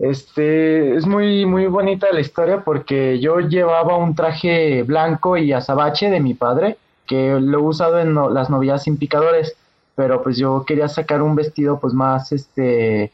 Este, 0.00 0.96
es 0.96 1.06
muy, 1.06 1.46
muy 1.46 1.66
bonita 1.66 2.08
la 2.10 2.18
historia 2.18 2.64
porque 2.64 3.20
yo 3.20 3.38
llevaba 3.38 3.96
un 3.96 4.16
traje 4.16 4.82
blanco 4.82 5.36
y 5.36 5.52
azabache 5.52 6.10
de 6.10 6.18
mi 6.18 6.34
padre, 6.34 6.78
que 7.06 7.38
lo 7.38 7.58
he 7.58 7.62
usado 7.62 8.00
en 8.00 8.16
las 8.34 8.50
novias 8.50 8.82
sin 8.82 8.96
picadores, 8.96 9.56
pero 9.98 10.22
pues 10.22 10.36
yo 10.36 10.64
quería 10.64 10.86
sacar 10.86 11.22
un 11.22 11.34
vestido 11.34 11.80
pues 11.80 11.92
más, 11.92 12.30
este, 12.30 13.10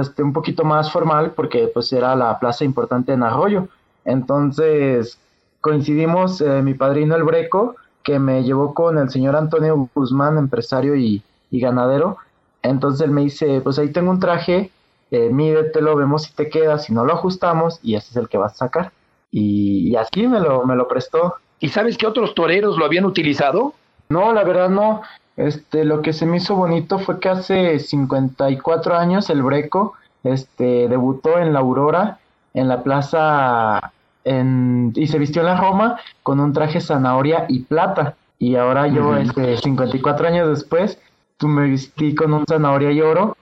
este, 0.00 0.22
un 0.24 0.32
poquito 0.32 0.64
más 0.64 0.90
formal 0.90 1.30
porque 1.30 1.70
pues 1.72 1.92
era 1.92 2.16
la 2.16 2.40
plaza 2.40 2.64
importante 2.64 3.12
en 3.12 3.22
Arroyo. 3.22 3.68
Entonces 4.04 5.16
coincidimos 5.60 6.40
eh, 6.40 6.60
mi 6.60 6.74
padrino 6.74 7.14
el 7.14 7.22
Breco, 7.22 7.76
que 8.02 8.18
me 8.18 8.42
llevó 8.42 8.74
con 8.74 8.98
el 8.98 9.10
señor 9.10 9.36
Antonio 9.36 9.88
Guzmán, 9.94 10.36
empresario 10.36 10.96
y, 10.96 11.22
y 11.52 11.60
ganadero. 11.60 12.16
Entonces 12.62 13.02
él 13.02 13.12
me 13.12 13.20
dice, 13.20 13.60
pues 13.60 13.78
ahí 13.78 13.92
tengo 13.92 14.10
un 14.10 14.18
traje 14.18 14.72
eh, 15.12 15.30
mídetelo, 15.30 15.94
vemos 15.94 16.24
si 16.24 16.32
te 16.32 16.50
queda, 16.50 16.80
si 16.80 16.92
no 16.92 17.04
lo 17.04 17.12
ajustamos 17.12 17.78
y 17.80 17.94
ese 17.94 18.10
es 18.10 18.16
el 18.16 18.28
que 18.28 18.38
vas 18.38 18.54
a 18.54 18.66
sacar. 18.66 18.90
Y, 19.30 19.94
así 19.94 20.26
me 20.26 20.40
lo, 20.40 20.66
me 20.66 20.74
lo 20.74 20.88
prestó. 20.88 21.36
¿Y 21.60 21.68
sabes 21.68 21.96
que 21.96 22.08
otros 22.08 22.34
toreros 22.34 22.76
lo 22.76 22.84
habían 22.84 23.04
utilizado? 23.04 23.74
No, 24.08 24.32
la 24.32 24.42
verdad 24.42 24.68
no. 24.68 25.02
Este, 25.36 25.84
lo 25.84 26.02
que 26.02 26.12
se 26.12 26.26
me 26.26 26.36
hizo 26.36 26.54
bonito 26.54 26.98
fue 26.98 27.18
que 27.18 27.28
hace 27.28 27.78
54 27.78 28.96
años 28.96 29.30
el 29.30 29.42
Breco 29.42 29.94
este, 30.22 30.88
debutó 30.88 31.38
en 31.38 31.52
la 31.52 31.60
Aurora, 31.60 32.18
en 32.54 32.68
la 32.68 32.82
plaza, 32.82 33.92
en, 34.24 34.92
y 34.94 35.06
se 35.08 35.18
vistió 35.18 35.42
en 35.42 35.46
la 35.46 35.60
Roma 35.60 35.98
con 36.22 36.40
un 36.40 36.52
traje 36.52 36.80
zanahoria 36.80 37.46
y 37.48 37.60
plata. 37.60 38.14
Y 38.38 38.56
ahora 38.56 38.86
yo, 38.86 39.16
este, 39.16 39.56
54 39.56 40.28
años 40.28 40.48
después, 40.48 40.98
tú 41.36 41.48
me 41.48 41.70
vestí 41.70 42.14
con 42.14 42.32
un 42.32 42.44
zanahoria 42.46 42.92
y 42.92 43.00
oro 43.00 43.36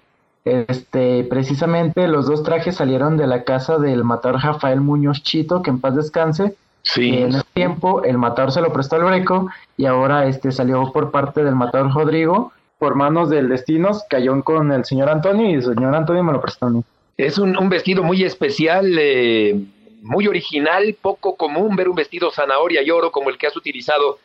este, 0.45 1.25
precisamente 1.25 2.09
los 2.09 2.27
dos 2.27 2.43
trajes 2.43 2.77
salieron 2.77 3.17
de 3.17 3.27
la 3.29 3.45
casa 3.45 3.79
del 3.79 4.03
matador 4.03 4.43
Rafael 4.43 4.81
Muñoz 4.81 5.23
Chito, 5.23 5.63
que 5.63 5.71
en 5.71 5.81
paz 5.81 5.95
descanse. 5.95 6.57
Sí. 6.83 7.17
En 7.17 7.42
tiempo 7.53 8.03
el 8.05 8.19
matador 8.19 8.53
se 8.53 8.61
lo 8.61 8.73
prestó 8.73 8.97
al 8.97 9.05
Breco 9.05 9.49
y 9.77 9.87
ahora 9.87 10.27
este 10.27 10.53
salió 10.53 10.93
por 10.93 11.11
parte 11.11 11.45
del 11.45 11.55
matador 11.55 11.93
Rodrigo, 11.93 12.53
por 12.79 12.95
manos 12.95 13.31
del 13.31 13.49
Destinos, 13.49 14.05
cayó 14.09 14.43
con 14.43 14.73
el 14.73 14.85
señor 14.85 15.09
Antonio 15.09 15.49
y 15.49 15.55
el 15.55 15.63
señor 15.63 15.95
Antonio 15.95 16.23
me 16.23 16.33
lo 16.33 16.41
prestó 16.41 16.67
a 16.67 16.71
mí. 16.71 16.83
Es 17.17 17.39
un, 17.39 17.69
vestido 17.69 18.03
muy 18.03 18.25
especial, 18.25 18.97
eh, 18.99 19.61
muy 20.03 20.27
original, 20.27 20.97
poco 21.01 21.37
común 21.37 21.77
ver 21.77 21.89
un 21.89 21.95
vestido 21.95 22.31
zanahoria 22.31 22.83
y 22.83 22.91
oro 22.91 23.13
como 23.13 23.31
el 23.31 23.39
que 23.39 23.47
has 23.47 23.57
utilizado 23.57 24.19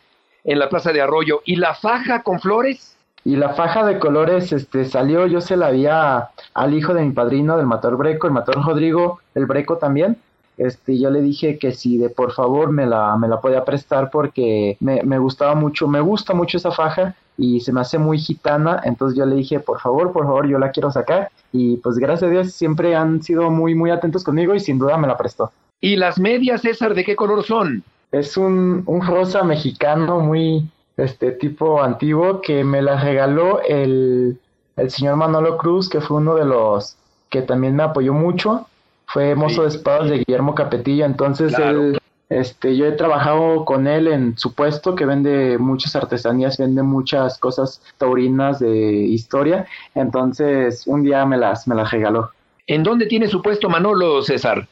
en 0.44 0.58
la 0.58 0.70
Plaza 0.70 0.92
de 0.94 1.02
Arroyo. 1.02 1.42
¿Y 1.46 1.58
la 1.58 1.76
faja 1.76 2.24
con 2.24 2.40
flores? 2.40 2.98
Y 3.24 3.36
la 3.36 3.50
faja 3.50 3.86
de 3.86 4.00
colores 4.00 4.54
este, 4.54 4.86
salió, 4.86 5.28
yo 5.28 5.42
se 5.42 5.58
la 5.58 5.70
vi 5.72 5.86
al 5.86 6.74
hijo 6.74 6.94
de 6.94 7.04
mi 7.04 7.12
padrino, 7.12 7.58
del 7.58 7.68
matador 7.68 7.98
Breco, 7.98 8.26
el 8.26 8.34
matador 8.34 8.66
Rodrigo, 8.66 9.20
el 9.36 9.46
Breco 9.46 9.78
también. 9.78 10.18
Este, 10.58 10.98
yo 11.00 11.12
le 11.12 11.22
dije 11.22 11.60
que 11.60 11.72
si 11.72 11.98
de 11.98 12.10
por 12.10 12.34
favor 12.34 12.72
me 12.72 12.86
la, 12.86 13.16
me 13.18 13.28
la 13.28 13.40
podía 13.40 13.64
prestar 13.64 14.10
porque 14.10 14.76
me, 14.80 15.04
me 15.04 15.20
gustaba 15.20 15.56
mucho, 15.56 15.88
me 15.88 16.02
gusta 16.02 16.34
mucho 16.34 16.58
esa 16.58 16.72
faja 16.72 17.16
y 17.38 17.60
se 17.60 17.72
me 17.72 17.82
hace 17.82 18.00
muy 18.00 18.18
gitana, 18.18 18.82
entonces 18.84 19.18
yo 19.18 19.26
le 19.26 19.36
dije, 19.36 19.60
por 19.60 19.80
favor, 19.80 20.12
por 20.12 20.26
favor, 20.26 20.48
yo 20.48 20.58
la 20.58 20.72
quiero 20.72 20.92
sacar 20.92 21.30
y 21.52 21.78
pues 21.78 21.98
gracias 21.98 22.30
a 22.30 22.32
Dios 22.32 22.52
siempre 22.52 22.96
han 22.96 23.22
sido 23.22 23.52
muy, 23.52 23.76
muy 23.76 23.92
atentos 23.92 24.24
conmigo 24.24 24.56
y 24.56 24.60
sin 24.60 24.80
duda 24.80 24.98
me 24.98 25.08
la 25.08 25.16
prestó. 25.16 25.52
¿Y 25.80 25.96
las 25.96 26.20
medias, 26.20 26.62
César, 26.62 26.96
de 26.96 27.06
qué 27.06 27.16
color 27.16 27.44
son? 27.44 27.84
Es 28.12 28.36
un, 28.38 28.84
un 28.88 29.06
rosa 29.06 29.44
mexicano 29.44 30.20
muy, 30.20 30.68
este 30.98 31.32
tipo 31.32 31.84
antiguo 31.84 32.42
que 32.42 32.64
me 32.64 32.82
la 32.82 33.00
regaló 33.00 33.62
el, 33.62 34.40
el 34.76 34.90
señor 34.90 35.18
Manolo 35.18 35.58
Cruz, 35.58 35.88
que 35.88 36.02
fue 36.02 36.18
uno 36.18 36.36
de 36.36 36.46
los 36.46 36.98
que 37.30 37.44
también 37.44 37.76
me 37.76 37.84
apoyó 37.84 38.14
mucho. 38.14 38.68
Fue 39.08 39.36
mozo 39.36 39.64
de 39.64 39.70
espadas 39.70 40.10
de 40.10 40.18
Guillermo 40.20 40.54
Capetillo, 40.54 41.06
entonces 41.06 41.58
él, 41.58 41.98
este, 42.30 42.76
yo 42.76 42.86
he 42.86 42.92
trabajado 42.92 43.64
con 43.64 43.88
él 43.88 44.08
en 44.08 44.38
su 44.38 44.54
puesto 44.54 44.96
que 44.96 45.06
vende 45.06 45.58
muchas 45.58 45.96
artesanías, 45.96 46.58
vende 46.58 46.84
muchas 46.84 47.38
cosas 47.38 47.82
taurinas 47.98 48.60
de 48.60 48.70
historia, 48.70 49.66
entonces 49.96 50.86
un 50.88 51.04
día 51.04 51.26
me 51.26 51.38
las, 51.38 51.68
me 51.68 51.76
las 51.76 51.90
regaló. 51.90 52.32
¿En 52.68 52.84
dónde 52.84 53.06
tiene 53.06 53.30
su 53.30 53.42
puesto 53.42 53.70
Manolo, 53.70 54.22
César? 54.22 54.68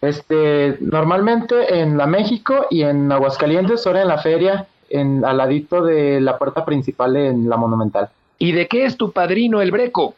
Este, 0.00 0.76
normalmente 0.80 1.80
en 1.80 1.96
la 1.96 2.06
México 2.06 2.66
y 2.68 2.82
en 2.82 3.10
Aguascalientes, 3.10 3.86
ahora 3.86 4.02
en 4.02 4.08
la 4.08 4.18
feria, 4.18 4.66
en, 4.90 5.24
al 5.24 5.38
ladito 5.38 5.82
de 5.82 6.20
la 6.20 6.36
puerta 6.36 6.64
principal 6.64 7.16
en 7.16 7.48
la 7.48 7.56
Monumental. 7.56 8.10
¿Y 8.38 8.52
de 8.52 8.66
qué 8.66 8.84
es 8.84 8.96
tu 8.96 9.12
padrino, 9.12 9.62
el 9.62 9.70
Breco? 9.70 10.14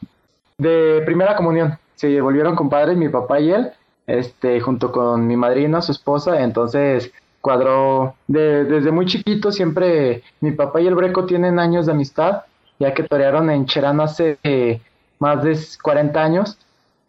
De 0.57 1.03
primera 1.05 1.37
comunión. 1.37 1.79
Se 1.99 2.21
volvieron 2.21 2.57
compadres 2.57 2.97
mi 2.97 3.09
papá 3.09 3.41
y 3.41 3.51
él, 3.51 3.71
este, 4.07 4.61
junto 4.61 4.91
con 4.91 5.27
mi 5.27 5.37
madrina, 5.37 5.83
su 5.83 5.93
esposa, 5.93 6.43
entonces 6.43 7.13
cuadró 7.41 8.15
de, 8.27 8.65
desde 8.65 8.91
muy 8.91 9.07
chiquito 9.07 9.53
siempre 9.53 10.23
mi 10.41 10.53
papá 10.53 10.81
y 10.81 10.87
el 10.87 10.95
Breco 10.95 11.27
tienen 11.27 11.59
años 11.59 11.87
de 11.87 11.93
amistad, 11.93 12.43
ya 12.79 12.95
que 12.95 13.03
torearon 13.03 13.51
en 13.51 13.67
Cherán 13.67 14.01
hace 14.01 14.39
eh, 14.43 14.81
más 15.19 15.43
de 15.43 15.59
40 15.83 16.23
años 16.23 16.59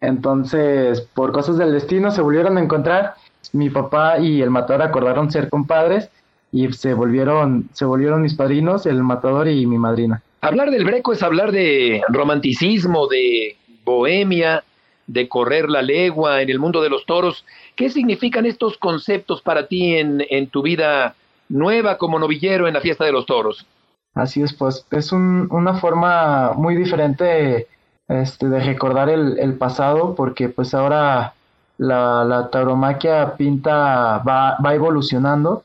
entonces, 0.02 1.02
por 1.14 1.32
cosas 1.32 1.58
del 1.58 1.74
destino, 1.74 2.12
se 2.12 2.22
volvieron 2.22 2.58
a 2.58 2.62
encontrar. 2.62 3.16
Mi 3.54 3.70
papá 3.70 4.20
y 4.20 4.42
el 4.42 4.50
matador 4.50 4.84
acordaron 4.84 5.32
ser 5.32 5.50
compadres 5.50 6.10
y 6.52 6.72
se 6.74 6.94
volvieron, 6.94 7.70
se 7.74 7.86
volvieron 7.86 8.22
mis 8.22 8.34
padrinos, 8.34 8.86
el 8.86 9.04
matador 9.04 9.48
y 9.48 9.66
mi 9.66 9.78
madrina. 9.78 10.22
Hablar 10.42 10.72
del 10.72 10.86
breco 10.86 11.14
es 11.14 11.22
hablar 11.22 11.52
de 11.52 12.02
romanticismo, 12.10 13.08
de 13.08 13.58
bohemia, 13.84 14.64
de 15.10 15.28
correr 15.28 15.70
la 15.70 15.82
legua 15.82 16.42
en 16.42 16.50
el 16.50 16.60
mundo 16.60 16.82
de 16.82 16.90
los 16.90 17.06
toros. 17.06 17.44
¿Qué 17.76 17.90
significan 17.90 18.46
estos 18.46 18.78
conceptos 18.78 19.42
para 19.42 19.68
ti 19.68 19.96
en, 19.96 20.24
en 20.30 20.48
tu 20.48 20.62
vida 20.62 21.16
nueva 21.50 21.98
como 21.98 22.20
novillero 22.20 22.68
en 22.68 22.76
la 22.76 22.82
fiesta 22.82 23.06
de 23.06 23.12
los 23.12 23.26
toros? 23.26 23.66
Así 24.14 24.42
es, 24.42 24.54
pues 24.54 24.86
es 24.92 25.12
un, 25.12 25.48
una 25.52 25.76
forma 25.76 26.54
muy 26.54 26.76
diferente 26.76 27.68
este, 28.08 28.50
de 28.50 28.60
recordar 28.60 29.10
el, 29.10 29.54
pasado, 29.56 30.14
porque 30.16 30.50
pues 30.50 30.76
ahora 30.76 31.34
la, 31.78 32.24
la 32.24 32.50
tauromaquia 32.52 33.36
pinta 33.36 34.20
va, 34.20 34.58
va 34.64 34.76
evolucionando. 34.76 35.64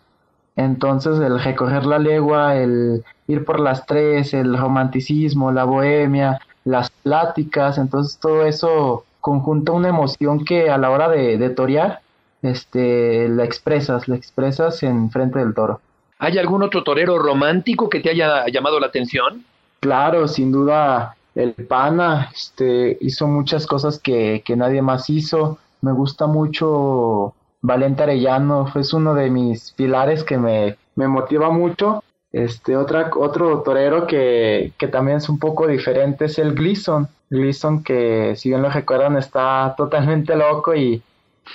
Entonces 0.57 1.19
el 1.19 1.43
recorrer 1.43 1.85
la 1.85 1.99
legua, 1.99 2.57
el 2.57 3.05
ir 3.27 3.45
por 3.45 3.61
las 3.61 3.85
tres, 3.85 4.33
el 4.33 4.57
romanticismo, 4.57 5.53
la 5.53 5.65
bohemia, 5.65 6.41
las 6.65 6.91
pláticas, 6.91 7.77
entonces 7.77 8.19
todo 8.19 8.47
eso 8.47 9.05
conjunta 9.25 9.73
una 9.73 9.89
emoción 9.89 10.45
que 10.45 10.69
a 10.69 10.77
la 10.77 10.91
hora 10.91 11.09
de, 11.09 11.39
de 11.39 11.49
torear, 11.49 12.01
este, 12.43 13.27
la 13.31 13.43
expresas, 13.45 14.07
la 14.07 14.17
expresas 14.17 14.83
en 14.83 15.11
frente 15.11 15.39
del 15.39 15.55
toro. 15.55 15.81
¿Hay 16.19 16.37
algún 16.37 16.63
otro 16.63 16.85
torero 16.85 17.19
romántico 17.19 17.89
que 17.89 18.01
te 18.01 18.11
haya 18.11 18.45
llamado 18.49 18.79
la 18.79 18.89
atención? 18.89 19.43
Claro, 19.81 20.29
sin 20.29 20.53
duda 20.53 21.17
el 21.35 21.55
pana 21.55 22.31
este, 22.35 22.99
hizo 23.01 23.27
muchas 23.27 23.67
cosas 23.67 23.99
que, 23.99 24.43
que 24.45 24.57
nadie 24.57 24.83
más 24.83 25.09
hizo. 25.09 25.57
Me 25.81 25.93
gusta 25.93 26.27
mucho 26.27 27.33
Valente 27.63 28.03
Arellano, 28.03 28.71
es 28.75 28.93
uno 28.93 29.15
de 29.15 29.31
mis 29.31 29.73
pilares 29.73 30.23
que 30.23 30.37
me, 30.37 30.77
me 30.97 31.09
motiva 31.09 31.49
mucho. 31.49 32.05
Este, 32.31 32.77
otra, 32.77 33.11
otro 33.17 33.63
torero 33.63 34.07
que, 34.07 34.75
que 34.77 34.89
también 34.89 35.17
es 35.17 35.31
un 35.31 35.39
poco 35.39 35.67
diferente 35.67 36.27
es 36.27 36.39
el 36.39 36.53
Gleason. 36.53 37.09
Gleason 37.31 37.83
que, 37.83 38.35
si 38.37 38.51
bien 38.51 38.63
lo 38.63 38.71
recuerdan, 38.71 39.17
está 39.17 39.75
totalmente 39.77 40.37
loco 40.37 40.75
y, 40.75 41.03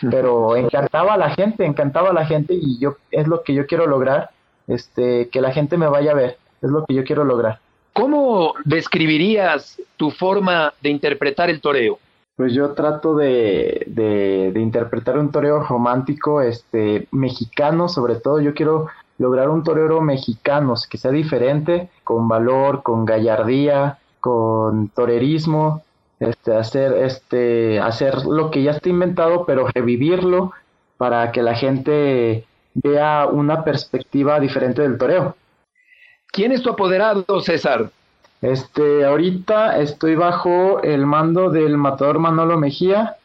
pero 0.10 0.56
encantaba 0.58 1.14
a 1.14 1.18
la 1.18 1.32
gente, 1.32 1.66
encantaba 1.66 2.10
a 2.10 2.14
la 2.14 2.26
gente 2.26 2.54
y 2.54 2.80
yo, 2.80 2.96
es 3.12 3.28
lo 3.28 3.44
que 3.44 3.54
yo 3.54 3.66
quiero 3.68 3.88
lograr, 3.88 4.32
este, 4.68 5.30
que 5.30 5.42
la 5.42 5.52
gente 5.52 5.78
me 5.78 5.88
vaya 5.88 6.12
a 6.12 6.16
ver, 6.16 6.38
es 6.62 6.70
lo 6.70 6.86
que 6.86 6.94
yo 6.94 7.04
quiero 7.04 7.24
lograr. 7.24 7.60
¿Cómo 7.94 8.54
describirías 8.66 9.82
tu 9.98 10.12
forma 10.12 10.74
de 10.82 10.90
interpretar 10.90 11.50
el 11.50 11.60
toreo? 11.60 12.00
Pues 12.36 12.54
yo 12.54 12.72
trato 12.72 13.16
de, 13.16 13.84
de, 13.88 14.52
de, 14.54 14.62
interpretar 14.62 15.18
un 15.18 15.30
toreo 15.30 15.60
romántico, 15.62 16.42
este, 16.42 17.10
mexicano, 17.12 17.90
sobre 17.90 18.16
todo. 18.16 18.40
Yo 18.40 18.54
quiero 18.54 18.88
lograr 19.18 19.50
un 19.50 19.64
torero 19.64 20.00
mexicano, 20.02 20.76
que 20.90 20.98
sea 20.98 21.12
diferente, 21.12 21.90
con 22.06 22.30
valor, 22.30 22.82
con 22.82 23.06
gallardía, 23.06 24.00
con 24.20 24.90
torerismo, 24.90 25.84
este, 26.20 26.56
hacer, 26.56 26.94
este, 26.94 27.80
hacer 27.80 28.26
lo 28.26 28.52
que 28.52 28.64
ya 28.64 28.72
está 28.72 28.90
inventado, 28.90 29.46
pero 29.46 29.68
revivirlo 29.68 30.52
para 30.98 31.32
que 31.32 31.42
la 31.42 31.56
gente 31.56 32.46
vea 32.74 33.28
una 33.28 33.64
perspectiva 33.64 34.40
diferente 34.40 34.82
del 34.82 34.98
toreo. 34.98 35.36
¿Quién 36.32 36.52
es 36.52 36.62
tu 36.62 36.70
apoderado, 36.70 37.42
César? 37.42 37.90
Este, 38.42 39.06
ahorita 39.06 39.80
estoy 39.80 40.16
bajo 40.16 40.82
el 40.82 41.06
mando 41.06 41.50
del 41.50 41.78
matador 41.78 42.20
Manolo 42.20 42.58
Mejía, 42.58 43.18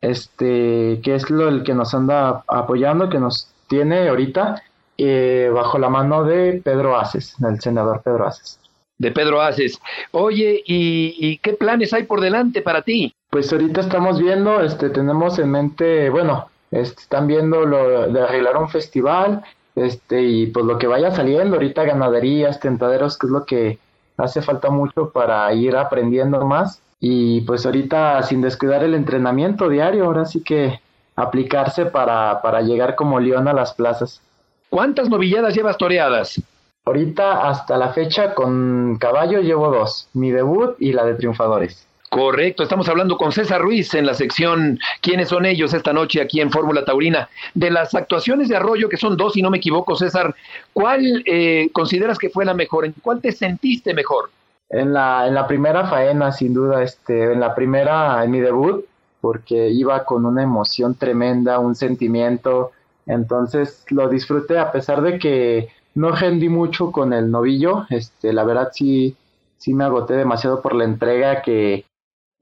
este, 0.00 1.00
que 1.02 1.14
es 1.14 1.30
lo 1.30 1.48
el 1.48 1.62
que 1.62 1.74
nos 1.74 1.94
anda 1.94 2.44
apoyando, 2.46 3.08
que 3.08 3.18
nos 3.18 3.52
tiene 3.68 4.08
ahorita, 4.08 4.62
eh, 4.96 5.50
bajo 5.52 5.78
la 5.78 5.88
mano 5.88 6.24
de 6.24 6.60
Pedro 6.64 6.98
Aces, 6.98 7.34
del 7.38 7.60
senador 7.60 8.00
Pedro 8.02 8.26
Aces. 8.26 8.57
De 8.98 9.12
Pedro 9.12 9.40
Aces. 9.40 9.80
Oye, 10.10 10.62
¿y, 10.66 11.14
¿y, 11.18 11.38
qué 11.38 11.52
planes 11.52 11.92
hay 11.92 12.02
por 12.02 12.20
delante 12.20 12.62
para 12.62 12.82
ti? 12.82 13.14
Pues 13.30 13.52
ahorita 13.52 13.80
estamos 13.80 14.18
viendo, 14.18 14.60
este, 14.60 14.90
tenemos 14.90 15.38
en 15.38 15.50
mente, 15.50 16.10
bueno, 16.10 16.48
este, 16.70 17.02
están 17.02 17.26
viendo 17.26 17.64
lo 17.64 18.08
de 18.08 18.20
arreglar 18.20 18.56
un 18.56 18.68
festival, 18.68 19.42
este, 19.76 20.22
y 20.22 20.46
pues 20.46 20.66
lo 20.66 20.78
que 20.78 20.86
vaya 20.86 21.12
saliendo, 21.12 21.56
ahorita 21.56 21.84
ganaderías, 21.84 22.58
tentaderos, 22.58 23.16
que 23.16 23.26
es 23.26 23.32
lo 23.32 23.44
que 23.44 23.78
hace 24.16 24.42
falta 24.42 24.70
mucho 24.70 25.10
para 25.10 25.52
ir 25.54 25.76
aprendiendo 25.76 26.44
más 26.44 26.82
y 27.00 27.42
pues 27.42 27.64
ahorita 27.64 28.22
sin 28.24 28.40
descuidar 28.40 28.82
el 28.82 28.94
entrenamiento 28.94 29.68
diario, 29.68 30.06
ahora 30.06 30.24
sí 30.24 30.42
que 30.42 30.80
aplicarse 31.14 31.86
para, 31.86 32.42
para 32.42 32.60
llegar 32.62 32.96
como 32.96 33.20
león 33.20 33.48
a 33.48 33.52
las 33.52 33.72
plazas. 33.74 34.20
¿Cuántas 34.68 35.08
novilladas 35.08 35.54
llevas 35.54 35.78
toreadas? 35.78 36.40
Ahorita 36.88 37.46
hasta 37.46 37.76
la 37.76 37.90
fecha 37.90 38.34
con 38.34 38.96
caballo 38.98 39.42
llevo 39.42 39.68
dos, 39.68 40.08
mi 40.14 40.30
debut 40.30 40.74
y 40.78 40.94
la 40.94 41.04
de 41.04 41.16
triunfadores. 41.16 41.86
Correcto, 42.08 42.62
estamos 42.62 42.88
hablando 42.88 43.18
con 43.18 43.30
César 43.30 43.60
Ruiz 43.60 43.92
en 43.92 44.06
la 44.06 44.14
sección 44.14 44.78
¿Quiénes 45.02 45.28
son 45.28 45.44
ellos 45.44 45.74
esta 45.74 45.92
noche 45.92 46.22
aquí 46.22 46.40
en 46.40 46.50
Fórmula 46.50 46.86
Taurina? 46.86 47.28
De 47.52 47.70
las 47.70 47.94
actuaciones 47.94 48.48
de 48.48 48.56
Arroyo, 48.56 48.88
que 48.88 48.96
son 48.96 49.18
dos, 49.18 49.34
si 49.34 49.42
no 49.42 49.50
me 49.50 49.58
equivoco, 49.58 49.96
César, 49.96 50.34
¿cuál 50.72 51.22
eh, 51.26 51.68
consideras 51.74 52.16
que 52.16 52.30
fue 52.30 52.46
la 52.46 52.54
mejor? 52.54 52.86
¿En 52.86 52.94
cuál 53.02 53.20
te 53.20 53.32
sentiste 53.32 53.92
mejor? 53.92 54.30
En 54.70 54.94
la, 54.94 55.28
en 55.28 55.34
la 55.34 55.46
primera 55.46 55.86
faena, 55.88 56.32
sin 56.32 56.54
duda, 56.54 56.82
este, 56.82 57.34
en 57.34 57.40
la 57.40 57.54
primera, 57.54 58.24
en 58.24 58.30
mi 58.30 58.40
debut, 58.40 58.86
porque 59.20 59.68
iba 59.68 60.06
con 60.06 60.24
una 60.24 60.42
emoción 60.42 60.94
tremenda, 60.94 61.58
un 61.58 61.74
sentimiento, 61.74 62.72
entonces 63.04 63.84
lo 63.90 64.08
disfruté 64.08 64.58
a 64.58 64.72
pesar 64.72 65.02
de 65.02 65.18
que 65.18 65.68
no 65.98 66.12
rendí 66.12 66.48
mucho 66.48 66.92
con 66.92 67.12
el 67.12 67.30
novillo, 67.30 67.86
este, 67.90 68.32
la 68.32 68.44
verdad 68.44 68.70
sí, 68.72 69.16
sí 69.56 69.74
me 69.74 69.84
agoté 69.84 70.14
demasiado 70.14 70.62
por 70.62 70.74
la 70.74 70.84
entrega 70.84 71.42
que, 71.42 71.84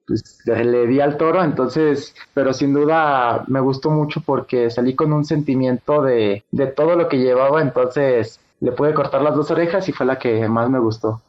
pues 0.06 0.42
le 0.46 0.86
di 0.86 1.00
al 1.00 1.16
toro, 1.16 1.42
entonces, 1.42 2.14
pero 2.34 2.52
sin 2.52 2.74
duda 2.74 3.44
me 3.48 3.60
gustó 3.60 3.90
mucho 3.90 4.20
porque 4.20 4.70
salí 4.70 4.94
con 4.94 5.12
un 5.12 5.24
sentimiento 5.24 6.02
de, 6.02 6.44
de 6.50 6.66
todo 6.66 6.96
lo 6.96 7.08
que 7.08 7.16
llevaba, 7.16 7.62
entonces 7.62 8.40
le 8.60 8.72
pude 8.72 8.92
cortar 8.92 9.22
las 9.22 9.34
dos 9.34 9.50
orejas 9.50 9.88
y 9.88 9.92
fue 9.92 10.04
la 10.04 10.18
que 10.18 10.46
más 10.48 10.68
me 10.68 10.78
gustó. 10.78 11.22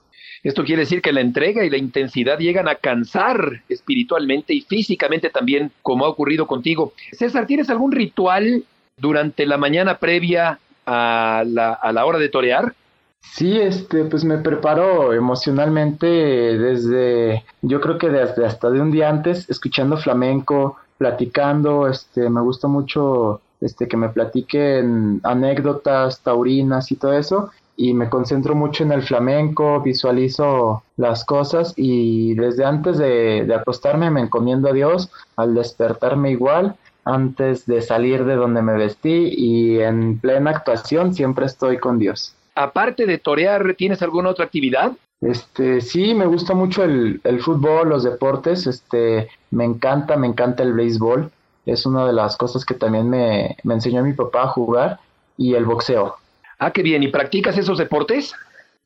Esto 0.43 0.65
quiere 0.65 0.81
decir 0.81 1.01
que 1.01 1.13
la 1.13 1.21
entrega 1.21 1.63
y 1.63 1.69
la 1.69 1.77
intensidad 1.77 2.37
llegan 2.39 2.67
a 2.67 2.75
cansar 2.75 3.63
espiritualmente 3.69 4.53
y 4.53 4.61
físicamente 4.61 5.29
también, 5.29 5.71
como 5.81 6.05
ha 6.05 6.09
ocurrido 6.09 6.45
contigo. 6.45 6.93
César, 7.13 7.47
¿tienes 7.47 7.69
algún 7.69 7.93
ritual 7.93 8.65
durante 8.97 9.45
la 9.45 9.57
mañana 9.57 9.97
previa 9.97 10.59
a 10.87 11.43
la, 11.45 11.73
a 11.73 11.91
la 11.91 12.05
hora 12.05 12.17
de 12.17 12.29
torear? 12.29 12.73
Sí, 13.19 13.59
este, 13.59 14.05
pues 14.05 14.23
me 14.23 14.37
preparo 14.37 15.13
emocionalmente 15.13 16.07
desde, 16.07 17.43
yo 17.61 17.79
creo 17.81 17.97
que 17.97 18.09
desde 18.09 18.45
hasta 18.45 18.69
de 18.71 18.81
un 18.81 18.89
día 18.89 19.09
antes, 19.09 19.47
escuchando 19.49 19.97
flamenco, 19.97 20.77
platicando, 20.97 21.87
este, 21.87 22.29
me 22.29 22.41
gusta 22.41 22.67
mucho, 22.67 23.41
este, 23.61 23.87
que 23.87 23.97
me 23.97 24.09
platiquen 24.09 25.19
anécdotas 25.23 26.21
taurinas 26.21 26.91
y 26.91 26.95
todo 26.95 27.13
eso, 27.13 27.51
y 27.75 27.93
me 27.93 28.09
concentro 28.09 28.55
mucho 28.55 28.83
en 28.83 28.91
el 28.91 29.03
flamenco, 29.03 29.81
visualizo 29.81 30.81
las 30.95 31.23
cosas 31.23 31.73
y 31.75 32.33
desde 32.33 32.65
antes 32.65 32.97
de, 32.97 33.45
de 33.45 33.53
acostarme 33.53 34.09
me 34.09 34.21
encomiendo 34.21 34.69
a 34.69 34.73
Dios, 34.73 35.11
al 35.35 35.53
despertarme 35.53 36.31
igual, 36.31 36.75
antes 37.07 37.65
de 37.65 37.81
salir 37.81 38.25
de 38.25 38.35
donde 38.35 38.61
me 38.61 38.73
vestí 38.73 39.33
y 39.35 39.79
en 39.79 40.19
plena 40.19 40.51
actuación 40.51 41.13
siempre 41.13 41.45
estoy 41.45 41.77
con 41.77 41.99
Dios 41.99 42.33
aparte 42.57 43.05
de 43.05 43.17
torear, 43.17 43.75
¿tienes 43.75 44.01
alguna 44.01 44.29
otra 44.29 44.45
actividad? 44.45 44.91
Este, 45.21 45.81
sí, 45.81 46.13
me 46.13 46.25
gusta 46.25 46.53
mucho 46.53 46.83
el, 46.83 47.21
el, 47.23 47.39
fútbol, 47.39 47.89
los 47.89 48.03
deportes, 48.03 48.67
este, 48.67 49.29
me 49.51 49.63
encanta, 49.63 50.17
me 50.17 50.27
encanta 50.27 50.63
el 50.63 50.73
béisbol, 50.73 51.31
es 51.65 51.85
una 51.85 52.05
de 52.05 52.13
las 52.13 52.35
cosas 52.37 52.65
que 52.65 52.73
también 52.73 53.09
me, 53.09 53.57
me 53.63 53.75
enseñó 53.75 54.03
mi 54.03 54.13
papá 54.13 54.43
a 54.43 54.47
jugar, 54.47 54.99
y 55.37 55.53
el 55.53 55.65
boxeo. 55.65 56.15
Ah, 56.59 56.71
qué 56.71 56.81
bien, 56.81 57.03
¿y 57.03 57.09
practicas 57.09 57.57
esos 57.57 57.77
deportes? 57.77 58.33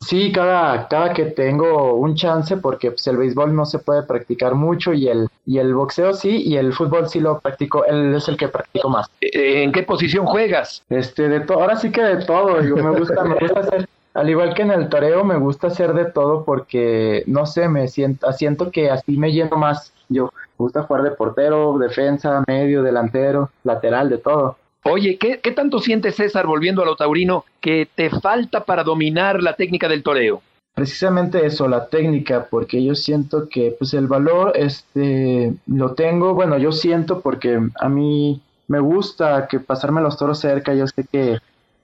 Sí, 0.01 0.31
cada, 0.31 0.87
cada 0.87 1.13
que 1.13 1.25
tengo 1.25 1.93
un 1.93 2.15
chance, 2.15 2.57
porque 2.57 2.91
pues, 2.91 3.05
el 3.07 3.17
béisbol 3.17 3.55
no 3.55 3.65
se 3.65 3.79
puede 3.79 4.03
practicar 4.03 4.55
mucho 4.55 4.93
y 4.93 5.07
el, 5.07 5.27
y 5.45 5.59
el 5.59 5.73
boxeo 5.75 6.13
sí, 6.13 6.41
y 6.43 6.57
el 6.57 6.73
fútbol 6.73 7.07
sí 7.07 7.19
lo 7.19 7.39
practico, 7.39 7.85
él 7.85 8.15
es 8.15 8.27
el 8.27 8.35
que 8.35 8.47
practico 8.47 8.89
más. 8.89 9.07
Eh, 9.21 9.63
¿En 9.63 9.71
qué 9.71 9.83
posición 9.83 10.25
juegas? 10.25 10.83
Este, 10.89 11.29
de 11.29 11.41
todo, 11.41 11.61
ahora 11.61 11.75
sí 11.75 11.91
que 11.91 12.01
de 12.01 12.25
todo, 12.25 12.61
yo 12.63 12.75
me 12.77 12.97
gusta, 12.97 13.23
me 13.23 13.35
gusta 13.35 13.59
hacer, 13.59 13.87
al 14.13 14.29
igual 14.29 14.53
que 14.55 14.63
en 14.63 14.71
el 14.71 14.89
toreo, 14.89 15.23
me 15.23 15.37
gusta 15.37 15.67
hacer 15.67 15.93
de 15.93 16.05
todo 16.05 16.43
porque, 16.43 17.23
no 17.27 17.45
sé, 17.45 17.69
me 17.69 17.87
siento, 17.87 18.31
siento 18.33 18.71
que 18.71 18.89
así 18.89 19.17
me 19.17 19.31
lleno 19.31 19.55
más. 19.55 19.93
Yo 20.09 20.25
me 20.25 20.65
gusta 20.65 20.83
jugar 20.83 21.03
de 21.03 21.11
portero, 21.11 21.77
defensa, 21.77 22.43
medio, 22.47 22.83
delantero, 22.83 23.49
lateral, 23.63 24.09
de 24.09 24.17
todo. 24.17 24.57
Oye, 24.83 25.17
¿qué, 25.17 25.39
¿qué, 25.39 25.51
tanto 25.51 25.79
sientes, 25.79 26.15
César, 26.15 26.47
volviendo 26.47 26.81
a 26.81 26.85
lo 26.85 26.95
taurino, 26.95 27.45
que 27.59 27.87
te 27.93 28.09
falta 28.09 28.63
para 28.63 28.83
dominar 28.83 29.41
la 29.43 29.55
técnica 29.55 29.87
del 29.87 30.01
toreo? 30.01 30.41
Precisamente 30.73 31.45
eso, 31.45 31.67
la 31.67 31.87
técnica, 31.87 32.47
porque 32.49 32.83
yo 32.83 32.95
siento 32.95 33.47
que 33.49 33.75
pues 33.77 33.93
el 33.93 34.07
valor 34.07 34.53
este 34.55 35.53
lo 35.67 35.93
tengo, 35.93 36.33
bueno, 36.33 36.57
yo 36.57 36.71
siento 36.71 37.21
porque 37.21 37.59
a 37.79 37.89
mí 37.89 38.41
me 38.67 38.79
gusta 38.79 39.47
que 39.47 39.59
pasarme 39.59 40.01
los 40.01 40.17
toros 40.17 40.39
cerca, 40.39 40.73
yo 40.73 40.87
sé 40.87 41.05
que 41.11 41.39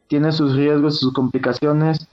tiene 0.07 0.31
sus 0.31 0.55
riesgos, 0.55 0.99
sus 0.99 1.13
complicaciones, 1.13 2.07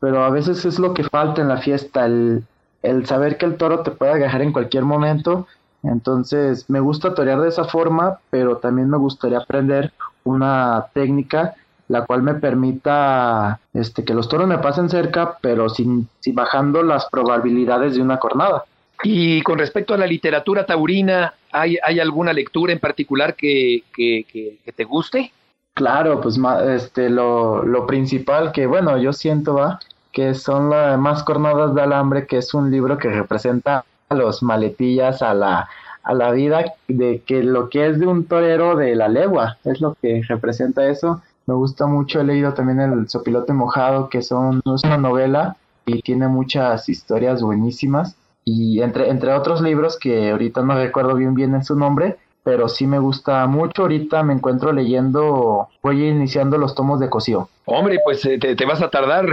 pero 0.00 0.22
a 0.22 0.30
veces 0.30 0.64
es 0.64 0.78
lo 0.78 0.94
que 0.94 1.02
falta 1.02 1.40
en 1.40 1.48
la 1.48 1.56
fiesta, 1.56 2.04
el, 2.04 2.44
el 2.82 3.06
saber 3.06 3.38
que 3.38 3.46
el 3.46 3.56
toro 3.56 3.80
te 3.80 3.90
puede 3.90 4.12
agarrar 4.12 4.42
en 4.42 4.52
cualquier 4.52 4.84
momento. 4.84 5.46
Entonces, 5.82 6.68
me 6.68 6.80
gusta 6.80 7.14
torear 7.14 7.40
de 7.40 7.48
esa 7.48 7.64
forma, 7.64 8.18
pero 8.30 8.58
también 8.58 8.90
me 8.90 8.98
gustaría 8.98 9.38
aprender 9.38 9.92
una 10.28 10.86
técnica 10.92 11.54
la 11.88 12.04
cual 12.04 12.22
me 12.22 12.34
permita 12.34 13.60
este, 13.72 14.04
que 14.04 14.14
los 14.14 14.28
toros 14.28 14.46
me 14.46 14.58
pasen 14.58 14.88
cerca, 14.88 15.38
pero 15.40 15.68
sin, 15.68 16.08
sin 16.20 16.34
bajando 16.34 16.82
las 16.82 17.06
probabilidades 17.06 17.96
de 17.96 18.02
una 18.02 18.18
cornada. 18.18 18.64
Y 19.02 19.42
con 19.42 19.58
respecto 19.58 19.94
a 19.94 19.98
la 19.98 20.06
literatura 20.06 20.66
taurina, 20.66 21.34
¿hay, 21.50 21.78
hay 21.82 21.98
alguna 22.00 22.32
lectura 22.32 22.72
en 22.72 22.78
particular 22.78 23.34
que, 23.34 23.84
que, 23.94 24.26
que, 24.30 24.72
te 24.72 24.84
guste? 24.84 25.32
Claro, 25.74 26.20
pues 26.20 26.38
este, 26.66 27.08
lo, 27.08 27.62
lo 27.62 27.86
principal 27.86 28.52
que, 28.52 28.66
bueno, 28.66 28.98
yo 28.98 29.12
siento, 29.12 29.54
va, 29.54 29.78
que 30.12 30.34
son 30.34 30.70
las 30.70 30.98
más 30.98 31.22
cornadas 31.22 31.74
de 31.74 31.82
alambre, 31.82 32.26
que 32.26 32.38
es 32.38 32.52
un 32.52 32.70
libro 32.70 32.98
que 32.98 33.08
representa 33.08 33.84
a 34.08 34.14
los 34.14 34.42
maletillas 34.42 35.22
a 35.22 35.32
la, 35.32 35.68
a 36.08 36.14
la 36.14 36.30
vida 36.32 36.64
de 36.88 37.22
que 37.26 37.42
lo 37.42 37.68
que 37.68 37.86
es 37.86 38.00
de 38.00 38.06
un 38.06 38.24
torero 38.24 38.76
de 38.76 38.94
la 38.96 39.08
legua, 39.08 39.58
es 39.64 39.82
lo 39.82 39.94
que 40.00 40.22
representa 40.26 40.88
eso. 40.88 41.20
Me 41.46 41.52
gusta 41.52 41.86
mucho, 41.86 42.22
he 42.22 42.24
leído 42.24 42.54
también 42.54 42.80
el 42.80 43.10
Sopilote 43.10 43.52
Mojado, 43.52 44.08
que 44.08 44.22
son, 44.22 44.62
es 44.74 44.84
una 44.84 44.96
novela 44.96 45.58
y 45.84 46.00
tiene 46.00 46.26
muchas 46.26 46.88
historias 46.88 47.42
buenísimas. 47.42 48.16
Y 48.42 48.80
entre, 48.80 49.10
entre 49.10 49.34
otros 49.34 49.60
libros 49.60 49.98
que 49.98 50.30
ahorita 50.30 50.62
no 50.62 50.76
recuerdo 50.76 51.14
bien 51.14 51.34
bien 51.34 51.54
en 51.54 51.62
su 51.62 51.76
nombre, 51.76 52.16
pero 52.42 52.70
sí 52.70 52.86
me 52.86 52.98
gusta 52.98 53.46
mucho. 53.46 53.82
Ahorita 53.82 54.22
me 54.22 54.32
encuentro 54.32 54.72
leyendo, 54.72 55.68
voy 55.82 56.08
iniciando 56.08 56.56
los 56.56 56.74
tomos 56.74 57.00
de 57.00 57.10
Cosío. 57.10 57.50
Hombre, 57.66 57.98
pues 58.02 58.24
eh, 58.24 58.38
te, 58.38 58.56
te, 58.56 58.64
vas 58.64 58.80
a 58.80 58.88
tardar, 58.88 59.26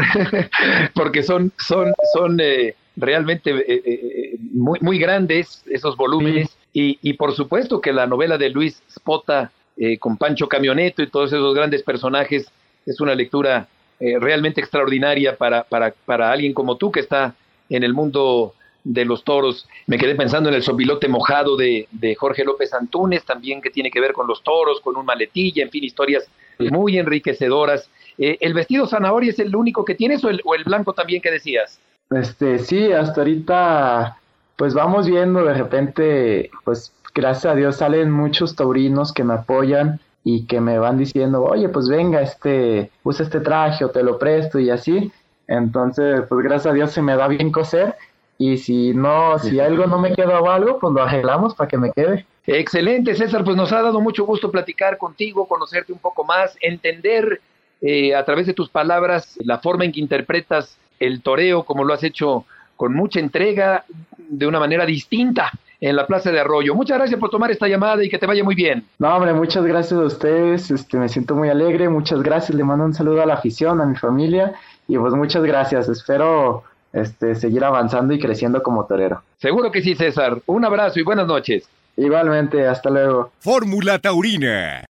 porque 0.93 1.23
son, 1.23 1.53
son, 1.57 1.93
son 2.13 2.37
eh, 2.41 2.75
realmente 2.95 3.51
eh, 3.51 3.81
eh, 3.85 4.37
muy, 4.51 4.79
muy 4.81 4.99
grandes 4.99 5.63
esos 5.69 5.95
volúmenes. 5.97 6.49
Y, 6.75 6.99
y, 7.01 7.13
por 7.13 7.33
supuesto 7.33 7.79
que 7.79 7.93
la 7.93 8.05
novela 8.05 8.37
de 8.37 8.49
Luis 8.49 8.83
Spota 8.91 9.51
eh, 9.77 9.97
con 9.97 10.17
Pancho 10.17 10.47
Camioneto 10.47 11.01
y 11.01 11.09
todos 11.09 11.31
esos 11.31 11.55
grandes 11.55 11.81
personajes 11.83 12.51
es 12.85 12.99
una 12.99 13.15
lectura 13.15 13.67
realmente 13.97 14.59
extraordinaria 14.59 15.37
para, 15.37 15.63
para, 15.63 15.93
para 16.05 16.29
alguien 16.29 16.53
como 16.53 16.75
tú 16.75 16.91
que 16.91 16.99
está 16.99 17.33
en 17.69 17.81
el 17.81 17.93
mundo 17.93 18.53
de 18.85 19.03
los 19.03 19.23
toros. 19.23 19.67
Me 19.87 19.97
quedé 19.97 20.15
pensando 20.15 20.49
en 20.49 20.55
el 20.55 20.63
sopilote 20.63 21.09
mojado 21.09 21.57
de, 21.57 21.87
de, 21.91 22.15
Jorge 22.15 22.45
López 22.45 22.73
Antúnez, 22.73 23.25
también 23.25 23.61
que 23.61 23.71
tiene 23.71 23.91
que 23.91 23.99
ver 23.99 24.13
con 24.13 24.27
los 24.27 24.41
toros, 24.43 24.79
con 24.79 24.95
un 24.95 25.05
maletilla, 25.05 25.63
en 25.63 25.71
fin, 25.71 25.83
historias 25.83 26.29
muy 26.59 26.97
enriquecedoras. 26.97 27.89
Eh, 28.17 28.37
¿El 28.39 28.53
vestido 28.53 28.87
zanahoria 28.87 29.31
es 29.31 29.39
el 29.39 29.53
único 29.55 29.83
que 29.83 29.95
tienes 29.95 30.23
o 30.23 30.29
el, 30.29 30.39
o 30.45 30.55
el 30.55 30.63
blanco 30.63 30.93
también 30.93 31.21
que 31.21 31.31
decías? 31.31 31.79
Este, 32.11 32.59
sí, 32.59 32.91
hasta 32.91 33.21
ahorita, 33.21 34.17
pues 34.55 34.73
vamos 34.73 35.07
viendo 35.07 35.43
de 35.43 35.53
repente, 35.53 36.49
pues 36.63 36.93
gracias 37.13 37.53
a 37.53 37.55
Dios 37.55 37.77
salen 37.77 38.11
muchos 38.11 38.55
taurinos 38.55 39.13
que 39.13 39.23
me 39.23 39.33
apoyan 39.33 39.99
y 40.23 40.45
que 40.45 40.59
me 40.59 40.79
van 40.79 40.97
diciendo, 40.97 41.43
oye, 41.43 41.69
pues 41.69 41.87
venga, 41.87 42.21
este, 42.21 42.89
usa 43.03 43.23
este 43.23 43.39
traje 43.39 43.85
o 43.85 43.89
te 43.89 44.03
lo 44.03 44.17
presto 44.17 44.59
y 44.59 44.69
así. 44.69 45.11
Entonces, 45.47 46.23
pues 46.27 46.43
gracias 46.43 46.71
a 46.71 46.73
Dios 46.73 46.91
se 46.91 47.01
me 47.01 47.15
da 47.15 47.27
bien 47.27 47.51
coser 47.51 47.95
y 48.37 48.57
si 48.57 48.93
no, 48.93 49.37
si 49.39 49.59
algo 49.59 49.85
no 49.85 49.99
me 49.99 50.13
queda 50.13 50.41
o 50.41 50.49
algo, 50.49 50.79
pues 50.79 50.93
lo 50.93 51.03
arreglamos 51.03 51.53
para 51.55 51.67
que 51.67 51.77
me 51.77 51.91
quede. 51.91 52.25
Excelente, 52.47 53.15
César, 53.15 53.43
pues 53.43 53.55
nos 53.55 53.71
ha 53.71 53.81
dado 53.81 54.01
mucho 54.01 54.25
gusto 54.25 54.51
platicar 54.51 54.97
contigo, 54.97 55.47
conocerte 55.47 55.93
un 55.93 55.99
poco 55.99 56.23
más, 56.23 56.57
entender 56.61 57.41
eh, 57.81 58.15
a 58.15 58.23
través 58.25 58.47
de 58.47 58.53
tus 58.53 58.69
palabras 58.69 59.37
la 59.43 59.59
forma 59.59 59.85
en 59.85 59.91
que 59.91 59.99
interpretas 59.99 60.77
el 60.99 61.21
toreo 61.21 61.63
como 61.63 61.83
lo 61.83 61.93
has 61.93 62.03
hecho 62.03 62.45
con 62.75 62.93
mucha 62.93 63.19
entrega, 63.19 63.85
de 64.17 64.47
una 64.47 64.59
manera 64.59 64.85
distinta 64.85 65.51
en 65.79 65.95
la 65.95 66.07
Plaza 66.07 66.31
de 66.31 66.39
Arroyo. 66.39 66.73
Muchas 66.73 66.97
gracias 66.97 67.19
por 67.19 67.29
tomar 67.29 67.51
esta 67.51 67.67
llamada 67.67 68.03
y 68.03 68.09
que 68.09 68.17
te 68.17 68.25
vaya 68.25 68.43
muy 68.43 68.55
bien. 68.55 68.85
No, 68.97 69.15
hombre, 69.15 69.33
muchas 69.33 69.63
gracias 69.65 69.99
a 69.99 70.03
ustedes, 70.03 70.71
este, 70.71 70.97
me 70.97 71.09
siento 71.09 71.35
muy 71.35 71.49
alegre, 71.49 71.89
muchas 71.89 72.21
gracias, 72.21 72.55
le 72.55 72.63
mando 72.63 72.85
un 72.85 72.93
saludo 72.93 73.21
a 73.21 73.25
la 73.25 73.35
afición, 73.35 73.81
a 73.81 73.85
mi 73.85 73.95
familia 73.95 74.53
y 74.87 74.97
pues 74.97 75.13
muchas 75.13 75.43
gracias, 75.43 75.89
espero 75.89 76.63
este, 76.93 77.35
seguir 77.35 77.63
avanzando 77.63 78.13
y 78.13 78.19
creciendo 78.19 78.63
como 78.63 78.85
torero. 78.85 79.21
Seguro 79.37 79.71
que 79.71 79.81
sí, 79.81 79.95
César. 79.95 80.41
Un 80.47 80.65
abrazo 80.65 80.99
y 80.99 81.03
buenas 81.03 81.27
noches. 81.27 81.67
Igualmente, 81.97 82.67
hasta 82.67 82.89
luego. 82.89 83.31
Fórmula 83.39 83.99
Taurina. 83.99 84.85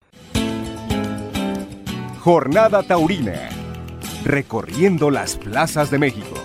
Jornada 2.19 2.81
Taurina 2.81 3.49
recorriendo 4.25 5.11
las 5.11 5.35
plazas 5.37 5.91
de 5.91 5.99
México. 5.99 6.44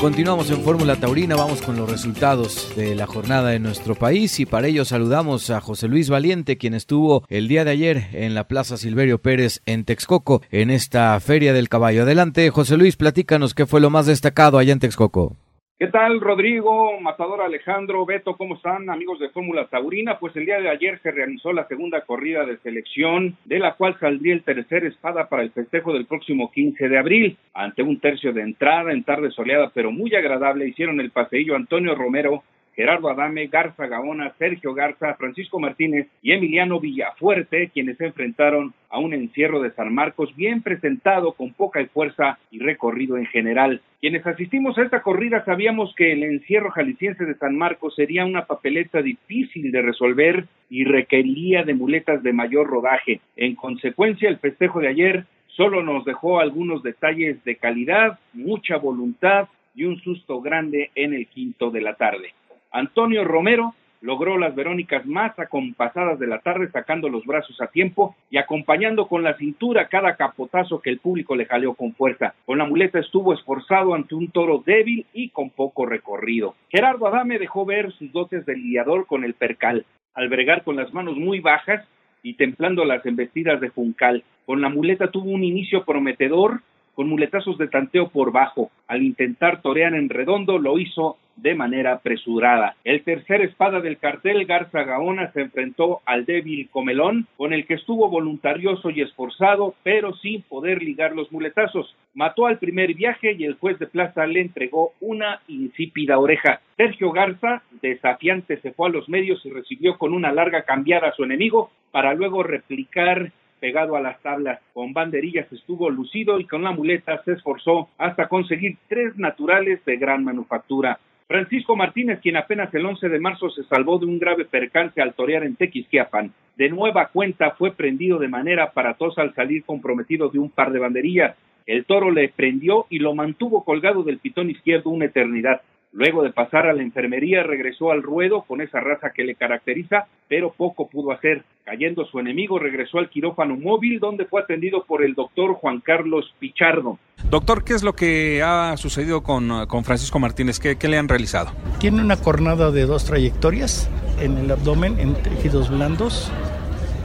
Continuamos 0.00 0.50
en 0.50 0.60
Fórmula 0.62 0.96
Taurina, 0.96 1.34
vamos 1.34 1.62
con 1.62 1.76
los 1.76 1.90
resultados 1.90 2.72
de 2.76 2.94
la 2.94 3.06
jornada 3.06 3.54
en 3.54 3.62
nuestro 3.62 3.94
país 3.94 4.38
y 4.38 4.44
para 4.44 4.66
ello 4.66 4.84
saludamos 4.84 5.48
a 5.50 5.60
José 5.60 5.88
Luis 5.88 6.10
Valiente, 6.10 6.58
quien 6.58 6.74
estuvo 6.74 7.24
el 7.28 7.48
día 7.48 7.64
de 7.64 7.70
ayer 7.70 8.08
en 8.12 8.34
la 8.34 8.46
Plaza 8.46 8.76
Silverio 8.76 9.22
Pérez 9.22 9.62
en 9.64 9.84
Texcoco, 9.84 10.42
en 10.50 10.70
esta 10.70 11.18
Feria 11.20 11.52
del 11.52 11.68
Caballo. 11.68 12.02
Adelante, 12.02 12.50
José 12.50 12.76
Luis, 12.76 12.96
platícanos 12.96 13.54
qué 13.54 13.66
fue 13.66 13.80
lo 13.80 13.88
más 13.88 14.06
destacado 14.06 14.58
allá 14.58 14.72
en 14.72 14.80
Texcoco. 14.80 15.36
¿Qué 15.84 15.90
tal, 15.90 16.18
Rodrigo, 16.18 16.98
Matador 16.98 17.42
Alejandro, 17.42 18.06
Beto? 18.06 18.38
¿Cómo 18.38 18.54
están, 18.54 18.88
amigos 18.88 19.18
de 19.18 19.28
Fórmula 19.28 19.66
Taurina? 19.66 20.18
Pues 20.18 20.34
el 20.34 20.46
día 20.46 20.58
de 20.58 20.70
ayer 20.70 20.98
se 21.02 21.10
realizó 21.10 21.52
la 21.52 21.68
segunda 21.68 22.00
corrida 22.06 22.46
de 22.46 22.56
selección, 22.60 23.36
de 23.44 23.58
la 23.58 23.74
cual 23.74 23.94
saldría 24.00 24.32
el 24.32 24.42
tercer 24.44 24.86
espada 24.86 25.28
para 25.28 25.42
el 25.42 25.50
festejo 25.50 25.92
del 25.92 26.06
próximo 26.06 26.50
15 26.50 26.88
de 26.88 26.98
abril. 26.98 27.36
Ante 27.52 27.82
un 27.82 28.00
tercio 28.00 28.32
de 28.32 28.40
entrada 28.40 28.92
en 28.92 29.04
tarde 29.04 29.30
soleada, 29.30 29.72
pero 29.74 29.92
muy 29.92 30.14
agradable, 30.14 30.66
hicieron 30.66 31.00
el 31.00 31.10
paseillo 31.10 31.54
Antonio 31.54 31.94
Romero, 31.94 32.42
Gerardo 32.74 33.08
Adame, 33.08 33.46
Garza 33.46 33.86
Gaona, 33.86 34.32
Sergio 34.38 34.74
Garza, 34.74 35.14
Francisco 35.14 35.60
Martínez 35.60 36.08
y 36.22 36.32
Emiliano 36.32 36.80
Villafuerte, 36.80 37.70
quienes 37.72 37.96
se 37.98 38.06
enfrentaron 38.06 38.74
a 38.90 38.98
un 38.98 39.14
encierro 39.14 39.60
de 39.60 39.72
San 39.72 39.94
Marcos 39.94 40.34
bien 40.36 40.62
presentado, 40.62 41.32
con 41.32 41.52
poca 41.52 41.84
fuerza 41.92 42.38
y 42.50 42.58
recorrido 42.58 43.16
en 43.16 43.26
general. 43.26 43.80
Quienes 44.00 44.26
asistimos 44.26 44.76
a 44.76 44.82
esta 44.82 45.02
corrida 45.02 45.44
sabíamos 45.44 45.94
que 45.94 46.12
el 46.12 46.22
encierro 46.22 46.70
jalisciense 46.70 47.24
de 47.24 47.34
San 47.36 47.56
Marcos 47.56 47.94
sería 47.94 48.24
una 48.24 48.44
papeleta 48.46 49.02
difícil 49.02 49.72
de 49.72 49.82
resolver 49.82 50.46
y 50.68 50.84
requería 50.84 51.62
de 51.62 51.74
muletas 51.74 52.22
de 52.22 52.32
mayor 52.32 52.66
rodaje. 52.66 53.20
En 53.36 53.54
consecuencia, 53.54 54.28
el 54.28 54.38
festejo 54.38 54.80
de 54.80 54.88
ayer 54.88 55.24
solo 55.56 55.82
nos 55.82 56.04
dejó 56.04 56.40
algunos 56.40 56.82
detalles 56.82 57.42
de 57.44 57.56
calidad, 57.56 58.18
mucha 58.32 58.76
voluntad 58.76 59.48
y 59.74 59.84
un 59.84 60.00
susto 60.00 60.40
grande 60.40 60.90
en 60.94 61.14
el 61.14 61.26
quinto 61.26 61.70
de 61.70 61.80
la 61.80 61.94
tarde. 61.94 62.32
Antonio 62.74 63.22
Romero 63.22 63.72
logró 64.00 64.36
las 64.36 64.52
Verónicas 64.56 65.06
más 65.06 65.38
acompasadas 65.38 66.18
de 66.18 66.26
la 66.26 66.40
tarde, 66.40 66.68
sacando 66.72 67.08
los 67.08 67.24
brazos 67.24 67.60
a 67.60 67.68
tiempo 67.68 68.16
y 68.30 68.36
acompañando 68.36 69.06
con 69.06 69.22
la 69.22 69.36
cintura 69.36 69.86
cada 69.86 70.16
capotazo 70.16 70.80
que 70.80 70.90
el 70.90 70.98
público 70.98 71.36
le 71.36 71.46
jaleó 71.46 71.74
con 71.74 71.94
fuerza. 71.94 72.34
Con 72.44 72.58
la 72.58 72.64
muleta 72.64 72.98
estuvo 72.98 73.32
esforzado 73.32 73.94
ante 73.94 74.16
un 74.16 74.28
toro 74.28 74.60
débil 74.66 75.06
y 75.14 75.28
con 75.28 75.50
poco 75.50 75.86
recorrido. 75.86 76.56
Gerardo 76.68 77.06
Adame 77.06 77.38
dejó 77.38 77.64
ver 77.64 77.92
sus 77.92 78.10
dotes 78.10 78.44
de 78.44 78.56
lidiador 78.56 79.06
con 79.06 79.22
el 79.22 79.34
percal, 79.34 79.86
al 80.12 80.28
bregar 80.28 80.64
con 80.64 80.74
las 80.74 80.92
manos 80.92 81.16
muy 81.16 81.38
bajas 81.38 81.86
y 82.24 82.34
templando 82.34 82.84
las 82.84 83.06
embestidas 83.06 83.60
de 83.60 83.68
Juncal. 83.68 84.24
Con 84.46 84.60
la 84.60 84.68
muleta 84.68 85.12
tuvo 85.12 85.30
un 85.30 85.44
inicio 85.44 85.84
prometedor 85.84 86.60
con 86.94 87.08
muletazos 87.08 87.58
de 87.58 87.68
tanteo 87.68 88.08
por 88.08 88.32
bajo. 88.32 88.70
Al 88.86 89.02
intentar 89.02 89.62
torear 89.62 89.94
en 89.94 90.08
redondo, 90.08 90.58
lo 90.58 90.78
hizo 90.78 91.16
de 91.36 91.54
manera 91.54 91.94
apresurada. 91.94 92.76
El 92.84 93.02
tercer 93.02 93.42
espada 93.42 93.80
del 93.80 93.98
cartel, 93.98 94.44
Garza 94.46 94.84
Gaona, 94.84 95.32
se 95.32 95.42
enfrentó 95.42 96.00
al 96.06 96.24
débil 96.24 96.68
Comelón, 96.70 97.26
con 97.36 97.52
el 97.52 97.66
que 97.66 97.74
estuvo 97.74 98.08
voluntarioso 98.08 98.90
y 98.90 99.00
esforzado, 99.00 99.74
pero 99.82 100.14
sin 100.14 100.42
poder 100.42 100.82
ligar 100.82 101.14
los 101.14 101.30
muletazos. 101.32 101.96
Mató 102.14 102.46
al 102.46 102.58
primer 102.58 102.94
viaje 102.94 103.32
y 103.32 103.44
el 103.44 103.54
juez 103.54 103.78
de 103.78 103.86
plaza 103.86 104.26
le 104.26 104.40
entregó 104.40 104.92
una 105.00 105.40
insípida 105.48 106.18
oreja. 106.18 106.60
Sergio 106.76 107.10
Garza, 107.10 107.62
desafiante, 107.82 108.60
se 108.60 108.72
fue 108.72 108.88
a 108.88 108.92
los 108.92 109.08
medios 109.08 109.44
y 109.44 109.50
recibió 109.50 109.98
con 109.98 110.12
una 110.12 110.32
larga 110.32 110.62
cambiada 110.62 111.08
a 111.08 111.14
su 111.14 111.24
enemigo 111.24 111.70
para 111.90 112.14
luego 112.14 112.42
replicar 112.42 113.32
pegado 113.60 113.96
a 113.96 114.00
las 114.00 114.20
tablas. 114.20 114.60
Con 114.72 114.92
banderillas 114.92 115.50
estuvo 115.52 115.90
lucido 115.90 116.38
y 116.40 116.46
con 116.46 116.62
la 116.62 116.72
muleta 116.72 117.22
se 117.24 117.32
esforzó 117.32 117.88
hasta 117.98 118.28
conseguir 118.28 118.76
tres 118.88 119.16
naturales 119.16 119.84
de 119.84 119.96
gran 119.96 120.24
manufactura. 120.24 120.98
Francisco 121.26 121.74
Martínez, 121.74 122.20
quien 122.20 122.36
apenas 122.36 122.72
el 122.74 122.84
11 122.84 123.08
de 123.08 123.18
marzo 123.18 123.48
se 123.50 123.64
salvó 123.64 123.98
de 123.98 124.06
un 124.06 124.18
grave 124.18 124.44
percance 124.44 125.00
al 125.00 125.14
torear 125.14 125.42
en 125.44 125.56
Tequisquiapan, 125.56 126.32
de 126.56 126.68
nueva 126.68 127.06
cuenta 127.08 127.52
fue 127.52 127.72
prendido 127.72 128.18
de 128.18 128.28
manera 128.28 128.64
aparatosa 128.64 129.22
al 129.22 129.34
salir 129.34 129.64
comprometido 129.64 130.28
de 130.28 130.38
un 130.38 130.50
par 130.50 130.70
de 130.70 130.78
banderillas. 130.78 131.36
El 131.66 131.84
toro 131.86 132.10
le 132.10 132.28
prendió 132.28 132.86
y 132.90 132.98
lo 132.98 133.14
mantuvo 133.14 133.64
colgado 133.64 134.02
del 134.02 134.18
pitón 134.18 134.50
izquierdo 134.50 134.90
una 134.90 135.06
eternidad. 135.06 135.62
Luego 135.94 136.24
de 136.24 136.32
pasar 136.32 136.66
a 136.66 136.72
la 136.72 136.82
enfermería, 136.82 137.44
regresó 137.44 137.92
al 137.92 138.02
ruedo 138.02 138.42
con 138.42 138.60
esa 138.60 138.80
raza 138.80 139.10
que 139.10 139.22
le 139.22 139.36
caracteriza, 139.36 140.08
pero 140.26 140.52
poco 140.52 140.88
pudo 140.88 141.12
hacer. 141.12 141.44
Cayendo 141.62 142.04
su 142.04 142.18
enemigo, 142.18 142.58
regresó 142.58 142.98
al 142.98 143.08
quirófano 143.08 143.54
móvil, 143.54 144.00
donde 144.00 144.24
fue 144.24 144.42
atendido 144.42 144.84
por 144.84 145.04
el 145.04 145.14
doctor 145.14 145.54
Juan 145.54 145.80
Carlos 145.80 146.34
Pichardo. 146.40 146.98
Doctor, 147.30 147.62
¿qué 147.62 147.74
es 147.74 147.84
lo 147.84 147.92
que 147.92 148.42
ha 148.42 148.76
sucedido 148.76 149.22
con, 149.22 149.48
Francisco 149.84 150.18
Martínez? 150.18 150.58
¿Qué, 150.58 150.88
le 150.88 150.98
han 150.98 151.08
realizado? 151.08 151.52
Tiene 151.78 152.02
una 152.02 152.16
cornada 152.16 152.72
de 152.72 152.86
dos 152.86 153.04
trayectorias 153.04 153.88
en 154.20 154.36
el 154.36 154.50
abdomen, 154.50 154.98
en 154.98 155.14
tejidos 155.14 155.70
blandos. 155.70 156.32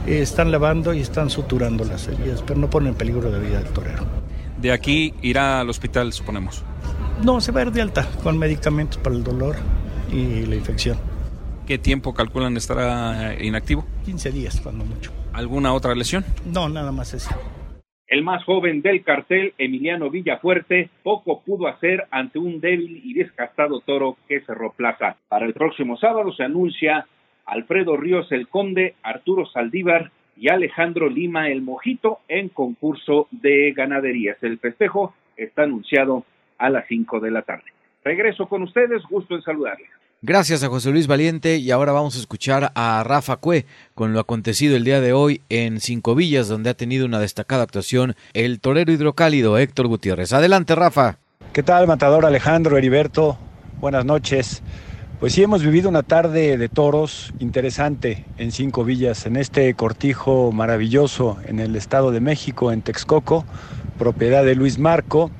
Eh, 0.08 0.18
están 0.20 0.50
lavando 0.50 0.94
y 0.94 1.00
están 1.00 1.30
suturando 1.30 1.84
las 1.84 2.08
heridas, 2.08 2.42
pero 2.42 2.58
no 2.58 2.68
ponen 2.68 2.88
en 2.88 2.94
peligro 2.96 3.30
de 3.30 3.38
vida 3.38 3.62
del 3.62 3.72
torero. 3.72 4.04
De 4.60 4.72
aquí 4.72 5.14
irá 5.22 5.60
al 5.60 5.70
hospital, 5.70 6.12
suponemos. 6.12 6.64
No, 7.24 7.38
se 7.40 7.52
va 7.52 7.60
a 7.60 7.64
ir 7.64 7.70
de 7.70 7.82
alta 7.82 8.08
con 8.22 8.38
medicamentos 8.38 8.96
para 8.96 9.14
el 9.14 9.22
dolor 9.22 9.56
y 10.10 10.46
la 10.46 10.56
infección. 10.56 10.96
¿Qué 11.66 11.76
tiempo 11.76 12.14
calculan 12.14 12.56
estará 12.56 13.34
inactivo? 13.40 13.84
15 14.06 14.32
días, 14.32 14.60
cuando 14.60 14.84
mucho. 14.84 15.12
¿Alguna 15.34 15.74
otra 15.74 15.94
lesión? 15.94 16.24
No, 16.46 16.68
nada 16.68 16.92
más 16.92 17.12
eso. 17.12 17.30
El 18.06 18.24
más 18.24 18.42
joven 18.44 18.80
del 18.80 19.04
cartel, 19.04 19.52
Emiliano 19.58 20.10
Villafuerte, 20.10 20.88
poco 21.02 21.42
pudo 21.42 21.68
hacer 21.68 22.06
ante 22.10 22.38
un 22.38 22.60
débil 22.60 23.02
y 23.04 23.14
desgastado 23.14 23.80
toro 23.80 24.16
que 24.26 24.40
cerró 24.40 24.72
plaza. 24.72 25.16
Para 25.28 25.46
el 25.46 25.52
próximo 25.52 25.96
sábado 25.98 26.32
se 26.32 26.42
anuncia 26.42 27.06
Alfredo 27.44 27.96
Ríos 27.96 28.32
el 28.32 28.48
Conde, 28.48 28.94
Arturo 29.02 29.46
Saldívar 29.46 30.10
y 30.36 30.48
Alejandro 30.48 31.08
Lima 31.08 31.50
el 31.50 31.60
Mojito 31.60 32.20
en 32.28 32.48
concurso 32.48 33.28
de 33.30 33.72
ganaderías. 33.76 34.42
El 34.42 34.58
festejo 34.58 35.14
está 35.36 35.62
anunciado 35.62 36.24
a 36.60 36.70
las 36.70 36.86
5 36.86 37.18
de 37.18 37.30
la 37.30 37.42
tarde. 37.42 37.64
Regreso 38.04 38.48
con 38.48 38.62
ustedes, 38.62 39.02
gusto 39.10 39.34
en 39.34 39.42
saludarles. 39.42 39.88
Gracias 40.22 40.62
a 40.62 40.68
José 40.68 40.90
Luis 40.90 41.06
Valiente 41.06 41.56
y 41.56 41.70
ahora 41.70 41.92
vamos 41.92 42.14
a 42.14 42.20
escuchar 42.20 42.72
a 42.74 43.02
Rafa 43.04 43.38
Cue 43.38 43.64
con 43.94 44.12
lo 44.12 44.20
acontecido 44.20 44.76
el 44.76 44.84
día 44.84 45.00
de 45.00 45.14
hoy 45.14 45.40
en 45.48 45.80
Cinco 45.80 46.14
Villas, 46.14 46.46
donde 46.46 46.68
ha 46.68 46.74
tenido 46.74 47.06
una 47.06 47.18
destacada 47.18 47.62
actuación 47.62 48.14
el 48.34 48.60
torero 48.60 48.92
hidrocálido 48.92 49.56
Héctor 49.56 49.86
Gutiérrez. 49.86 50.34
Adelante, 50.34 50.74
Rafa. 50.74 51.16
¿Qué 51.54 51.62
tal, 51.62 51.86
matador 51.86 52.26
Alejandro 52.26 52.76
Heriberto? 52.76 53.38
Buenas 53.80 54.04
noches. 54.04 54.62
Pues 55.20 55.32
sí, 55.32 55.42
hemos 55.42 55.62
vivido 55.62 55.88
una 55.88 56.02
tarde 56.02 56.58
de 56.58 56.68
toros 56.68 57.32
interesante 57.38 58.26
en 58.36 58.52
Cinco 58.52 58.84
Villas, 58.84 59.24
en 59.24 59.36
este 59.36 59.72
cortijo 59.72 60.52
maravilloso 60.52 61.38
en 61.46 61.60
el 61.60 61.76
Estado 61.76 62.10
de 62.10 62.20
México, 62.20 62.72
en 62.72 62.82
Texcoco, 62.82 63.46
propiedad 63.98 64.44
de 64.44 64.54
Luis 64.54 64.78
Marco 64.78 65.30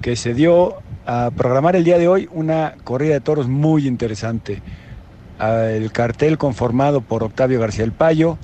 que 0.00 0.16
se 0.16 0.34
dio 0.34 0.76
a 1.06 1.30
programar 1.36 1.76
el 1.76 1.84
día 1.84 1.98
de 1.98 2.08
hoy 2.08 2.28
una 2.32 2.74
corrida 2.84 3.14
de 3.14 3.20
toros 3.20 3.48
muy 3.48 3.86
interesante. 3.86 4.62
El 5.40 5.92
cartel 5.92 6.38
conformado 6.38 7.00
por 7.00 7.22
Octavio 7.22 7.60
García 7.60 7.84
El 7.84 7.92
Payo, 7.92 8.38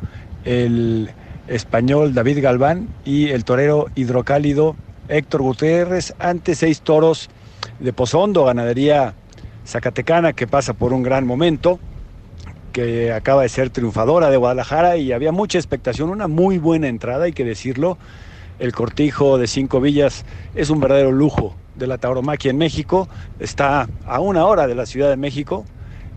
el 0.45 1.11
español 1.49 2.15
David 2.15 2.43
Galván 2.43 2.89
y 3.05 3.29
el 3.31 3.45
torero 3.45 3.87
hidrocálido 3.95 4.77
Héctor 5.09 5.43
Gutiérrez 5.43 6.15
ante 6.19 6.55
seis 6.55 6.81
toros 6.81 7.29
de 7.81 7.93
Pozondo, 7.93 8.45
ganadería 8.45 9.15
zacatecana 9.67 10.33
que 10.33 10.47
pasa 10.47 10.73
por 10.73 10.93
un 10.93 11.03
gran 11.03 11.27
momento, 11.27 11.79
que 12.73 13.13
acaba 13.13 13.43
de 13.43 13.49
ser 13.49 13.71
triunfadora 13.71 14.31
de 14.31 14.37
Guadalajara 14.37 14.97
y 14.97 15.13
había 15.13 15.33
mucha 15.33 15.59
expectación, 15.59 16.11
una 16.11 16.29
muy 16.29 16.59
buena 16.59 16.89
entrada, 16.89 17.25
hay 17.25 17.33
que 17.33 17.45
decirlo 17.45 17.99
el 18.59 18.73
cortijo 18.73 19.39
de 19.39 19.47
Cinco 19.47 19.81
Villas 19.81 20.25
es 20.55 20.71
un 20.71 20.81
verdadero 20.81 21.13
lujo 21.13 21.55
de 21.75 21.87
la 21.87 21.99
tauromaquia 21.99 22.51
en 22.51 22.59
México. 22.59 23.09
Está 23.39 23.89
a 24.07 24.21
una 24.21 24.47
hora 24.47 24.67
de 24.67 24.75
la 24.75 24.87
Ciudad 24.87 25.11
de 25.11 25.17
México 25.17 25.65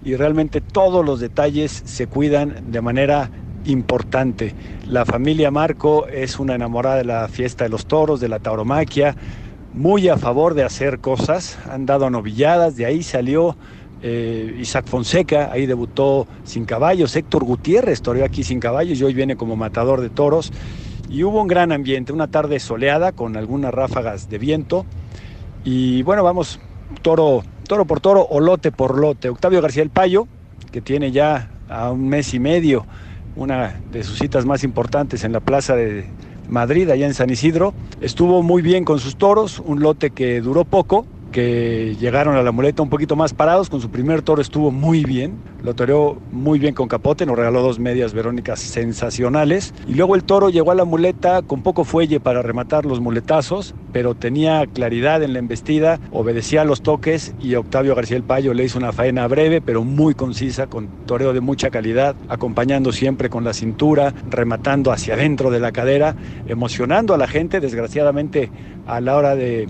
y 0.04 0.16
realmente 0.16 0.62
todos 0.62 1.06
los 1.06 1.20
detalles 1.20 1.84
se 1.86 2.08
cuidan 2.08 2.72
de 2.72 2.82
manera 2.82 3.32
importante. 3.66 4.54
La 4.88 5.06
familia 5.06 5.52
Marco 5.52 6.08
es 6.08 6.40
una 6.40 6.56
enamorada 6.56 6.98
de 6.98 7.06
la 7.06 7.28
fiesta 7.28 7.66
de 7.66 7.70
los 7.70 7.86
toros, 7.88 8.20
de 8.20 8.30
la 8.30 8.40
tauromaquia, 8.40 9.16
muy 9.74 10.08
a 10.08 10.18
favor 10.18 10.54
de 10.54 10.64
hacer 10.64 11.00
cosas, 11.00 11.58
han 11.70 11.86
dado 11.86 12.10
novilladas, 12.10 12.78
de 12.78 12.86
ahí 12.86 13.04
salió 13.04 13.58
eh, 14.02 14.56
Isaac 14.60 14.86
Fonseca, 14.88 15.52
ahí 15.52 15.66
debutó 15.66 16.28
sin 16.44 16.66
caballos, 16.66 17.16
Héctor 17.16 17.44
Gutiérrez 17.44 18.02
toreó 18.02 18.24
aquí 18.24 18.44
sin 18.44 18.60
caballos 18.60 19.00
y 19.00 19.04
hoy 19.04 19.14
viene 19.14 19.36
como 19.36 19.56
matador 19.56 20.02
de 20.02 20.10
toros 20.10 20.52
y 21.10 21.24
hubo 21.24 21.42
un 21.42 21.48
gran 21.48 21.72
ambiente, 21.72 22.14
una 22.14 22.28
tarde 22.28 22.60
soleada 22.60 23.12
con 23.12 23.38
algunas 23.38 23.74
ráfagas 23.74 24.30
de 24.30 24.38
viento. 24.38 24.86
Y 25.64 26.04
bueno, 26.04 26.24
vamos 26.24 26.60
toro, 27.02 27.44
toro 27.68 27.86
por 27.86 28.00
toro 28.00 28.26
o 28.30 28.40
lote 28.40 28.72
por 28.72 28.98
lote. 28.98 29.30
Octavio 29.30 29.62
García 29.62 29.84
el 29.84 29.90
Payo, 29.90 30.28
que 30.72 30.82
tiene 30.82 31.12
ya 31.12 31.50
a 31.70 31.92
un 31.92 32.08
mes 32.08 32.34
y 32.34 32.40
medio 32.40 32.86
una 33.36 33.80
de 33.92 34.04
sus 34.04 34.18
citas 34.18 34.46
más 34.46 34.64
importantes 34.64 35.24
en 35.24 35.32
la 35.32 35.40
Plaza 35.40 35.76
de 35.76 36.06
Madrid, 36.50 36.90
allá 36.90 37.06
en 37.06 37.14
San 37.14 37.30
Isidro, 37.30 37.74
estuvo 38.02 38.42
muy 38.42 38.62
bien 38.62 38.84
con 38.84 39.00
sus 39.00 39.18
toros, 39.18 39.60
un 39.60 39.82
lote 39.82 40.10
que 40.10 40.42
duró 40.42 40.66
poco, 40.66 41.06
que 41.38 41.96
llegaron 42.00 42.36
a 42.36 42.42
la 42.42 42.52
muleta 42.52 42.82
un 42.82 42.90
poquito 42.90 43.16
más 43.16 43.36
parados. 43.36 43.70
Con 43.70 43.80
su 43.80 43.92
primer 43.92 44.24
toro 44.24 44.42
estuvo 44.42 44.72
muy 44.72 45.06
bien, 45.06 45.38
lo 45.62 45.76
toreó 45.76 46.18
muy 46.32 46.58
bien 46.58 46.74
con 46.74 46.88
capote, 46.88 47.28
nos 47.28 47.38
regaló 47.38 47.62
dos 47.62 47.78
medias 47.78 48.12
verónicas 48.12 48.60
sensacionales. 48.60 49.72
Y 49.88 49.94
luego 49.94 50.16
el 50.16 50.24
toro 50.24 50.50
llegó 50.50 50.72
a 50.72 50.76
la 50.76 50.84
muleta 50.84 51.44
con 51.44 51.62
poco 51.62 51.84
fuelle 51.84 52.20
para 52.20 52.42
rematar 52.42 52.88
los 52.88 53.02
muletazos, 53.02 53.76
pero 53.94 54.16
tenía 54.16 54.66
claridad 54.66 55.22
en 55.22 55.34
la 55.34 55.38
embestida, 55.38 56.00
obedecía 56.10 56.62
a 56.62 56.66
los 56.66 56.82
toques 56.82 57.36
y 57.40 57.54
Octavio 57.54 57.94
García 57.94 58.18
el 58.18 58.24
Payo 58.24 58.56
le 58.56 58.64
hizo 58.64 58.80
una 58.80 58.92
faena 58.92 59.28
breve, 59.28 59.62
pero 59.62 59.84
muy 59.84 60.16
concisa, 60.16 60.66
con 60.66 60.88
toreo 61.06 61.34
de 61.34 61.42
mucha 61.42 61.70
calidad, 61.70 62.16
acompañando 62.30 62.92
siempre 62.92 63.30
con 63.30 63.44
la 63.44 63.54
cintura, 63.54 64.12
rematando 64.32 64.92
hacia 64.92 65.14
adentro 65.14 65.52
de 65.52 65.60
la 65.60 65.72
cadera, 65.72 66.16
emocionando 66.48 67.14
a 67.14 67.18
la 67.20 67.28
gente, 67.28 67.60
desgraciadamente 67.60 68.50
a 68.88 69.02
la 69.02 69.18
hora 69.18 69.36
de 69.36 69.68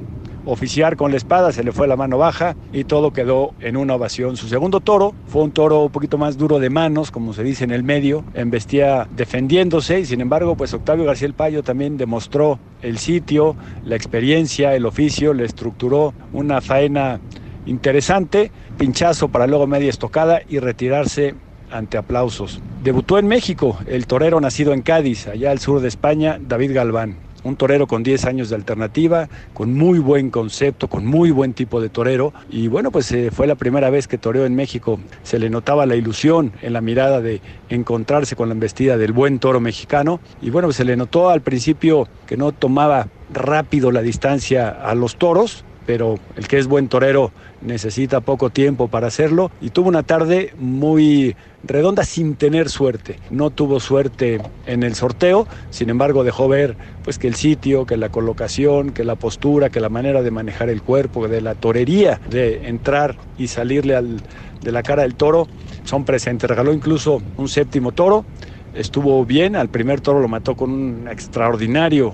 oficiar 0.48 0.96
con 0.96 1.12
la 1.12 1.18
espada, 1.18 1.52
se 1.52 1.64
le 1.64 1.72
fue 1.72 1.88
la 1.88 1.96
mano 1.96 2.18
baja 2.18 2.56
y 2.72 2.86
todo 2.86 3.12
quedó 3.12 3.54
en 3.60 3.78
una 3.78 3.96
ovación. 3.96 4.38
Su 4.38 4.48
segundo 4.48 4.80
toro 4.80 5.14
fue 5.28 5.44
un 5.44 5.52
toro 5.52 5.84
un 5.84 5.92
poquito 5.92 6.18
más 6.18 6.38
duro 6.38 6.60
de 6.60 6.70
manos, 6.70 7.12
como 7.12 7.34
se 7.34 7.44
dice 7.44 7.66
en 7.66 7.72
el 7.72 7.84
medio, 7.84 8.24
embestía 8.34 9.08
defendiéndose 9.16 10.00
y 10.00 10.06
sin 10.06 10.22
embargo 10.22 10.56
pues 10.56 10.74
Octavio 10.74 11.06
García 11.06 11.28
el 11.28 11.34
Payo 11.34 11.64
también 11.64 11.98
demostró 11.98 12.60
el 12.82 12.98
sitio, 12.98 13.56
la 13.84 13.96
experiencia, 13.96 14.74
el 14.74 14.86
oficio, 14.86 15.34
le 15.34 15.44
estructuró 15.44 16.14
una 16.32 16.62
faena 16.62 17.20
interesante, 17.66 18.52
pinchazo 18.78 19.28
para 19.28 19.48
luego 19.48 19.68
media 19.68 19.90
estocada 19.90 20.42
y 20.48 20.60
retirarse 20.60 21.36
ante 21.70 21.98
aplausos. 21.98 22.62
Debutó 22.84 23.20
en 23.20 23.28
México 23.28 23.78
el 23.88 24.08
torero 24.08 24.40
nacido 24.40 24.72
en 24.72 24.82
Cádiz, 24.82 25.28
allá 25.28 25.52
al 25.52 25.60
sur 25.60 25.82
de 25.82 25.90
España, 25.90 26.40
David 26.40 26.74
Galván 26.74 27.27
un 27.48 27.56
torero 27.56 27.88
con 27.88 28.04
10 28.04 28.26
años 28.26 28.50
de 28.50 28.56
alternativa, 28.56 29.30
con 29.54 29.74
muy 29.74 30.00
buen 30.00 30.30
concepto, 30.30 30.88
con 30.88 31.06
muy 31.06 31.32
buen 31.32 31.54
tipo 31.54 31.82
de 31.82 31.90
torero. 31.90 32.34
Y 32.50 32.68
bueno, 32.68 32.92
pues 32.92 33.12
eh, 33.12 33.32
fue 33.32 33.48
la 33.48 33.56
primera 33.56 33.90
vez 33.90 34.08
que 34.08 34.18
toreó 34.18 34.46
en 34.46 34.56
México. 34.56 35.00
Se 35.24 35.40
le 35.40 35.50
notaba 35.50 35.86
la 35.86 35.96
ilusión 35.96 36.52
en 36.62 36.74
la 36.74 36.82
mirada 36.82 37.22
de 37.22 37.42
encontrarse 37.70 38.36
con 38.36 38.50
la 38.50 38.54
embestida 38.54 38.98
del 38.98 39.14
buen 39.14 39.40
toro 39.40 39.60
mexicano. 39.60 40.20
Y 40.42 40.50
bueno, 40.50 40.68
pues 40.68 40.78
se 40.78 40.86
le 40.86 40.96
notó 40.96 41.30
al 41.30 41.42
principio 41.42 42.08
que 42.26 42.38
no 42.38 42.52
tomaba 42.52 43.08
rápido 43.34 43.92
la 43.92 44.02
distancia 44.02 44.70
a 44.70 44.96
los 44.96 45.18
toros, 45.18 45.64
pero 45.86 46.20
el 46.36 46.48
que 46.48 46.58
es 46.58 46.68
buen 46.68 46.90
torero 46.90 47.32
necesita 47.62 48.22
poco 48.22 48.50
tiempo 48.50 48.88
para 48.88 49.08
hacerlo 49.08 49.52
y 49.62 49.70
tuvo 49.70 49.90
una 49.90 50.04
tarde 50.04 50.54
muy 50.58 51.36
redonda 51.64 52.04
sin 52.04 52.36
tener 52.36 52.70
suerte. 52.70 53.20
No 53.30 53.50
tuvo 53.50 53.80
suerte 53.80 54.40
en 54.66 54.84
el 54.84 54.96
sorteo, 54.96 55.48
sin 55.70 55.90
embargo 55.90 56.24
dejó 56.24 56.48
ver 56.48 56.78
pues 57.04 57.18
que 57.18 57.28
el 57.28 57.36
sitio, 57.36 57.86
que 57.86 57.98
la 57.98 58.10
colocación, 58.10 58.92
que 58.92 59.04
la 59.04 59.16
postura, 59.16 59.70
que 59.70 59.80
la 59.80 59.90
manera 59.90 60.22
de 60.22 60.32
manejar 60.32 60.70
el 60.70 60.82
cuerpo, 60.82 61.28
de 61.28 61.42
la 61.42 61.56
torería, 61.56 62.22
de 62.30 62.68
entrar 62.68 63.18
y 63.38 63.48
salirle 63.48 63.96
al, 63.96 64.22
de 64.62 64.72
la 64.72 64.84
cara 64.84 65.04
del 65.04 65.16
toro 65.16 65.48
son 65.84 66.06
presentes. 66.06 66.50
Regaló 66.50 66.74
incluso 66.74 67.22
un 67.38 67.50
séptimo 67.50 67.92
toro, 67.92 68.26
estuvo 68.74 69.26
bien, 69.26 69.56
al 69.56 69.70
primer 69.70 70.02
toro 70.02 70.20
lo 70.20 70.28
mató 70.28 70.56
con 70.56 70.72
un 70.72 71.08
extraordinario 71.08 72.14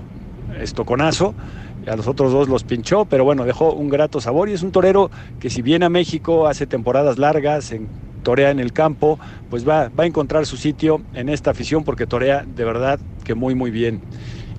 estoconazo 0.60 1.34
a 1.86 1.96
los 1.96 2.06
otros 2.06 2.32
dos 2.32 2.48
los 2.48 2.64
pinchó, 2.64 3.04
pero 3.04 3.24
bueno, 3.24 3.44
dejó 3.44 3.72
un 3.72 3.88
grato 3.88 4.20
sabor 4.20 4.48
y 4.48 4.52
es 4.52 4.62
un 4.62 4.72
torero 4.72 5.10
que 5.40 5.50
si 5.50 5.62
viene 5.62 5.86
a 5.86 5.88
México, 5.88 6.46
hace 6.46 6.66
temporadas 6.66 7.18
largas, 7.18 7.72
en, 7.72 7.88
torea 8.22 8.50
en 8.50 8.58
el 8.58 8.72
campo, 8.72 9.18
pues 9.50 9.68
va, 9.68 9.88
va 9.88 10.04
a 10.04 10.06
encontrar 10.06 10.46
su 10.46 10.56
sitio 10.56 11.02
en 11.14 11.28
esta 11.28 11.50
afición 11.50 11.84
porque 11.84 12.06
torea 12.06 12.44
de 12.44 12.64
verdad 12.64 12.98
que 13.24 13.34
muy 13.34 13.54
muy 13.54 13.70
bien. 13.70 14.00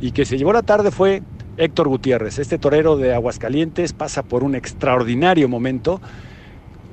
Y 0.01 0.11
que 0.11 0.26
se 0.26 0.38
llevó 0.38 0.53
la 0.53 0.61
tarde 0.61 0.91
fue 0.91 1.23
Héctor 1.57 1.88
Gutiérrez, 1.88 2.39
este 2.39 2.57
torero 2.57 2.97
de 2.97 3.13
Aguascalientes 3.13 3.93
pasa 3.93 4.23
por 4.23 4.43
un 4.43 4.55
extraordinario 4.55 5.49
momento. 5.49 6.01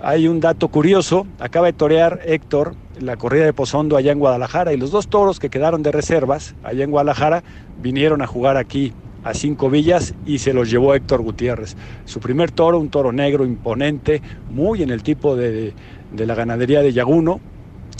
Hay 0.01 0.27
un 0.27 0.41
dato 0.41 0.69
curioso, 0.69 1.27
acaba 1.39 1.67
de 1.67 1.73
torear 1.73 2.21
Héctor 2.25 2.75
la 3.01 3.17
corrida 3.17 3.45
de 3.45 3.53
Pozondo 3.53 3.97
allá 3.97 4.13
en 4.13 4.19
Guadalajara 4.19 4.73
y 4.73 4.77
los 4.77 4.91
dos 4.91 5.09
toros 5.09 5.41
que 5.41 5.51
quedaron 5.51 5.83
de 5.83 5.93
reservas 5.93 6.55
allá 6.63 6.85
en 6.85 6.91
Guadalajara 6.91 7.43
vinieron 7.81 8.23
a 8.23 8.27
jugar 8.27 8.57
aquí 8.57 8.93
a 9.25 9.35
cinco 9.35 9.71
villas 9.71 10.15
y 10.27 10.39
se 10.39 10.53
los 10.53 10.71
llevó 10.71 10.95
Héctor 10.95 11.23
Gutiérrez. 11.23 11.77
Su 12.05 12.21
primer 12.21 12.51
toro, 12.51 12.79
un 12.79 12.89
toro 12.89 13.13
negro 13.13 13.45
imponente, 13.45 14.23
muy 14.51 14.83
en 14.83 14.91
el 14.91 15.03
tipo 15.03 15.37
de, 15.37 15.73
de 16.13 16.27
la 16.27 16.35
ganadería 16.35 16.83
de 16.83 16.93
Yaguno, 16.93 17.41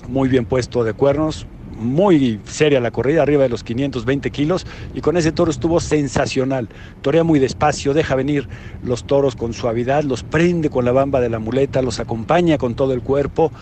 muy 0.09 0.29
bien 0.29 0.47
puesto 0.47 0.85
de 0.85 0.95
cuernos, 0.95 1.47
muy 1.79 2.41
seria 2.45 2.81
la 2.81 2.91
corrida, 2.91 3.23
arriba 3.23 3.43
de 3.43 3.49
los 3.49 3.65
520 3.65 4.31
kilos, 4.31 4.67
y 4.95 5.01
con 5.01 5.17
ese 5.17 5.33
toro 5.33 5.51
estuvo 5.51 5.81
sensacional. 5.81 6.69
Torea 7.01 7.25
muy 7.25 7.39
despacio, 7.39 7.95
deja 7.95 8.15
venir 8.15 8.49
los 8.83 9.05
toros 9.05 9.37
con 9.37 9.53
suavidad, 9.53 10.05
los 10.05 10.23
prende 10.23 10.71
con 10.71 10.85
la 10.85 10.93
bamba 10.93 11.21
de 11.21 11.31
la 11.31 11.39
muleta, 11.39 11.83
los 11.83 12.01
acompaña 12.01 12.59
con 12.59 12.75
todo 12.75 12.93
el 12.93 13.03
cuerpo. 13.03 13.53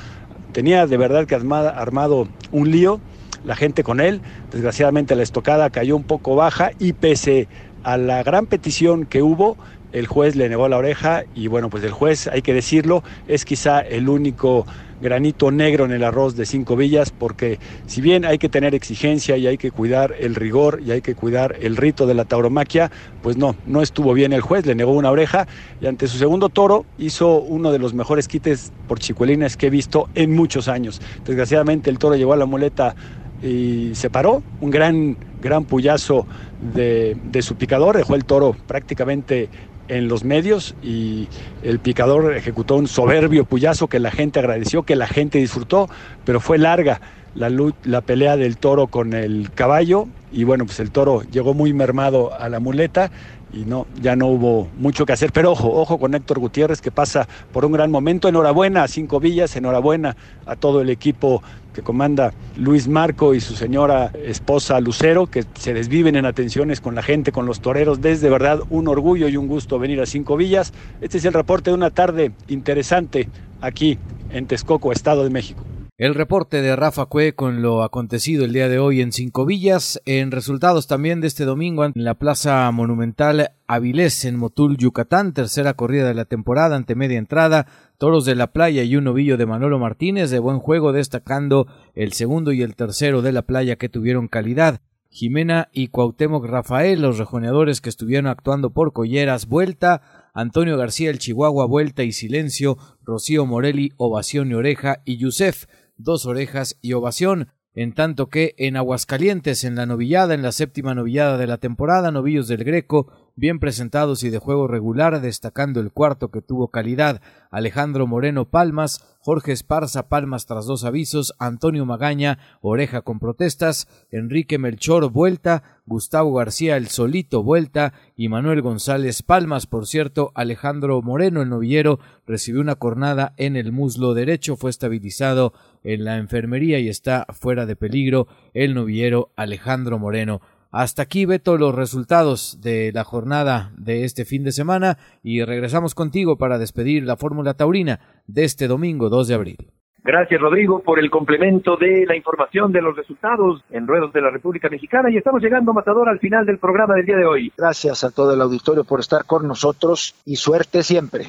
Tenía 0.52 0.86
de 0.86 0.96
verdad 0.96 1.26
que 1.26 1.34
armado 1.34 2.28
un 2.52 2.70
lío 2.70 3.00
la 3.44 3.56
gente 3.56 3.82
con 3.82 4.00
él. 4.00 4.20
Desgraciadamente 4.50 5.16
la 5.16 5.22
estocada 5.22 5.70
cayó 5.70 5.96
un 5.96 6.04
poco 6.04 6.36
baja 6.36 6.70
y 6.78 6.92
pese 6.92 7.48
a 7.82 7.96
la 7.96 8.22
gran 8.22 8.46
petición 8.46 9.06
que 9.06 9.22
hubo, 9.22 9.56
el 9.92 10.06
juez 10.06 10.36
le 10.36 10.48
negó 10.48 10.68
la 10.68 10.76
oreja 10.76 11.24
y 11.34 11.48
bueno, 11.48 11.70
pues 11.70 11.82
el 11.84 11.90
juez, 11.90 12.28
hay 12.28 12.42
que 12.42 12.54
decirlo, 12.54 13.02
es 13.26 13.44
quizá 13.44 13.80
el 13.80 14.08
único 14.08 14.66
granito 15.00 15.50
negro 15.50 15.86
en 15.86 15.92
el 15.92 16.04
arroz 16.04 16.36
de 16.36 16.44
cinco 16.44 16.76
villas, 16.76 17.10
porque 17.10 17.58
si 17.86 18.00
bien 18.00 18.24
hay 18.24 18.38
que 18.38 18.48
tener 18.48 18.74
exigencia 18.74 19.36
y 19.36 19.46
hay 19.46 19.56
que 19.56 19.70
cuidar 19.70 20.14
el 20.18 20.34
rigor 20.34 20.80
y 20.84 20.90
hay 20.90 21.00
que 21.00 21.14
cuidar 21.14 21.56
el 21.60 21.76
rito 21.76 22.06
de 22.06 22.14
la 22.14 22.26
tauromaquia, 22.26 22.90
pues 23.22 23.36
no, 23.36 23.56
no 23.66 23.82
estuvo 23.82 24.12
bien 24.12 24.32
el 24.32 24.42
juez, 24.42 24.66
le 24.66 24.74
negó 24.74 24.92
una 24.92 25.10
oreja 25.10 25.48
y 25.80 25.86
ante 25.86 26.06
su 26.06 26.18
segundo 26.18 26.50
toro 26.50 26.84
hizo 26.98 27.40
uno 27.40 27.72
de 27.72 27.78
los 27.78 27.94
mejores 27.94 28.28
quites 28.28 28.72
por 28.86 28.98
chicuelines 28.98 29.56
que 29.56 29.68
he 29.68 29.70
visto 29.70 30.08
en 30.14 30.34
muchos 30.34 30.68
años. 30.68 31.00
Desgraciadamente 31.24 31.88
el 31.88 31.98
toro 31.98 32.16
llegó 32.16 32.34
a 32.34 32.36
la 32.36 32.46
muleta 32.46 32.94
y 33.42 33.94
se 33.94 34.10
paró, 34.10 34.42
un 34.60 34.70
gran, 34.70 35.16
gran 35.40 35.64
puyazo 35.64 36.26
de, 36.60 37.16
de, 37.24 37.42
su 37.42 37.56
picador, 37.56 37.96
dejó 37.96 38.14
el 38.14 38.24
toro 38.24 38.54
prácticamente 38.66 39.48
en 39.88 40.08
los 40.08 40.24
medios 40.24 40.74
y 40.82 41.28
el 41.62 41.80
picador 41.80 42.36
ejecutó 42.36 42.76
un 42.76 42.86
soberbio 42.86 43.44
puyazo 43.44 43.88
que 43.88 43.98
la 43.98 44.10
gente 44.10 44.38
agradeció, 44.38 44.84
que 44.84 44.94
la 44.94 45.08
gente 45.08 45.38
disfrutó, 45.38 45.88
pero 46.24 46.40
fue 46.40 46.58
larga 46.58 47.00
la, 47.34 47.50
la 47.84 48.00
pelea 48.00 48.36
del 48.36 48.56
toro 48.56 48.86
con 48.86 49.14
el 49.14 49.50
caballo 49.52 50.06
y 50.32 50.44
bueno, 50.44 50.64
pues 50.64 50.78
el 50.80 50.90
toro 50.90 51.22
llegó 51.22 51.54
muy 51.54 51.72
mermado 51.72 52.32
a 52.38 52.48
la 52.48 52.60
muleta 52.60 53.10
y 53.52 53.64
no, 53.64 53.86
ya 54.00 54.16
no 54.16 54.26
hubo 54.28 54.68
mucho 54.78 55.06
que 55.06 55.12
hacer. 55.12 55.32
Pero 55.32 55.52
ojo, 55.52 55.72
ojo 55.72 55.98
con 55.98 56.14
Héctor 56.14 56.38
Gutiérrez 56.38 56.80
que 56.80 56.90
pasa 56.90 57.28
por 57.52 57.64
un 57.64 57.72
gran 57.72 57.90
momento. 57.90 58.28
Enhorabuena 58.28 58.82
a 58.84 58.88
Cinco 58.88 59.20
Villas, 59.20 59.56
enhorabuena 59.56 60.16
a 60.46 60.56
todo 60.56 60.80
el 60.80 60.90
equipo 60.90 61.42
que 61.74 61.82
comanda 61.82 62.32
Luis 62.56 62.88
Marco 62.88 63.34
y 63.34 63.40
su 63.40 63.54
señora 63.54 64.12
esposa 64.24 64.80
Lucero, 64.80 65.26
que 65.26 65.44
se 65.54 65.72
desviven 65.72 66.16
en 66.16 66.26
atenciones 66.26 66.80
con 66.80 66.94
la 66.94 67.02
gente, 67.02 67.32
con 67.32 67.46
los 67.46 67.60
toreros. 67.60 68.00
Desde 68.00 68.28
verdad 68.28 68.60
un 68.70 68.88
orgullo 68.88 69.28
y 69.28 69.36
un 69.36 69.46
gusto 69.46 69.78
venir 69.78 70.00
a 70.00 70.06
Cinco 70.06 70.36
Villas. 70.36 70.72
Este 71.00 71.18
es 71.18 71.24
el 71.24 71.32
reporte 71.32 71.70
de 71.70 71.76
una 71.76 71.90
tarde 71.90 72.32
interesante 72.48 73.28
aquí 73.60 73.98
en 74.30 74.46
Texcoco, 74.46 74.92
Estado 74.92 75.24
de 75.24 75.30
México. 75.30 75.69
El 76.00 76.14
reporte 76.14 76.62
de 76.62 76.76
Rafa 76.76 77.04
Cue 77.04 77.34
con 77.34 77.60
lo 77.60 77.82
acontecido 77.82 78.46
el 78.46 78.54
día 78.54 78.70
de 78.70 78.78
hoy 78.78 79.02
en 79.02 79.12
Cinco 79.12 79.44
Villas, 79.44 80.00
en 80.06 80.30
resultados 80.30 80.86
también 80.86 81.20
de 81.20 81.26
este 81.26 81.44
domingo 81.44 81.84
en 81.84 81.92
la 81.94 82.14
Plaza 82.14 82.70
Monumental 82.70 83.50
Avilés 83.66 84.24
en 84.24 84.36
Motul, 84.36 84.78
Yucatán, 84.78 85.34
tercera 85.34 85.74
corrida 85.74 86.08
de 86.08 86.14
la 86.14 86.24
temporada 86.24 86.74
ante 86.74 86.94
media 86.94 87.18
entrada, 87.18 87.66
toros 87.98 88.24
de 88.24 88.34
la 88.34 88.50
playa 88.50 88.82
y 88.82 88.96
un 88.96 89.04
novillo 89.04 89.36
de 89.36 89.44
Manolo 89.44 89.78
Martínez 89.78 90.30
de 90.30 90.38
buen 90.38 90.58
juego 90.58 90.94
destacando 90.94 91.66
el 91.94 92.14
segundo 92.14 92.52
y 92.52 92.62
el 92.62 92.76
tercero 92.76 93.20
de 93.20 93.32
la 93.32 93.42
playa 93.42 93.76
que 93.76 93.90
tuvieron 93.90 94.26
calidad. 94.26 94.80
Jimena 95.10 95.68
y 95.72 95.88
Cuauhtémoc 95.88 96.46
Rafael, 96.46 97.02
los 97.02 97.18
rejoneadores 97.18 97.82
que 97.82 97.90
estuvieron 97.90 98.26
actuando 98.26 98.70
por 98.70 98.94
Colleras, 98.94 99.46
vuelta, 99.46 100.30
Antonio 100.32 100.78
García 100.78 101.10
el 101.10 101.18
Chihuahua, 101.18 101.66
vuelta 101.66 102.04
y 102.04 102.12
silencio, 102.12 102.78
Rocío 103.02 103.44
Morelli, 103.44 103.92
ovación 103.96 104.52
y 104.52 104.54
oreja, 104.54 105.02
y 105.04 105.16
Yusef, 105.18 105.66
dos 106.02 106.26
orejas 106.26 106.78
y 106.80 106.92
ovación, 106.92 107.48
en 107.72 107.92
tanto 107.92 108.28
que 108.28 108.54
en 108.58 108.76
Aguascalientes, 108.76 109.64
en 109.64 109.76
la 109.76 109.86
novillada, 109.86 110.34
en 110.34 110.42
la 110.42 110.52
séptima 110.52 110.94
novillada 110.94 111.38
de 111.38 111.46
la 111.46 111.58
temporada, 111.58 112.10
novillos 112.10 112.48
del 112.48 112.64
Greco, 112.64 113.29
bien 113.40 113.58
presentados 113.58 114.22
y 114.22 114.28
de 114.28 114.38
juego 114.38 114.68
regular, 114.68 115.22
destacando 115.22 115.80
el 115.80 115.92
cuarto 115.92 116.30
que 116.30 116.42
tuvo 116.42 116.68
calidad, 116.68 117.22
Alejandro 117.50 118.06
Moreno 118.06 118.44
Palmas, 118.44 119.16
Jorge 119.18 119.52
Esparza 119.52 120.08
Palmas 120.10 120.44
tras 120.44 120.66
dos 120.66 120.84
avisos, 120.84 121.34
Antonio 121.38 121.86
Magaña 121.86 122.38
Oreja 122.60 123.00
con 123.00 123.18
protestas, 123.18 123.88
Enrique 124.10 124.58
Melchor 124.58 125.10
Vuelta, 125.10 125.80
Gustavo 125.86 126.34
García 126.34 126.76
El 126.76 126.88
Solito 126.88 127.42
Vuelta 127.42 127.94
y 128.14 128.28
Manuel 128.28 128.60
González 128.60 129.22
Palmas. 129.22 129.66
Por 129.66 129.86
cierto, 129.86 130.32
Alejandro 130.34 131.00
Moreno, 131.00 131.40
el 131.40 131.48
novillero, 131.48 131.98
recibió 132.26 132.60
una 132.60 132.76
cornada 132.76 133.32
en 133.38 133.56
el 133.56 133.72
muslo 133.72 134.12
derecho, 134.12 134.56
fue 134.56 134.68
estabilizado 134.68 135.54
en 135.82 136.04
la 136.04 136.18
enfermería 136.18 136.78
y 136.78 136.90
está 136.90 137.26
fuera 137.30 137.64
de 137.64 137.74
peligro 137.74 138.28
el 138.52 138.74
novillero 138.74 139.32
Alejandro 139.34 139.98
Moreno. 139.98 140.42
Hasta 140.72 141.02
aquí, 141.02 141.26
Beto, 141.26 141.56
los 141.56 141.74
resultados 141.74 142.60
de 142.62 142.92
la 142.94 143.02
jornada 143.02 143.72
de 143.76 144.04
este 144.04 144.24
fin 144.24 144.44
de 144.44 144.52
semana 144.52 144.98
y 145.22 145.42
regresamos 145.42 145.96
contigo 145.96 146.36
para 146.38 146.58
despedir 146.58 147.04
la 147.04 147.16
Fórmula 147.16 147.54
Taurina 147.54 147.98
de 148.28 148.44
este 148.44 148.68
domingo 148.68 149.08
2 149.08 149.28
de 149.28 149.34
abril. 149.34 149.56
Gracias, 150.02 150.40
Rodrigo, 150.40 150.80
por 150.80 150.98
el 150.98 151.10
complemento 151.10 151.76
de 151.76 152.06
la 152.06 152.16
información 152.16 152.72
de 152.72 152.80
los 152.80 152.96
resultados 152.96 153.62
en 153.70 153.86
ruedos 153.86 154.12
de 154.12 154.22
la 154.22 154.30
República 154.30 154.68
Mexicana 154.70 155.10
y 155.10 155.16
estamos 155.16 155.42
llegando, 155.42 155.74
Matador, 155.74 156.08
al 156.08 156.20
final 156.20 156.46
del 156.46 156.58
programa 156.58 156.94
del 156.94 157.04
día 157.04 157.16
de 157.16 157.26
hoy. 157.26 157.52
Gracias 157.58 158.04
a 158.04 158.10
todo 158.10 158.32
el 158.32 158.40
auditorio 158.40 158.84
por 158.84 159.00
estar 159.00 159.26
con 159.26 159.46
nosotros 159.46 160.14
y 160.24 160.36
suerte 160.36 160.82
siempre. 160.82 161.26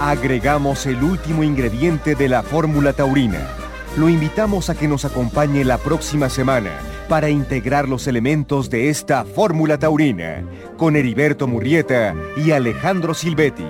Agregamos 0.00 0.86
el 0.86 1.02
último 1.02 1.44
ingrediente 1.44 2.14
de 2.14 2.28
la 2.28 2.42
Fórmula 2.42 2.92
Taurina. 2.92 3.67
Lo 3.98 4.08
invitamos 4.08 4.70
a 4.70 4.76
que 4.76 4.86
nos 4.86 5.04
acompañe 5.04 5.64
la 5.64 5.76
próxima 5.76 6.30
semana 6.30 6.70
para 7.08 7.30
integrar 7.30 7.88
los 7.88 8.06
elementos 8.06 8.70
de 8.70 8.90
esta 8.90 9.24
fórmula 9.24 9.76
taurina 9.76 10.44
con 10.76 10.94
Heriberto 10.94 11.48
Murrieta 11.48 12.14
y 12.36 12.52
Alejandro 12.52 13.12
Silvetti. 13.12 13.66